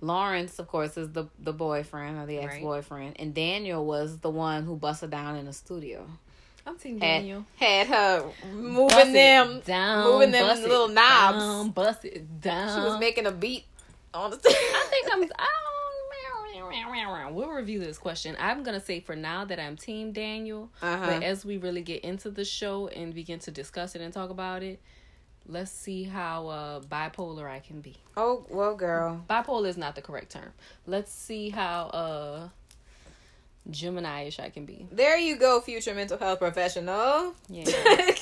Lawrence, 0.00 0.58
of 0.60 0.68
course, 0.68 0.96
is 0.96 1.10
the 1.12 1.26
the 1.40 1.52
boyfriend 1.52 2.18
or 2.18 2.26
the 2.26 2.38
ex 2.38 2.58
boyfriend, 2.58 3.16
and 3.18 3.34
Daniel 3.34 3.84
was 3.84 4.18
the 4.18 4.30
one 4.30 4.64
who 4.64 4.76
busted 4.76 5.10
down 5.10 5.34
in 5.36 5.46
the 5.46 5.52
studio. 5.52 6.06
I'm 6.68 6.76
Team 6.78 7.00
Had, 7.00 7.20
Daniel. 7.20 7.44
had 7.56 7.86
her 7.86 8.30
moving 8.52 8.98
it 8.98 9.12
them 9.12 9.60
down, 9.64 10.04
moving 10.04 10.30
them 10.30 10.46
bust 10.46 10.62
it 10.62 10.68
little 10.68 10.88
knobs. 10.88 11.38
down, 11.38 11.70
bust 11.70 12.04
it 12.04 12.40
down. 12.40 12.74
She 12.78 12.84
was 12.90 13.00
making 13.00 13.26
a 13.26 13.32
beat 13.32 13.64
on 14.12 14.30
the. 14.30 14.36
I 14.36 14.86
think 14.90 15.08
I'm. 15.12 15.22
I 15.22 15.26
don't. 15.26 15.38
We'll 17.34 17.50
review 17.50 17.78
this 17.78 17.98
question. 17.98 18.36
I'm 18.40 18.62
gonna 18.62 18.80
say 18.80 19.00
for 19.00 19.14
now 19.14 19.44
that 19.44 19.60
I'm 19.60 19.76
Team 19.76 20.12
Daniel, 20.12 20.70
Uh-huh. 20.82 21.06
but 21.06 21.22
as 21.22 21.44
we 21.44 21.56
really 21.58 21.82
get 21.82 22.02
into 22.04 22.30
the 22.30 22.44
show 22.44 22.88
and 22.88 23.14
begin 23.14 23.38
to 23.40 23.50
discuss 23.50 23.94
it 23.94 24.00
and 24.00 24.12
talk 24.12 24.30
about 24.30 24.62
it, 24.62 24.80
let's 25.46 25.70
see 25.70 26.04
how 26.04 26.48
uh, 26.48 26.80
bipolar 26.80 27.48
I 27.48 27.60
can 27.60 27.80
be. 27.80 27.96
Oh 28.16 28.44
well, 28.48 28.74
girl. 28.74 29.24
Bipolar 29.28 29.68
is 29.68 29.76
not 29.76 29.94
the 29.94 30.02
correct 30.02 30.32
term. 30.32 30.52
Let's 30.86 31.12
see 31.12 31.50
how 31.50 31.86
uh, 31.88 32.48
Gemini-ish 33.70 34.38
I 34.40 34.50
can 34.50 34.64
be. 34.64 34.86
There 34.90 35.18
you 35.18 35.36
go, 35.36 35.60
future 35.60 35.94
mental 35.94 36.18
health 36.18 36.38
professional. 36.38 37.34
Yeah. 37.48 37.64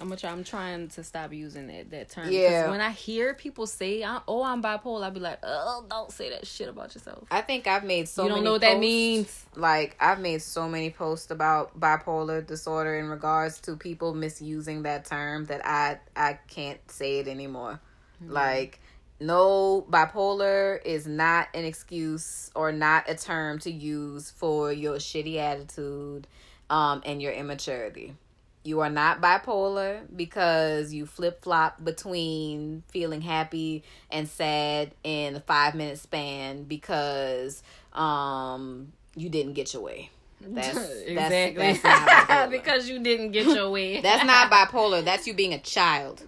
I'm 0.00 0.08
gonna 0.08 0.16
try, 0.16 0.30
I'm 0.30 0.44
trying 0.44 0.88
to 0.88 1.04
stop 1.04 1.32
using 1.32 1.68
that 1.68 1.90
that 1.90 2.10
term. 2.10 2.30
Yeah. 2.30 2.70
When 2.70 2.80
I 2.80 2.90
hear 2.90 3.34
people 3.34 3.66
say, 3.66 4.04
"Oh, 4.26 4.42
I'm 4.42 4.62
bipolar," 4.62 5.04
I'll 5.04 5.10
be 5.10 5.20
like, 5.20 5.38
"Oh, 5.42 5.84
don't 5.88 6.10
say 6.10 6.30
that 6.30 6.46
shit 6.46 6.68
about 6.68 6.94
yourself." 6.94 7.24
I 7.30 7.40
think 7.42 7.66
I've 7.66 7.84
made 7.84 8.08
so 8.08 8.24
you 8.24 8.28
don't 8.28 8.38
many 8.38 8.44
know 8.44 8.52
what 8.52 8.60
that 8.62 8.72
posts- 8.72 8.80
means. 8.80 9.44
Like 9.54 9.96
I've 10.00 10.18
made 10.18 10.42
so 10.42 10.68
many 10.68 10.90
posts 10.90 11.30
about 11.30 11.78
bipolar 11.78 12.44
disorder 12.44 12.98
in 12.98 13.08
regards 13.08 13.60
to 13.62 13.76
people 13.76 14.14
misusing 14.14 14.82
that 14.82 15.04
term 15.04 15.44
that 15.46 15.64
I 15.64 15.98
I 16.16 16.38
can't 16.48 16.80
say 16.90 17.20
it 17.20 17.28
anymore. 17.28 17.80
Mm-hmm. 18.22 18.32
Like 18.32 18.80
no 19.26 19.86
bipolar 19.90 20.84
is 20.84 21.06
not 21.06 21.48
an 21.54 21.64
excuse 21.64 22.50
or 22.54 22.72
not 22.72 23.08
a 23.08 23.14
term 23.14 23.58
to 23.60 23.70
use 23.70 24.30
for 24.30 24.72
your 24.72 24.96
shitty 24.96 25.36
attitude 25.36 26.26
um 26.70 27.02
and 27.04 27.20
your 27.20 27.32
immaturity. 27.32 28.14
You 28.62 28.80
are 28.80 28.90
not 28.90 29.20
bipolar 29.20 30.00
because 30.14 30.92
you 30.92 31.04
flip 31.04 31.42
flop 31.42 31.84
between 31.84 32.82
feeling 32.88 33.20
happy 33.20 33.84
and 34.10 34.26
sad 34.26 34.92
in 35.02 35.36
a 35.36 35.40
five 35.40 35.74
minute 35.74 35.98
span 35.98 36.64
because 36.64 37.62
um 37.92 38.92
you 39.16 39.28
didn't 39.28 39.52
get 39.52 39.74
your 39.74 39.82
way. 39.82 40.10
That's 40.54 40.90
exactly 41.06 41.72
That's, 41.72 41.82
that's 42.28 42.50
because 42.50 42.88
you 42.88 42.98
didn't 43.02 43.32
get 43.32 43.46
your 43.46 43.70
way. 43.70 44.00
That's 44.02 44.24
not 44.24 44.50
bipolar. 44.50 45.04
That's 45.04 45.26
you 45.26 45.34
being 45.34 45.54
a 45.54 45.58
child 45.58 46.22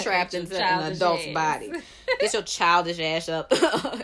trapped 0.00 0.34
into 0.34 0.62
an 0.62 0.92
adult's 0.92 1.26
ass. 1.26 1.34
body. 1.34 1.72
Get 2.20 2.32
your 2.32 2.42
childish 2.42 3.00
ass 3.00 3.28
up, 3.28 3.52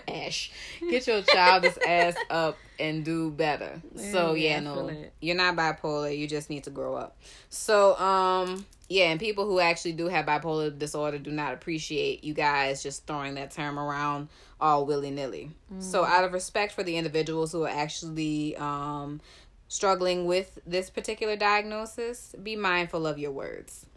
ash. 0.09 0.51
Get 0.80 1.07
your 1.07 1.22
childish 1.22 1.76
ass 1.86 2.16
up 2.30 2.57
and 2.79 3.05
do 3.05 3.31
better. 3.31 3.81
so 3.97 4.35
Yeah, 4.35 4.55
yeah, 4.55 4.61
no, 4.61 4.97
you're 5.20 5.37
not 5.37 5.57
bipolar. 5.57 6.16
You 6.16 6.26
just 6.26 6.49
need 6.51 6.64
to 6.64 6.70
grow 6.70 6.95
up. 6.95 7.16
So 7.49 7.97
um, 7.99 8.66
yeah, 8.89 9.11
and 9.11 9.18
people 9.20 9.45
who 9.47 9.61
actually 9.61 9.93
do 9.93 10.07
have 10.09 10.26
bipolar 10.26 10.76
disorder 10.76 11.18
do 11.18 11.31
not 11.31 11.53
appreciate 11.55 12.24
you 12.24 12.35
guys 12.35 12.83
just 12.83 13.07
throwing 13.07 13.35
that 13.35 13.51
term 13.51 13.79
around 13.79 14.29
all 14.61 14.87
willy 14.87 15.11
nilly. 15.11 15.51
So 15.79 16.03
Mm-hmm. 16.03 16.12
out 16.12 16.24
of 16.24 16.33
respect 16.33 16.72
for 16.72 16.83
the 16.83 16.97
individuals 16.97 17.53
who 17.53 17.64
are 17.64 17.68
actually 17.68 18.57
um 18.57 19.20
struggling 19.68 20.24
with 20.26 20.59
this 20.66 20.89
particular 20.91 21.37
diagnosis, 21.37 22.35
be 22.43 22.57
mindful 22.57 23.07
of 23.07 23.18
your 23.18 23.33
words. 23.33 23.85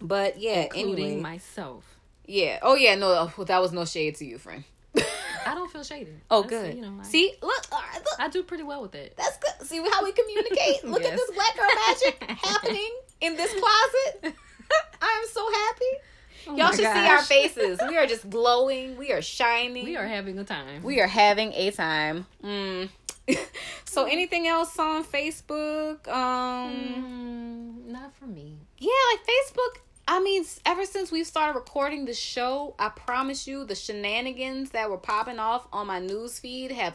But 0.00 0.38
yeah, 0.38 0.62
including 0.62 1.04
anyway, 1.04 1.20
myself. 1.20 1.96
yeah. 2.26 2.58
Oh 2.62 2.74
yeah, 2.74 2.94
no, 2.96 3.26
that 3.44 3.60
was 3.60 3.72
no 3.72 3.84
shade 3.84 4.16
to 4.16 4.24
you, 4.24 4.38
friend. 4.38 4.64
I 5.46 5.54
don't 5.54 5.70
feel 5.70 5.82
shaded. 5.82 6.20
Oh, 6.30 6.42
That's, 6.42 6.50
good. 6.50 6.74
You 6.76 6.82
know, 6.82 6.98
I, 7.00 7.04
See, 7.04 7.34
look, 7.42 7.70
look, 7.72 8.06
I 8.18 8.28
do 8.28 8.42
pretty 8.42 8.62
well 8.64 8.82
with 8.82 8.94
it. 8.94 9.14
that's 9.16 9.38
good. 9.38 9.66
See 9.66 9.78
how 9.78 10.02
we 10.04 10.12
communicate. 10.12 10.84
Look 10.84 11.02
at 11.04 11.16
this 11.16 11.30
black 11.32 11.56
girl 11.56 11.68
magic 11.88 12.22
happening 12.46 12.90
in 13.20 13.36
this 13.36 13.50
closet. 13.52 14.34
I'm 15.02 15.26
so 15.28 15.48
happy. 15.52 15.84
Oh 16.48 16.56
Y'all 16.56 16.70
should 16.70 16.78
see 16.78 17.08
our 17.08 17.22
faces. 17.22 17.78
We 17.88 17.96
are 17.96 18.06
just 18.06 18.28
glowing. 18.28 18.96
We 18.96 19.12
are 19.12 19.22
shining. 19.22 19.84
We 19.84 19.96
are 19.96 20.06
having 20.06 20.38
a 20.38 20.44
time. 20.44 20.82
We 20.82 21.00
are 21.00 21.06
having 21.06 21.52
a 21.52 21.70
time. 21.70 22.26
Mm. 22.42 22.88
so, 23.84 24.04
anything 24.06 24.48
else 24.48 24.76
on 24.78 25.04
Facebook? 25.04 26.08
Um, 26.08 26.74
Mm, 26.74 27.92
not 27.92 28.12
for 28.16 28.26
me. 28.26 28.56
yeah, 28.78 28.90
like 29.12 29.20
Facebook. 29.24 29.80
I 30.08 30.20
mean, 30.20 30.44
ever 30.66 30.84
since 30.84 31.10
we 31.12 31.24
started 31.24 31.54
recording 31.58 32.04
the 32.04 32.14
show, 32.14 32.74
I 32.78 32.88
promise 32.90 33.46
you, 33.46 33.64
the 33.64 33.74
shenanigans 33.74 34.70
that 34.70 34.90
were 34.90 34.98
popping 34.98 35.38
off 35.38 35.66
on 35.72 35.86
my 35.86 36.00
news 36.00 36.38
feed 36.38 36.72
have 36.72 36.94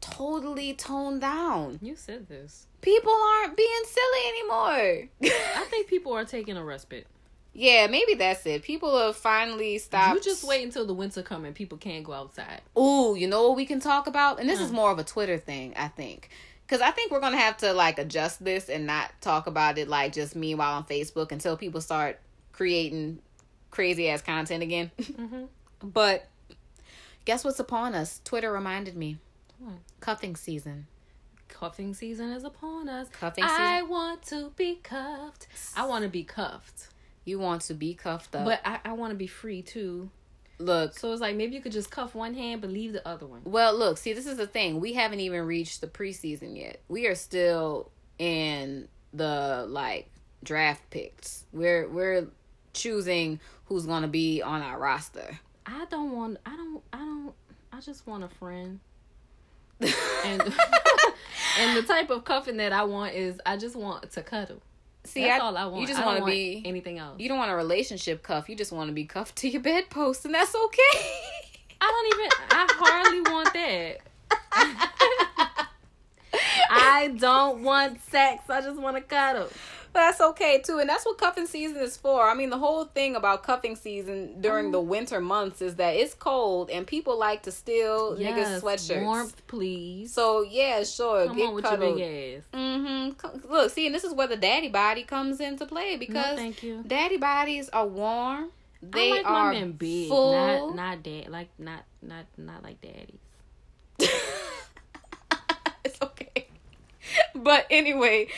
totally 0.00 0.74
toned 0.74 1.20
down. 1.20 1.78
You 1.80 1.96
said 1.96 2.28
this. 2.28 2.66
People 2.80 3.12
aren't 3.12 3.56
being 3.56 3.82
silly 3.86 4.28
anymore. 4.28 5.08
I 5.56 5.64
think 5.70 5.86
people 5.86 6.12
are 6.14 6.24
taking 6.24 6.56
a 6.56 6.64
respite. 6.64 7.06
yeah, 7.54 7.86
maybe 7.86 8.14
that's 8.14 8.44
it. 8.44 8.62
People 8.62 8.98
have 8.98 9.16
finally 9.16 9.78
stopped. 9.78 10.16
You 10.16 10.20
just 10.20 10.42
wait 10.42 10.64
until 10.64 10.84
the 10.86 10.94
winter 10.94 11.22
come 11.22 11.44
and 11.44 11.54
people 11.54 11.78
can't 11.78 12.02
go 12.04 12.12
outside. 12.12 12.60
Ooh, 12.76 13.14
you 13.16 13.28
know 13.28 13.46
what 13.48 13.56
we 13.56 13.66
can 13.66 13.78
talk 13.78 14.08
about? 14.08 14.40
And 14.40 14.48
this 14.48 14.60
is 14.60 14.72
more 14.72 14.90
of 14.90 14.98
a 14.98 15.04
Twitter 15.04 15.38
thing, 15.38 15.74
I 15.76 15.86
think. 15.88 16.28
Because 16.66 16.80
I 16.80 16.90
think 16.90 17.12
we're 17.12 17.20
going 17.20 17.34
to 17.34 17.38
have 17.38 17.58
to 17.58 17.72
like 17.72 17.98
adjust 17.98 18.42
this 18.44 18.68
and 18.68 18.86
not 18.86 19.12
talk 19.20 19.46
about 19.46 19.78
it 19.78 19.88
like 19.88 20.12
just 20.12 20.34
meanwhile 20.34 20.74
on 20.74 20.84
Facebook 20.84 21.30
until 21.30 21.56
people 21.56 21.80
start 21.80 22.18
creating 22.52 23.20
crazy 23.70 24.08
ass 24.08 24.22
content 24.22 24.62
again. 24.62 24.90
Mm-hmm. 25.00 25.44
but 25.82 26.28
guess 27.24 27.44
what's 27.44 27.60
upon 27.60 27.94
us? 27.94 28.20
Twitter 28.24 28.52
reminded 28.52 28.96
me. 28.96 29.18
What? 29.58 29.74
Cuffing 30.00 30.36
season. 30.36 30.86
Cuffing 31.48 31.94
season 31.94 32.30
is 32.30 32.44
upon 32.44 32.88
us. 32.88 33.08
Cuffing 33.08 33.44
season. 33.44 33.60
I 33.60 33.82
want 33.82 34.22
to 34.26 34.50
be 34.56 34.76
cuffed. 34.82 35.46
I 35.76 35.86
want 35.86 36.02
to 36.04 36.08
be 36.10 36.24
cuffed. 36.24 36.88
You 37.24 37.38
want 37.38 37.62
to 37.62 37.74
be 37.74 37.94
cuffed 37.94 38.34
up. 38.34 38.44
But 38.44 38.60
I, 38.64 38.80
I 38.84 38.92
want 38.92 39.12
to 39.12 39.16
be 39.16 39.26
free 39.28 39.62
too. 39.62 40.10
look, 40.58 40.98
So 40.98 41.12
it's 41.12 41.20
like 41.20 41.36
maybe 41.36 41.54
you 41.54 41.60
could 41.60 41.72
just 41.72 41.90
cuff 41.90 42.14
one 42.14 42.34
hand 42.34 42.60
but 42.60 42.70
leave 42.70 42.92
the 42.92 43.06
other 43.06 43.26
one. 43.26 43.42
Well, 43.44 43.76
look, 43.76 43.98
see, 43.98 44.12
this 44.12 44.26
is 44.26 44.36
the 44.36 44.46
thing. 44.46 44.80
We 44.80 44.94
haven't 44.94 45.20
even 45.20 45.46
reached 45.46 45.80
the 45.80 45.86
preseason 45.86 46.56
yet. 46.56 46.80
We 46.88 47.06
are 47.06 47.14
still 47.14 47.90
in 48.18 48.88
the 49.12 49.66
like 49.68 50.10
draft 50.42 50.90
picks. 50.90 51.44
We're 51.52 51.88
we're 51.88 52.26
choosing 52.72 53.40
who's 53.66 53.86
going 53.86 54.02
to 54.02 54.08
be 54.08 54.42
on 54.42 54.62
our 54.62 54.78
roster. 54.78 55.38
I 55.66 55.84
don't 55.90 56.12
want. 56.12 56.38
I 56.46 56.56
don't. 56.56 56.82
I 56.92 56.98
don't. 56.98 57.32
I 57.72 57.80
just 57.80 58.06
want 58.06 58.24
a 58.24 58.28
friend. 58.28 58.80
And 60.24 60.40
and 61.58 61.76
the 61.76 61.82
type 61.82 62.08
of 62.10 62.24
cuffing 62.24 62.58
that 62.58 62.72
I 62.72 62.84
want 62.84 63.14
is 63.14 63.40
I 63.44 63.56
just 63.56 63.74
want 63.74 64.08
to 64.12 64.22
cuddle. 64.22 64.62
see, 65.02 65.24
That's 65.24 65.42
I, 65.42 65.44
all 65.44 65.56
I 65.56 65.64
want. 65.66 65.80
you 65.80 65.86
just 65.88 66.04
want 66.04 66.20
to 66.20 66.24
be. 66.24 66.62
anything 66.64 66.98
else. 67.00 67.18
You 67.18 67.28
don't 67.28 67.38
want 67.38 67.50
a 67.50 67.56
relationship 67.56 68.22
cuff. 68.22 68.48
You 68.48 68.54
just 68.54 68.70
want 68.70 68.88
to 68.88 68.94
be 68.94 69.04
cuffed 69.04 69.34
to 69.38 69.48
your 69.48 69.60
bedpost, 69.60 70.24
and 70.24 70.32
that's 70.32 70.54
okay. 70.54 71.10
I 71.80 71.90
don't 71.90 72.20
even. 72.20 72.30
I 72.50 72.66
hardly 72.78 73.20
want 73.32 73.52
that. 73.54 73.98
I 76.70 77.08
don't 77.18 77.62
want 77.64 78.00
sex. 78.04 78.48
I 78.48 78.60
just 78.60 78.80
want 78.80 78.96
to 78.96 79.02
cuddle. 79.02 79.48
But 79.92 80.00
that's 80.00 80.20
okay 80.22 80.58
too, 80.64 80.78
and 80.78 80.88
that's 80.88 81.04
what 81.04 81.18
cuffing 81.18 81.46
season 81.46 81.76
is 81.76 81.98
for. 81.98 82.26
I 82.28 82.32
mean, 82.34 82.48
the 82.48 82.56
whole 82.58 82.86
thing 82.86 83.14
about 83.14 83.42
cuffing 83.42 83.76
season 83.76 84.40
during 84.40 84.68
Mm. 84.68 84.72
the 84.72 84.80
winter 84.80 85.20
months 85.20 85.60
is 85.60 85.74
that 85.76 85.90
it's 85.94 86.14
cold 86.14 86.70
and 86.70 86.86
people 86.86 87.18
like 87.18 87.42
to 87.42 87.52
steal 87.52 88.16
niggas' 88.16 88.60
sweatshirts. 88.62 89.02
warmth, 89.04 89.46
please. 89.46 90.12
So 90.14 90.42
yeah, 90.42 90.82
sure, 90.84 91.26
Come 91.26 91.36
get 91.36 91.48
on 91.48 91.54
with 91.54 91.64
cuddled. 91.64 91.98
your 91.98 92.08
big 92.08 92.38
ass. 92.38 92.44
Mm-hmm. 92.54 93.52
Look, 93.52 93.70
see, 93.70 93.84
and 93.86 93.94
this 93.94 94.04
is 94.04 94.14
where 94.14 94.26
the 94.28 94.36
daddy 94.36 94.68
body 94.70 95.02
comes 95.02 95.40
into 95.40 95.66
play 95.66 95.92
No, 95.92 95.98
because 95.98 96.36
thank 96.38 96.62
you. 96.62 96.82
daddy 96.86 97.18
bodies 97.18 97.68
are 97.68 97.86
warm. 97.86 98.50
They 98.80 99.10
I 99.12 99.16
like 99.16 99.26
are 99.26 99.52
my 99.52 99.64
big, 99.64 100.08
full. 100.08 100.32
not 100.32 100.74
not 100.74 101.02
dad, 101.02 101.28
like 101.28 101.48
not 101.58 101.84
not 102.00 102.24
not 102.38 102.62
like 102.64 102.80
daddies. 102.80 103.20
it's 105.84 105.98
okay. 106.02 106.46
But 107.34 107.66
anyway, 107.70 108.28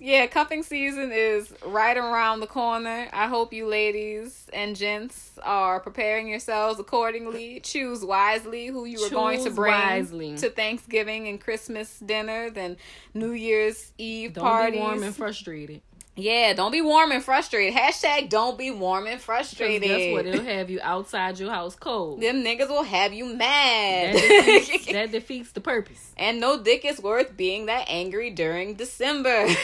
yeah, 0.00 0.26
cuffing 0.26 0.62
season 0.62 1.10
is 1.12 1.52
right 1.66 1.96
around 1.96 2.40
the 2.40 2.46
corner. 2.46 3.08
I 3.12 3.26
hope 3.26 3.52
you 3.52 3.66
ladies 3.66 4.48
and 4.52 4.76
gents 4.76 5.38
are 5.42 5.80
preparing 5.80 6.28
yourselves 6.28 6.78
accordingly. 6.78 7.60
Choose 7.60 8.04
wisely 8.04 8.66
who 8.66 8.84
you 8.84 9.00
are 9.02 9.10
going 9.10 9.42
to 9.44 9.50
bring 9.50 9.72
wisely. 9.74 10.36
to 10.38 10.50
Thanksgiving 10.50 11.28
and 11.28 11.40
Christmas 11.40 11.98
dinner, 11.98 12.50
then 12.50 12.76
New 13.14 13.32
Year's 13.32 13.92
Eve 13.98 14.34
Don't 14.34 14.44
parties. 14.44 14.78
be 14.78 14.80
warm 14.80 15.02
and 15.02 15.14
frustrated. 15.16 15.82
Yeah, 16.18 16.52
don't 16.52 16.72
be 16.72 16.82
warm 16.82 17.12
and 17.12 17.22
frustrated. 17.22 17.78
Hashtag 17.78 18.28
don't 18.28 18.58
be 18.58 18.70
warm 18.72 19.06
and 19.06 19.20
frustrated. 19.20 19.88
guess 19.88 20.12
what? 20.12 20.26
It'll 20.26 20.44
have 20.44 20.68
you 20.68 20.80
outside 20.82 21.38
your 21.38 21.50
house 21.50 21.76
cold. 21.76 22.20
Them 22.20 22.42
niggas 22.42 22.68
will 22.68 22.82
have 22.82 23.12
you 23.12 23.36
mad. 23.36 24.16
That 24.16 24.44
defeats, 24.46 24.86
that 24.92 25.12
defeats 25.12 25.52
the 25.52 25.60
purpose. 25.60 26.12
and 26.16 26.40
no 26.40 26.60
dick 26.60 26.84
is 26.84 27.00
worth 27.00 27.36
being 27.36 27.66
that 27.66 27.84
angry 27.88 28.30
during 28.30 28.74
December. 28.74 29.46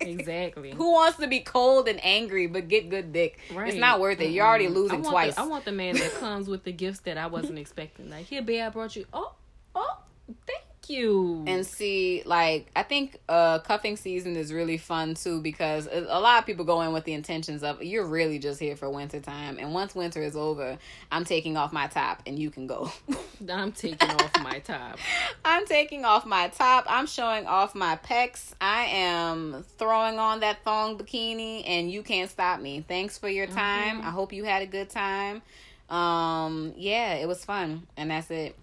Exactly. 0.00 0.70
Who 0.72 0.92
wants 0.92 1.16
to 1.18 1.26
be 1.26 1.40
cold 1.40 1.88
and 1.88 1.98
angry 2.04 2.46
but 2.46 2.68
get 2.68 2.90
good 2.90 3.12
dick? 3.12 3.38
Right. 3.52 3.68
It's 3.68 3.78
not 3.78 4.00
worth 4.00 4.20
it. 4.20 4.32
You're 4.32 4.46
already 4.46 4.68
losing 4.68 5.04
I 5.06 5.10
twice. 5.10 5.34
The, 5.34 5.40
I 5.40 5.46
want 5.46 5.64
the 5.64 5.72
man 5.72 5.96
that 5.96 6.12
comes 6.16 6.46
with 6.46 6.64
the 6.64 6.72
gifts 6.72 7.00
that 7.00 7.16
I 7.16 7.26
wasn't 7.26 7.58
expecting. 7.58 8.10
Like, 8.10 8.26
here, 8.26 8.42
babe, 8.42 8.64
I 8.64 8.68
brought 8.68 8.96
you. 8.96 9.06
Oh, 9.14 9.32
oh, 9.74 9.98
thank 10.46 10.63
you. 10.90 11.44
and 11.46 11.66
see, 11.66 12.22
like, 12.24 12.70
I 12.74 12.82
think 12.82 13.18
uh 13.28 13.58
cuffing 13.60 13.96
season 13.96 14.36
is 14.36 14.52
really 14.52 14.78
fun 14.78 15.14
too 15.14 15.40
because 15.40 15.86
a, 15.86 16.06
a 16.08 16.20
lot 16.20 16.38
of 16.38 16.46
people 16.46 16.64
go 16.64 16.80
in 16.82 16.92
with 16.92 17.04
the 17.04 17.12
intentions 17.12 17.62
of 17.62 17.82
you're 17.82 18.06
really 18.06 18.38
just 18.38 18.60
here 18.60 18.76
for 18.76 18.88
winter 18.90 19.20
time, 19.20 19.58
and 19.58 19.74
once 19.74 19.94
winter 19.94 20.22
is 20.22 20.36
over, 20.36 20.78
I'm 21.10 21.24
taking 21.24 21.56
off 21.56 21.72
my 21.72 21.86
top 21.86 22.22
and 22.26 22.38
you 22.38 22.50
can 22.50 22.66
go. 22.66 22.92
I'm 23.50 23.72
taking 23.72 24.10
off 24.10 24.32
my 24.42 24.58
top. 24.60 24.98
I'm 25.44 25.66
taking 25.66 26.04
off 26.04 26.24
my 26.24 26.48
top. 26.48 26.86
I'm 26.88 27.06
showing 27.06 27.46
off 27.46 27.74
my 27.74 27.96
pecs. 27.96 28.52
I 28.60 28.84
am 28.84 29.64
throwing 29.78 30.18
on 30.18 30.40
that 30.40 30.62
thong 30.64 30.98
bikini 30.98 31.62
and 31.66 31.90
you 31.90 32.02
can't 32.02 32.30
stop 32.30 32.60
me. 32.60 32.84
Thanks 32.86 33.18
for 33.18 33.28
your 33.28 33.46
time. 33.46 34.00
I 34.00 34.10
hope 34.10 34.32
you 34.32 34.44
had 34.44 34.62
a 34.62 34.66
good 34.66 34.90
time. 34.90 35.42
Um 35.90 36.72
yeah, 36.76 37.14
it 37.14 37.28
was 37.28 37.44
fun 37.44 37.86
and 37.96 38.10
that's 38.10 38.30
it. 38.30 38.56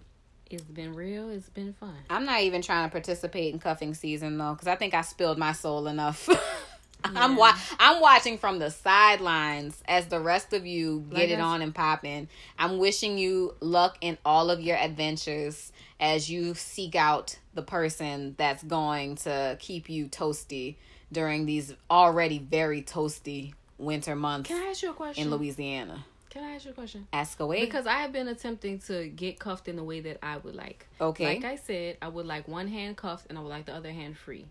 It's 0.52 0.62
been 0.64 0.94
real. 0.94 1.30
It's 1.30 1.48
been 1.48 1.72
fun. 1.72 1.94
I'm 2.10 2.24
not 2.24 2.40
even 2.42 2.62
trying 2.62 2.88
to 2.88 2.92
participate 2.92 3.52
in 3.52 3.58
cuffing 3.60 3.94
season 3.94 4.38
though 4.38 4.54
cuz 4.54 4.66
I 4.68 4.76
think 4.76 4.94
I 4.94 5.00
spilled 5.02 5.38
my 5.38 5.52
soul 5.52 5.86
enough. 5.86 6.28
I'm 7.04 7.36
wa- 7.36 7.56
I'm 7.80 8.00
watching 8.00 8.38
from 8.38 8.58
the 8.60 8.70
sidelines 8.70 9.82
as 9.88 10.06
the 10.06 10.20
rest 10.20 10.52
of 10.52 10.64
you 10.66 11.00
get 11.10 11.18
Like 11.18 11.28
it 11.30 11.40
on 11.40 11.60
and 11.62 11.74
popping. 11.74 12.28
I'm 12.58 12.78
wishing 12.78 13.18
you 13.18 13.56
luck 13.60 13.98
in 14.00 14.18
all 14.24 14.50
of 14.50 14.60
your 14.60 14.76
adventures 14.76 15.72
as 15.98 16.30
you 16.30 16.54
seek 16.54 16.94
out 16.94 17.38
the 17.54 17.62
person 17.62 18.34
that's 18.38 18.62
going 18.62 19.16
to 19.16 19.56
keep 19.58 19.88
you 19.88 20.06
toasty 20.06 20.76
during 21.10 21.44
these 21.44 21.74
already 21.90 22.38
very 22.38 22.82
toasty 22.82 23.54
winter 23.78 24.14
months 24.14 24.48
Can 24.48 24.62
I 24.62 24.70
ask 24.70 24.82
you 24.82 24.90
a 24.90 24.94
question? 24.94 25.24
in 25.24 25.30
Louisiana. 25.30 26.04
Can 26.32 26.44
I 26.44 26.54
ask 26.54 26.64
you 26.64 26.70
a 26.70 26.74
question? 26.74 27.06
Ask 27.12 27.40
away. 27.40 27.60
Because 27.60 27.86
I 27.86 27.96
have 27.98 28.10
been 28.12 28.26
attempting 28.26 28.78
to 28.86 29.06
get 29.08 29.38
cuffed 29.38 29.68
in 29.68 29.76
the 29.76 29.84
way 29.84 30.00
that 30.00 30.16
I 30.22 30.38
would 30.38 30.54
like. 30.54 30.86
okay. 30.98 31.26
Like 31.34 31.44
I 31.44 31.56
said, 31.56 31.98
I 32.00 32.08
would 32.08 32.24
like 32.26 32.48
one 32.48 32.68
hand 32.68 32.96
cuffed 32.96 33.26
and 33.28 33.36
I 33.36 33.42
would 33.42 33.50
like 33.50 33.66
the 33.66 33.74
other 33.74 33.92
hand 33.92 34.16
free. 34.16 34.46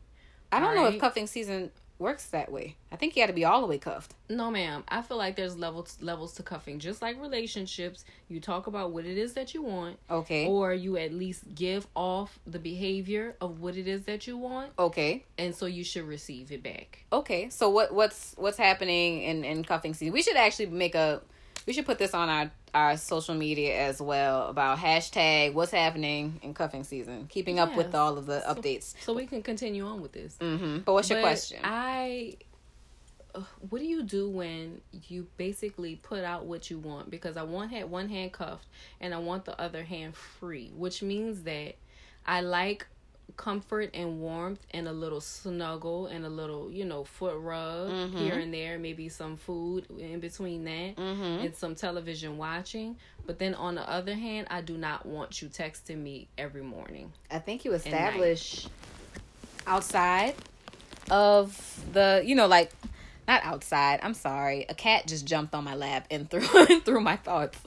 I 0.52 0.60
don't 0.60 0.76
know 0.76 0.86
if 0.88 1.00
cuffing 1.00 1.26
season 1.28 1.72
works 1.98 2.26
that 2.28 2.52
way. 2.52 2.76
I 2.92 2.98
think 2.98 3.16
you 3.16 3.24
got 3.24 3.28
to 3.28 3.34
be 3.34 3.46
all 3.46 3.62
the 3.62 3.68
way 3.68 3.78
cuffed. 3.80 4.14
No, 4.30 4.52
ma'am. 4.52 4.84
I 4.90 5.02
feel 5.02 5.18
like 5.18 5.36
there's 5.36 5.56
levels 5.58 5.98
levels 6.02 6.34
to 6.36 6.44
cuffing. 6.44 6.78
Just 6.78 7.02
like 7.02 7.20
relationships, 7.22 8.06
you 8.28 8.40
talk 8.40 8.68
about 8.68 8.92
what 8.92 9.06
it 9.06 9.18
is 9.18 9.34
that 9.34 9.54
you 9.56 9.62
want, 9.64 9.98
Okay. 10.10 10.46
or 10.48 10.74
you 10.74 10.98
at 10.98 11.14
least 11.14 11.56
give 11.56 11.88
off 11.96 12.38
the 12.46 12.60
behavior 12.60 13.36
of 13.42 13.60
what 13.62 13.76
it 13.78 13.88
is 13.88 14.04
that 14.06 14.28
you 14.28 14.38
want, 14.38 14.72
Okay. 14.78 15.24
and 15.38 15.56
so 15.56 15.66
you 15.68 15.84
should 15.84 16.04
receive 16.04 16.52
it 16.52 16.62
back. 16.62 17.06
Okay, 17.14 17.50
so 17.50 17.70
what 17.70 17.92
what's 17.94 18.36
what's 18.38 18.58
happening 18.58 19.22
in 19.24 19.44
in 19.46 19.64
cuffing 19.64 19.94
season? 19.94 20.14
We 20.14 20.22
should 20.22 20.38
actually 20.38 20.68
make 20.68 20.96
a 20.96 21.22
we 21.68 21.74
should 21.74 21.86
put 21.86 21.98
this 21.98 22.14
on 22.14 22.30
our 22.30 22.52
our 22.74 22.96
social 22.98 23.36
media 23.36 23.78
as 23.78 24.02
well 24.02 24.48
about 24.48 24.78
hashtag 24.78 25.54
what's 25.54 25.72
happening 25.72 26.40
in 26.42 26.54
cuffing 26.54 26.84
season, 26.86 27.28
keeping 27.30 27.60
up 27.60 27.76
with 27.76 27.94
all 27.94 28.18
of 28.18 28.26
the 28.26 28.42
updates. 28.48 28.94
So 29.02 29.14
we 29.14 29.26
can 29.26 29.44
continue 29.44 29.86
on 29.86 30.02
with 30.02 30.14
this. 30.14 30.38
hmm 30.40 30.80
But 30.80 30.94
what's 30.94 31.10
your 31.10 31.20
question? 31.20 31.60
I. 31.64 32.38
uh, 33.36 33.42
What 33.70 33.80
do 33.80 33.86
you 33.86 34.04
do 34.04 34.30
when 34.30 34.82
you 35.08 35.28
basically 35.38 35.96
put 35.98 36.24
out 36.24 36.46
what 36.46 36.70
you 36.70 36.80
want? 36.80 37.10
Because 37.10 37.36
I 37.38 37.44
want 37.44 37.72
had 37.72 37.90
one 37.90 38.08
hand 38.10 38.32
cuffed 38.34 38.68
and 39.00 39.14
I 39.14 39.18
want 39.18 39.46
the 39.46 39.60
other 39.60 39.84
hand 39.84 40.16
free, 40.16 40.72
which 40.76 41.02
means 41.04 41.44
that 41.44 41.76
I 42.26 42.42
like 42.42 42.88
comfort 43.38 43.90
and 43.94 44.20
warmth 44.20 44.66
and 44.72 44.88
a 44.88 44.92
little 44.92 45.22
snuggle 45.22 46.08
and 46.08 46.26
a 46.26 46.30
little 46.30 46.72
you 46.72 46.86
know 46.86 47.04
foot 47.04 47.36
rub 47.38 47.90
Mm-hmm. 47.90 48.18
here 48.18 48.36
and 48.36 48.54
there, 48.54 48.78
maybe 48.80 49.10
some 49.10 49.38
food 49.38 49.86
in 50.00 50.20
between 50.20 50.64
that 50.66 50.96
Mm-hmm. 50.98 51.46
and 51.46 51.56
some 51.56 51.76
television 51.76 52.38
watching. 52.38 52.98
But 53.26 53.38
then 53.40 53.54
on 53.56 53.76
the 53.76 53.88
other 53.90 54.16
hand, 54.16 54.48
I 54.50 54.62
do 54.62 54.78
not 54.78 55.06
want 55.06 55.42
you 55.42 55.48
texting 55.50 55.98
me 55.98 56.28
every 56.38 56.64
morning. 56.64 57.14
I 57.30 57.40
think 57.40 57.66
you 57.66 57.74
establish 57.74 58.68
outside 59.68 60.36
of 61.10 61.84
the, 61.94 62.22
you 62.26 62.36
know, 62.36 62.48
like 62.48 62.72
not 63.28 63.44
outside. 63.44 64.00
I'm 64.04 64.14
sorry. 64.14 64.66
A 64.70 64.74
cat 64.74 65.08
just 65.08 65.26
jumped 65.26 65.54
on 65.54 65.64
my 65.64 65.76
lap 65.76 66.08
and 66.12 66.30
threw 66.32 66.42
through 66.82 67.02
my 67.02 67.16
thoughts. 67.18 67.58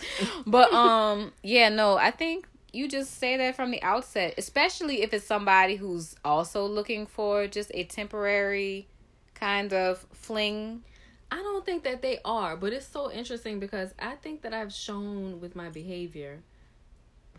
But 0.47 0.73
um, 0.73 1.33
yeah, 1.43 1.69
no, 1.69 1.97
I 1.97 2.11
think 2.11 2.47
you 2.75 2.89
just 2.89 3.19
say 3.19 3.37
that 3.37 3.57
from 3.57 3.71
the 3.71 3.83
outset, 3.83 4.35
especially 4.39 5.03
if 5.03 5.15
it's 5.15 5.27
somebody 5.27 5.77
who's 5.77 6.17
also 6.25 6.67
looking 6.67 7.07
for 7.07 7.47
just 7.47 7.71
a 7.75 7.85
temporary 7.85 8.89
kind 9.35 9.73
of 9.73 10.07
fling. 10.13 10.83
I 11.31 11.37
don't 11.37 11.65
think 11.65 11.85
that 11.85 12.03
they 12.03 12.19
are, 12.25 12.57
but 12.57 12.73
it's 12.73 12.87
so 12.87 13.11
interesting 13.11 13.59
because 13.59 13.93
I 13.99 14.15
think 14.17 14.43
that 14.43 14.55
I've 14.55 14.73
shown 14.73 15.41
with 15.41 15.57
my 15.57 15.69
behavior 15.69 16.41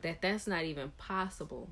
that 0.01 0.21
that's 0.21 0.47
not 0.47 0.63
even 0.63 0.91
possible 0.97 1.69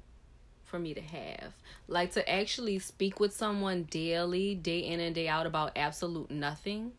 for 0.64 0.80
me 0.80 0.94
to 0.94 1.02
have. 1.02 1.54
Like 1.88 2.12
to 2.14 2.30
actually 2.30 2.80
speak 2.80 3.20
with 3.20 3.36
someone 3.36 3.84
daily, 3.84 4.56
day 4.56 4.80
in 4.80 5.00
and 5.00 5.14
day 5.14 5.28
out 5.28 5.46
about 5.46 5.74
absolute 5.76 6.32
nothing 6.32 6.94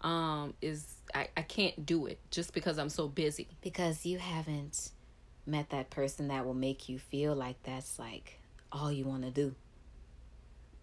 um 0.00 0.52
is 0.60 0.86
I, 1.14 1.28
I 1.36 1.42
can't 1.42 1.86
do 1.86 2.06
it 2.06 2.18
just 2.30 2.52
because 2.52 2.78
I'm 2.78 2.90
so 2.90 3.08
busy. 3.08 3.48
Because 3.62 4.04
you 4.04 4.18
haven't 4.18 4.90
met 5.46 5.70
that 5.70 5.90
person 5.90 6.28
that 6.28 6.44
will 6.44 6.54
make 6.54 6.88
you 6.88 6.98
feel 6.98 7.34
like 7.34 7.62
that's 7.62 7.98
like 7.98 8.40
all 8.72 8.90
you 8.90 9.04
want 9.04 9.22
to 9.22 9.30
do. 9.30 9.54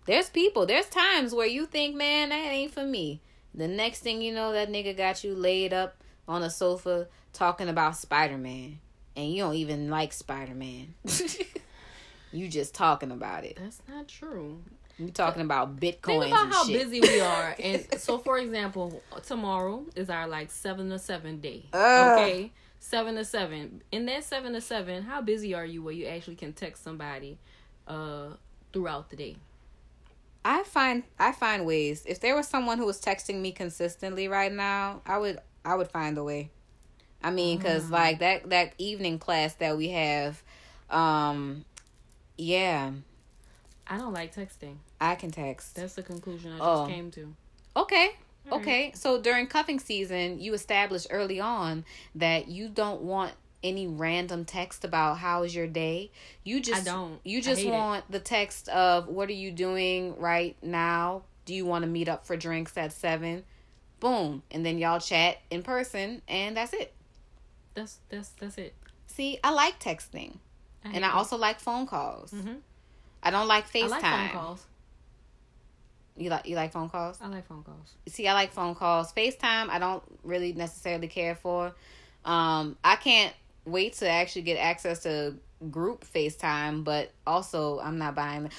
There's 0.06 0.30
people, 0.30 0.66
there's 0.66 0.88
times 0.88 1.34
where 1.34 1.48
you 1.48 1.66
think, 1.66 1.96
man, 1.96 2.30
that 2.30 2.46
ain't 2.46 2.74
for 2.74 2.84
me. 2.84 3.22
The 3.54 3.68
next 3.68 4.00
thing 4.00 4.22
you 4.22 4.34
know, 4.34 4.52
that 4.54 4.70
nigga 4.70 4.96
got 4.96 5.24
you 5.24 5.36
laid 5.36 5.74
up 5.74 5.96
on 6.28 6.44
a 6.44 6.50
sofa 6.50 7.08
talking 7.34 7.70
about 7.70 7.98
Spider 7.98 8.38
Man. 8.38 8.80
And 9.16 9.32
you 9.32 9.44
don't 9.44 9.56
even 9.56 9.90
like 9.90 10.14
Spider 10.14 10.56
Man. 10.56 10.96
you 12.32 12.48
just 12.48 12.74
talking 12.74 13.12
about 13.12 13.44
it. 13.44 13.58
That's 13.62 13.82
not 13.90 14.08
true. 14.08 14.62
You 14.98 15.10
talking 15.10 15.42
about 15.42 15.78
Bitcoin? 15.78 16.22
Think 16.22 16.28
about 16.28 16.54
how 16.54 16.66
shit. 16.66 16.80
busy 16.84 17.02
we 17.02 17.20
are. 17.20 17.56
And 17.60 17.86
so, 17.98 18.18
for 18.20 18.38
example, 18.38 19.02
tomorrow 19.26 19.86
is 19.96 20.10
our 20.10 20.28
like 20.28 20.52
seven 20.52 20.90
to 20.90 21.00
seven 21.00 21.40
day. 21.40 21.66
Ugh. 21.74 22.20
Okay, 22.20 22.52
seven 22.82 23.16
to 23.16 23.24
seven. 23.24 23.82
In 23.94 24.06
that 24.08 24.26
seven 24.26 24.52
to 24.54 24.60
seven, 24.60 25.04
how 25.04 25.22
busy 25.22 25.54
are 25.54 25.66
you 25.66 25.82
where 25.82 25.94
you 25.94 26.08
actually 26.08 26.36
can 26.36 26.52
text 26.52 26.84
somebody 26.84 27.38
uh 27.88 28.32
throughout 28.74 29.10
the 29.10 29.16
day? 29.16 29.38
I 30.44 30.64
find 30.64 31.04
I 31.18 31.32
find 31.32 31.66
ways. 31.66 32.04
If 32.06 32.20
there 32.20 32.36
was 32.36 32.48
someone 32.48 32.78
who 32.80 32.86
was 32.86 33.00
texting 33.00 33.40
me 33.42 33.52
consistently 33.54 34.28
right 34.28 34.52
now, 34.52 35.02
I 35.06 35.18
would 35.18 35.40
I 35.64 35.76
would 35.76 35.88
find 35.90 36.18
a 36.18 36.24
way. 36.24 36.50
I 37.24 37.30
mean, 37.30 37.60
cuz 37.60 37.90
like 37.92 38.20
that 38.20 38.50
that 38.50 38.74
evening 38.78 39.20
class 39.20 39.54
that 39.56 39.78
we 39.78 39.90
have 39.90 40.44
um 40.90 41.64
yeah, 42.38 42.92
I 43.88 43.98
don't 43.98 44.14
like 44.14 44.34
texting. 44.36 44.78
I 45.00 45.16
can 45.16 45.30
text. 45.32 45.76
That's 45.76 45.94
the 45.94 46.04
conclusion 46.04 46.52
I 46.52 46.58
just 46.58 46.64
Oh. 46.64 46.88
came 46.88 47.12
to. 47.12 47.34
Okay. 47.76 48.16
All 48.50 48.58
right. 48.58 48.62
Okay. 48.62 48.92
So 48.96 49.22
during 49.22 49.48
cuffing 49.48 49.80
season, 49.80 50.40
you 50.40 50.54
established 50.54 51.08
early 51.10 51.40
on 51.40 51.86
that 52.16 52.48
you 52.48 52.70
don't 52.70 53.02
want 53.02 53.34
any 53.64 53.88
random 53.88 54.46
text 54.46 54.84
about 54.84 55.20
how's 55.20 55.54
your 55.54 55.68
day. 55.68 56.12
You 56.44 56.60
just 56.60 56.86
don't. 56.86 57.20
You 57.24 57.42
just 57.42 57.62
hate 57.62 57.68
it. 57.68 57.72
want 57.72 58.10
the 58.10 58.20
text 58.20 58.70
of 58.70 59.08
what 59.08 59.30
are 59.30 59.34
you 59.34 59.52
doing 59.52 60.18
right 60.18 60.56
now? 60.62 61.24
Do 61.46 61.54
you 61.54 61.66
want 61.66 61.84
to 61.84 61.88
meet 61.90 62.10
up 62.10 62.26
for 62.26 62.36
drinks 62.36 62.76
at 62.78 62.92
7? 62.92 63.44
Boom. 64.00 64.42
And 64.50 64.66
then 64.66 64.80
y'all 64.80 65.00
chat 65.00 65.38
in 65.52 65.62
person 65.62 66.22
and 66.28 66.58
that's 66.58 66.74
it. 66.74 66.94
That's 67.76 68.00
that's 68.10 68.30
that's 68.30 68.58
it. 68.58 68.74
See, 69.08 69.40
I 69.44 69.52
like 69.52 69.80
texting. 69.80 70.38
And 70.84 71.06
I 71.06 71.12
also 71.12 71.38
like 71.38 71.60
phone 71.60 71.86
calls. 71.86 72.32
hmm 72.32 72.56
I 73.22 73.30
don't 73.30 73.48
like 73.48 73.66
I 73.76 73.78
FaceTime. 73.80 73.90
like 73.90 74.02
phone 74.02 74.30
calls. 74.30 74.66
You 76.18 76.30
like 76.30 76.46
you 76.48 76.56
like 76.56 76.72
phone 76.72 76.90
calls? 76.90 77.18
I 77.22 77.28
like 77.28 77.48
phone 77.48 77.64
calls. 77.64 77.96
see 78.08 78.28
i 78.28 78.34
like 78.34 78.52
phone 78.52 78.76
calls 78.76 79.12
facetime 79.14 79.70
i 79.70 79.80
don't 79.80 80.04
really 80.24 80.54
necessarily 80.54 81.08
care 81.08 81.36
for 81.36 81.74
um 82.26 82.78
i 82.84 82.96
can't 82.96 83.34
wait 83.66 83.94
to 83.94 84.08
actually 84.10 84.42
get 84.44 84.58
access 84.58 85.04
to 85.04 85.36
group 85.70 86.04
facetime 86.06 86.84
but 86.84 87.12
also 87.26 87.80
i'm 87.80 87.98
not 87.98 88.16
buying 88.16 88.50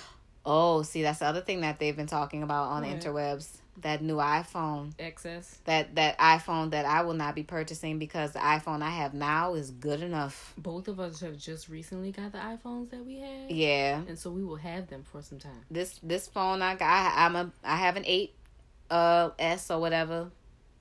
oh 0.46 0.82
see 0.82 1.02
that's 1.02 1.18
the 1.18 1.26
other 1.26 1.40
thing 1.40 1.60
that 1.60 1.78
they've 1.78 1.96
been 1.96 2.06
talking 2.06 2.42
about 2.42 2.68
on 2.68 2.82
the 2.82 2.88
interwebs 2.88 3.48
that 3.80 4.02
new 4.02 4.16
iphone 4.16 4.92
XS. 4.96 5.56
that 5.64 5.94
that 5.94 6.18
iphone 6.18 6.70
that 6.72 6.84
i 6.84 7.00
will 7.02 7.14
not 7.14 7.34
be 7.34 7.42
purchasing 7.42 7.98
because 7.98 8.32
the 8.32 8.38
iphone 8.38 8.82
i 8.82 8.90
have 8.90 9.14
now 9.14 9.54
is 9.54 9.70
good 9.70 10.02
enough 10.02 10.52
Both 10.58 10.88
of 10.88 11.00
us 11.00 11.20
have 11.20 11.38
just 11.38 11.68
recently 11.70 12.12
got 12.12 12.32
the 12.32 12.38
iPhones 12.38 12.90
that 12.90 13.04
we 13.04 13.16
had. 13.20 13.50
yeah 13.50 14.00
And 14.06 14.18
so 14.18 14.30
we 14.30 14.44
will 14.44 14.56
have 14.56 14.88
them 14.88 15.04
for 15.10 15.22
some 15.22 15.38
time. 15.38 15.64
this 15.70 15.98
this 16.02 16.28
phone 16.28 16.60
I 16.60 16.74
got 16.74 16.86
I, 16.88 17.24
I'm 17.24 17.34
a 17.36 17.50
I 17.64 17.76
have 17.76 17.96
an 17.96 18.04
eight 18.06 18.34
uh 18.90 19.30
S 19.38 19.70
or 19.70 19.80
whatever. 19.80 20.30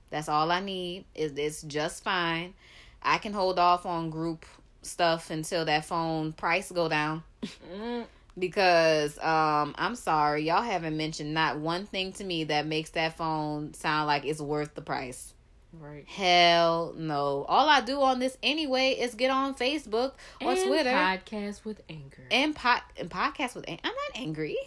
That's 0.09 0.27
all 0.27 0.51
I 0.51 0.59
need. 0.59 1.05
Is 1.15 1.31
it's 1.37 1.61
just 1.61 2.03
fine. 2.03 2.53
I 3.01 3.17
can 3.19 3.31
hold 3.31 3.57
off 3.57 3.85
on 3.85 4.09
group 4.09 4.45
stuff 4.81 5.29
until 5.29 5.63
that 5.63 5.85
phone 5.85 6.33
price 6.33 6.69
go 6.71 6.89
down 6.89 7.23
Mm. 7.73 8.05
Because 8.37 9.17
um 9.19 9.75
I'm 9.77 9.95
sorry 9.95 10.43
y'all 10.43 10.61
haven't 10.61 10.95
mentioned 10.97 11.33
not 11.33 11.57
one 11.59 11.85
thing 11.85 12.13
to 12.13 12.23
me 12.23 12.45
that 12.45 12.65
makes 12.65 12.91
that 12.91 13.17
phone 13.17 13.73
sound 13.73 14.07
like 14.07 14.25
it's 14.25 14.41
worth 14.41 14.73
the 14.75 14.81
price. 14.81 15.33
Right. 15.73 16.05
Hell 16.07 16.93
no. 16.97 17.45
All 17.47 17.69
I 17.69 17.79
do 17.81 18.01
on 18.01 18.19
this 18.19 18.37
anyway 18.43 18.91
is 18.91 19.15
get 19.15 19.31
on 19.31 19.55
Facebook 19.55 20.13
or 20.41 20.51
and 20.51 20.59
Twitter 20.67 20.89
podcast 20.89 21.63
with 21.63 21.81
Anchor. 21.89 22.23
and 22.29 22.53
pod 22.55 22.81
and 22.97 23.09
podcast 23.09 23.55
with. 23.55 23.63
Anger. 23.69 23.81
I'm 23.85 23.91
not 23.93 24.21
angry. 24.21 24.57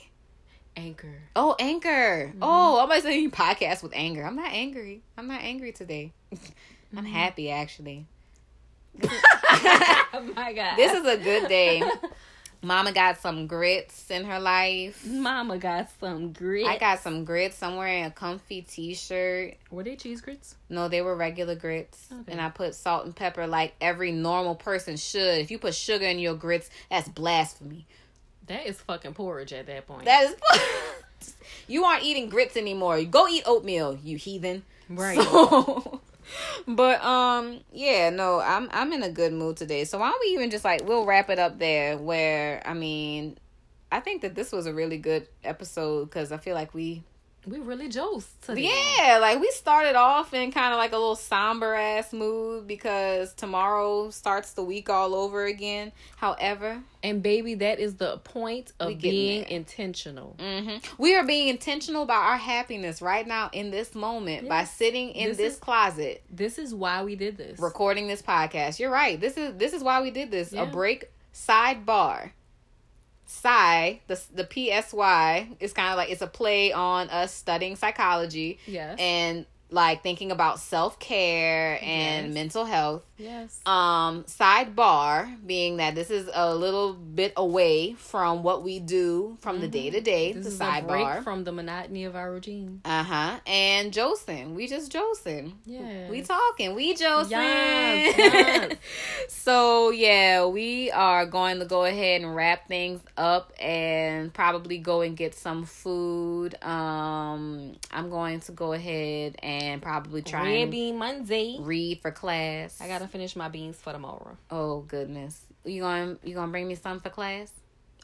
Anchor. 0.76 1.20
Oh, 1.36 1.54
Anchor. 1.58 2.28
Mm-hmm. 2.30 2.38
Oh, 2.42 2.78
I'm 2.78 2.86
about 2.86 2.94
to 2.96 3.02
say 3.02 3.28
podcast 3.28 3.82
with 3.82 3.92
anger. 3.94 4.24
I'm 4.24 4.34
not 4.34 4.50
angry. 4.52 5.02
I'm 5.18 5.28
not 5.28 5.42
angry 5.42 5.72
today. 5.72 6.12
I'm 6.32 6.38
Mm-hmm. 7.04 7.06
happy 7.06 7.50
actually. 7.50 8.06
oh 9.02 10.32
my 10.36 10.52
god. 10.52 10.76
This 10.76 10.92
is 10.92 11.04
a 11.04 11.16
good 11.18 11.48
day. 11.48 11.82
Mama 12.64 12.92
got 12.92 13.20
some 13.20 13.46
grits 13.46 14.10
in 14.10 14.24
her 14.24 14.40
life. 14.40 15.06
Mama 15.06 15.58
got 15.58 15.88
some 16.00 16.32
grits. 16.32 16.68
I 16.68 16.78
got 16.78 17.00
some 17.00 17.24
grits. 17.24 17.62
I'm 17.62 17.76
wearing 17.76 18.04
a 18.04 18.10
comfy 18.10 18.62
t-shirt. 18.62 19.54
Were 19.70 19.82
they 19.84 19.96
cheese 19.96 20.20
grits? 20.20 20.54
No, 20.68 20.88
they 20.88 21.02
were 21.02 21.14
regular 21.14 21.54
grits. 21.54 22.08
Okay. 22.10 22.32
And 22.32 22.40
I 22.40 22.48
put 22.48 22.74
salt 22.74 23.04
and 23.04 23.14
pepper 23.14 23.46
like 23.46 23.74
every 23.80 24.12
normal 24.12 24.54
person 24.54 24.96
should. 24.96 25.38
If 25.40 25.50
you 25.50 25.58
put 25.58 25.74
sugar 25.74 26.06
in 26.06 26.18
your 26.18 26.34
grits, 26.34 26.70
that's 26.90 27.08
blasphemy. 27.08 27.86
That 28.46 28.66
is 28.66 28.80
fucking 28.80 29.14
porridge 29.14 29.52
at 29.52 29.66
that 29.66 29.86
point. 29.86 30.06
That 30.06 30.24
is 30.24 30.36
You 31.68 31.84
aren't 31.84 32.04
eating 32.04 32.28
grits 32.28 32.56
anymore. 32.56 33.02
Go 33.04 33.28
eat 33.28 33.42
oatmeal, 33.46 33.98
you 34.02 34.16
heathen. 34.18 34.62
right. 34.88 35.18
So, 35.18 36.00
but 36.68 37.02
um, 37.04 37.60
yeah, 37.72 38.10
no, 38.10 38.40
I'm 38.40 38.68
I'm 38.72 38.92
in 38.92 39.02
a 39.02 39.10
good 39.10 39.32
mood 39.32 39.56
today. 39.56 39.84
So 39.84 39.98
why 39.98 40.10
don't 40.10 40.20
we 40.20 40.34
even 40.34 40.50
just 40.50 40.64
like 40.64 40.86
we'll 40.86 41.04
wrap 41.06 41.30
it 41.30 41.38
up 41.38 41.58
there? 41.58 41.96
Where 41.98 42.62
I 42.64 42.74
mean, 42.74 43.38
I 43.90 44.00
think 44.00 44.22
that 44.22 44.34
this 44.34 44.52
was 44.52 44.66
a 44.66 44.74
really 44.74 44.98
good 44.98 45.28
episode 45.42 46.06
because 46.06 46.32
I 46.32 46.38
feel 46.38 46.54
like 46.54 46.74
we 46.74 47.02
we 47.46 47.58
really 47.58 47.88
jokes 47.88 48.26
today. 48.42 48.70
yeah, 48.98 49.18
like 49.18 49.40
we 49.40 49.50
started 49.50 49.94
off 49.96 50.32
in 50.34 50.50
kind 50.52 50.72
of 50.72 50.78
like 50.78 50.92
a 50.92 50.96
little 50.96 51.16
somber 51.16 51.74
ass 51.74 52.12
mood 52.12 52.66
because 52.66 53.34
tomorrow 53.34 54.10
starts 54.10 54.52
the 54.52 54.62
week 54.64 54.88
all 54.88 55.14
over 55.14 55.44
again. 55.44 55.92
However, 56.16 56.80
And 57.02 57.22
baby, 57.22 57.54
that 57.56 57.78
is 57.80 57.96
the 57.96 58.18
point 58.18 58.72
of 58.80 58.98
being 58.98 59.42
there. 59.42 59.50
intentional. 59.50 60.36
hmm 60.40 60.76
we 60.98 61.14
are 61.16 61.24
being 61.26 61.48
intentional 61.48 62.02
about 62.02 62.22
our 62.24 62.36
happiness 62.38 63.02
right 63.02 63.26
now 63.26 63.50
in 63.52 63.70
this 63.70 63.94
moment 63.94 64.48
by 64.48 64.64
sitting 64.64 65.10
in 65.10 65.28
This 65.30 65.36
this, 65.36 65.52
is- 65.54 65.58
closet 65.60 66.22
This 66.30 66.58
is 66.58 66.74
why 66.74 67.04
we 67.04 67.14
did 67.16 67.36
this. 67.36 67.58
recording 67.58 68.06
this 68.06 68.22
podcast. 68.22 68.78
You're 68.78 68.90
right. 68.90 69.20
This 69.20 69.36
is 69.36 69.56
this 69.56 69.72
is 69.72 69.82
why 69.82 70.00
we 70.02 70.10
did 70.10 70.30
this. 70.30 70.52
Yeah. 70.52 70.62
A 70.62 70.66
break 70.66 71.10
sidebar. 71.34 72.30
Psy, 73.26 73.94
the 74.06 74.20
the 74.34 74.44
PSY 74.44 75.56
is 75.60 75.72
kind 75.72 75.90
of 75.90 75.96
like 75.96 76.10
it's 76.10 76.22
a 76.22 76.26
play 76.26 76.72
on 76.72 77.08
us 77.10 77.32
studying 77.32 77.76
psychology 77.76 78.58
Yes. 78.66 78.96
and 78.98 79.46
like 79.74 80.02
thinking 80.02 80.30
about 80.32 80.60
self 80.60 80.98
care 80.98 81.78
and 81.82 82.26
Yes. 82.28 82.34
mental 82.34 82.64
health. 82.64 83.02
Yes. 83.16 83.60
Um, 83.66 84.24
sidebar 84.24 85.36
being 85.46 85.76
that 85.76 85.94
this 85.94 86.10
is 86.10 86.28
a 86.34 86.54
little 86.54 86.94
bit 86.94 87.32
away 87.36 87.94
from 87.94 88.42
what 88.42 88.62
we 88.64 88.80
do 88.80 89.36
from 89.40 89.60
the 89.60 89.68
day 89.68 89.90
to 89.90 90.00
day. 90.00 90.32
this 90.32 90.44
The 90.46 90.50
is 90.52 90.60
a 90.60 90.82
break 90.86 91.04
sidebar. 91.04 91.22
from 91.24 91.44
the 91.44 91.52
monotony 91.52 92.04
of 92.04 92.16
our 92.16 92.32
routine. 92.32 92.80
Uh 92.84 93.02
huh. 93.04 93.38
And 93.46 93.92
Josin, 93.92 94.54
we 94.54 94.66
just 94.66 94.92
Josin. 94.92 95.52
Yeah. 95.64 96.08
We 96.10 96.22
talking. 96.22 96.74
We 96.74 96.94
Josin. 96.94 97.30
Yes, 97.30 98.14
yes. 98.18 98.78
so 99.28 99.90
yeah, 99.90 100.46
we 100.46 100.90
are 100.90 101.26
going 101.26 101.58
to 101.60 101.64
go 101.66 101.84
ahead 101.84 102.22
and 102.22 102.34
wrap 102.34 102.66
things 102.68 103.00
up 103.16 103.52
and 103.60 104.32
probably 104.34 104.78
go 104.78 105.02
and 105.02 105.16
get 105.16 105.34
some 105.34 105.64
food. 105.64 106.54
Um, 106.62 107.74
I'm 107.92 108.10
going 108.10 108.40
to 108.40 108.52
go 108.52 108.72
ahead 108.72 109.36
and 109.42 109.63
probably 109.82 110.22
try 110.22 110.42
Red 110.42 110.62
and 110.62 110.70
bean 110.70 110.98
Monday. 110.98 111.56
read 111.60 112.00
for 112.02 112.10
class. 112.10 112.80
I 112.80 112.88
gotta 112.88 113.06
finish 113.08 113.34
my 113.36 113.48
beans 113.48 113.76
for 113.76 113.92
tomorrow. 113.92 114.36
Oh 114.50 114.80
goodness, 114.82 115.40
you 115.64 115.82
gonna 115.82 116.16
you 116.24 116.34
gonna 116.34 116.50
bring 116.52 116.66
me 116.68 116.74
some 116.74 117.00
for 117.00 117.10
class? 117.10 117.52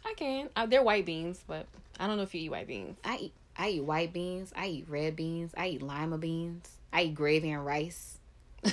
I 0.04 0.14
can. 0.16 0.48
Uh, 0.56 0.66
they're 0.66 0.82
white 0.82 1.04
beans, 1.06 1.42
but 1.46 1.66
I 1.98 2.06
don't 2.06 2.16
know 2.16 2.22
if 2.22 2.34
you 2.34 2.42
eat 2.42 2.48
white 2.50 2.66
beans. 2.66 2.96
I 3.04 3.16
eat 3.16 3.32
I 3.56 3.68
eat 3.70 3.84
white 3.84 4.12
beans. 4.12 4.52
I 4.56 4.66
eat 4.68 4.86
red 4.88 5.16
beans. 5.16 5.52
I 5.56 5.68
eat 5.68 5.82
lima 5.82 6.18
beans. 6.18 6.68
I 6.92 7.02
eat 7.02 7.14
gravy 7.14 7.50
and 7.50 7.64
rice. 7.64 8.16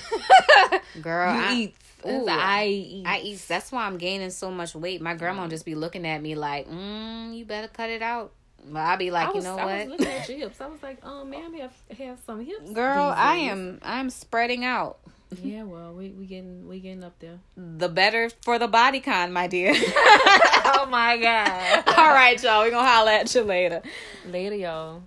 Girl, 1.02 1.34
you 1.34 1.40
I 1.40 1.54
eat. 1.54 1.74
ooh, 2.06 2.26
I 2.28 2.66
eat. 2.66 3.06
I 3.06 3.18
eat. 3.20 3.44
That's 3.48 3.70
why 3.72 3.84
I'm 3.86 3.98
gaining 3.98 4.30
so 4.30 4.50
much 4.50 4.74
weight. 4.74 5.00
My 5.00 5.14
grandma 5.14 5.46
just 5.48 5.64
be 5.64 5.74
looking 5.74 6.06
at 6.06 6.20
me 6.22 6.34
like, 6.34 6.68
mm, 6.68 7.36
"You 7.36 7.44
better 7.44 7.68
cut 7.68 7.90
it 7.90 8.02
out." 8.02 8.32
But 8.70 8.80
I 8.80 8.96
be 8.96 9.10
like, 9.10 9.28
I 9.28 9.32
was, 9.32 9.44
you 9.44 9.50
know 9.50 9.58
I 9.58 9.64
what, 9.64 9.88
was 9.88 9.88
looking 9.88 10.06
at 10.06 10.28
your 10.28 10.38
hips. 10.38 10.60
I 10.60 10.66
was 10.66 10.82
like, 10.82 10.98
um, 11.04 11.10
oh, 11.12 11.24
ma'am, 11.24 11.54
have 11.54 11.72
have 11.98 12.18
some 12.26 12.44
hips. 12.44 12.70
girl? 12.72 13.12
I 13.16 13.36
am. 13.36 13.78
I'm 13.82 14.10
spreading 14.10 14.64
out. 14.64 14.98
Yeah, 15.42 15.64
well, 15.64 15.92
we 15.92 16.08
we 16.10 16.24
getting 16.24 16.66
we 16.68 16.80
getting 16.80 17.04
up 17.04 17.18
there. 17.18 17.38
The 17.56 17.88
better 17.88 18.30
for 18.42 18.58
the 18.58 18.68
body 18.68 19.00
con, 19.00 19.32
my 19.32 19.46
dear. 19.46 19.72
oh 19.74 20.86
my 20.90 21.18
god. 21.18 21.84
All 21.86 22.14
right, 22.14 22.42
y'all. 22.42 22.64
We 22.64 22.70
gonna 22.70 22.86
holler 22.88 23.12
at 23.12 23.34
you 23.34 23.42
later. 23.42 23.82
Later, 24.26 24.56
y'all. 24.56 25.02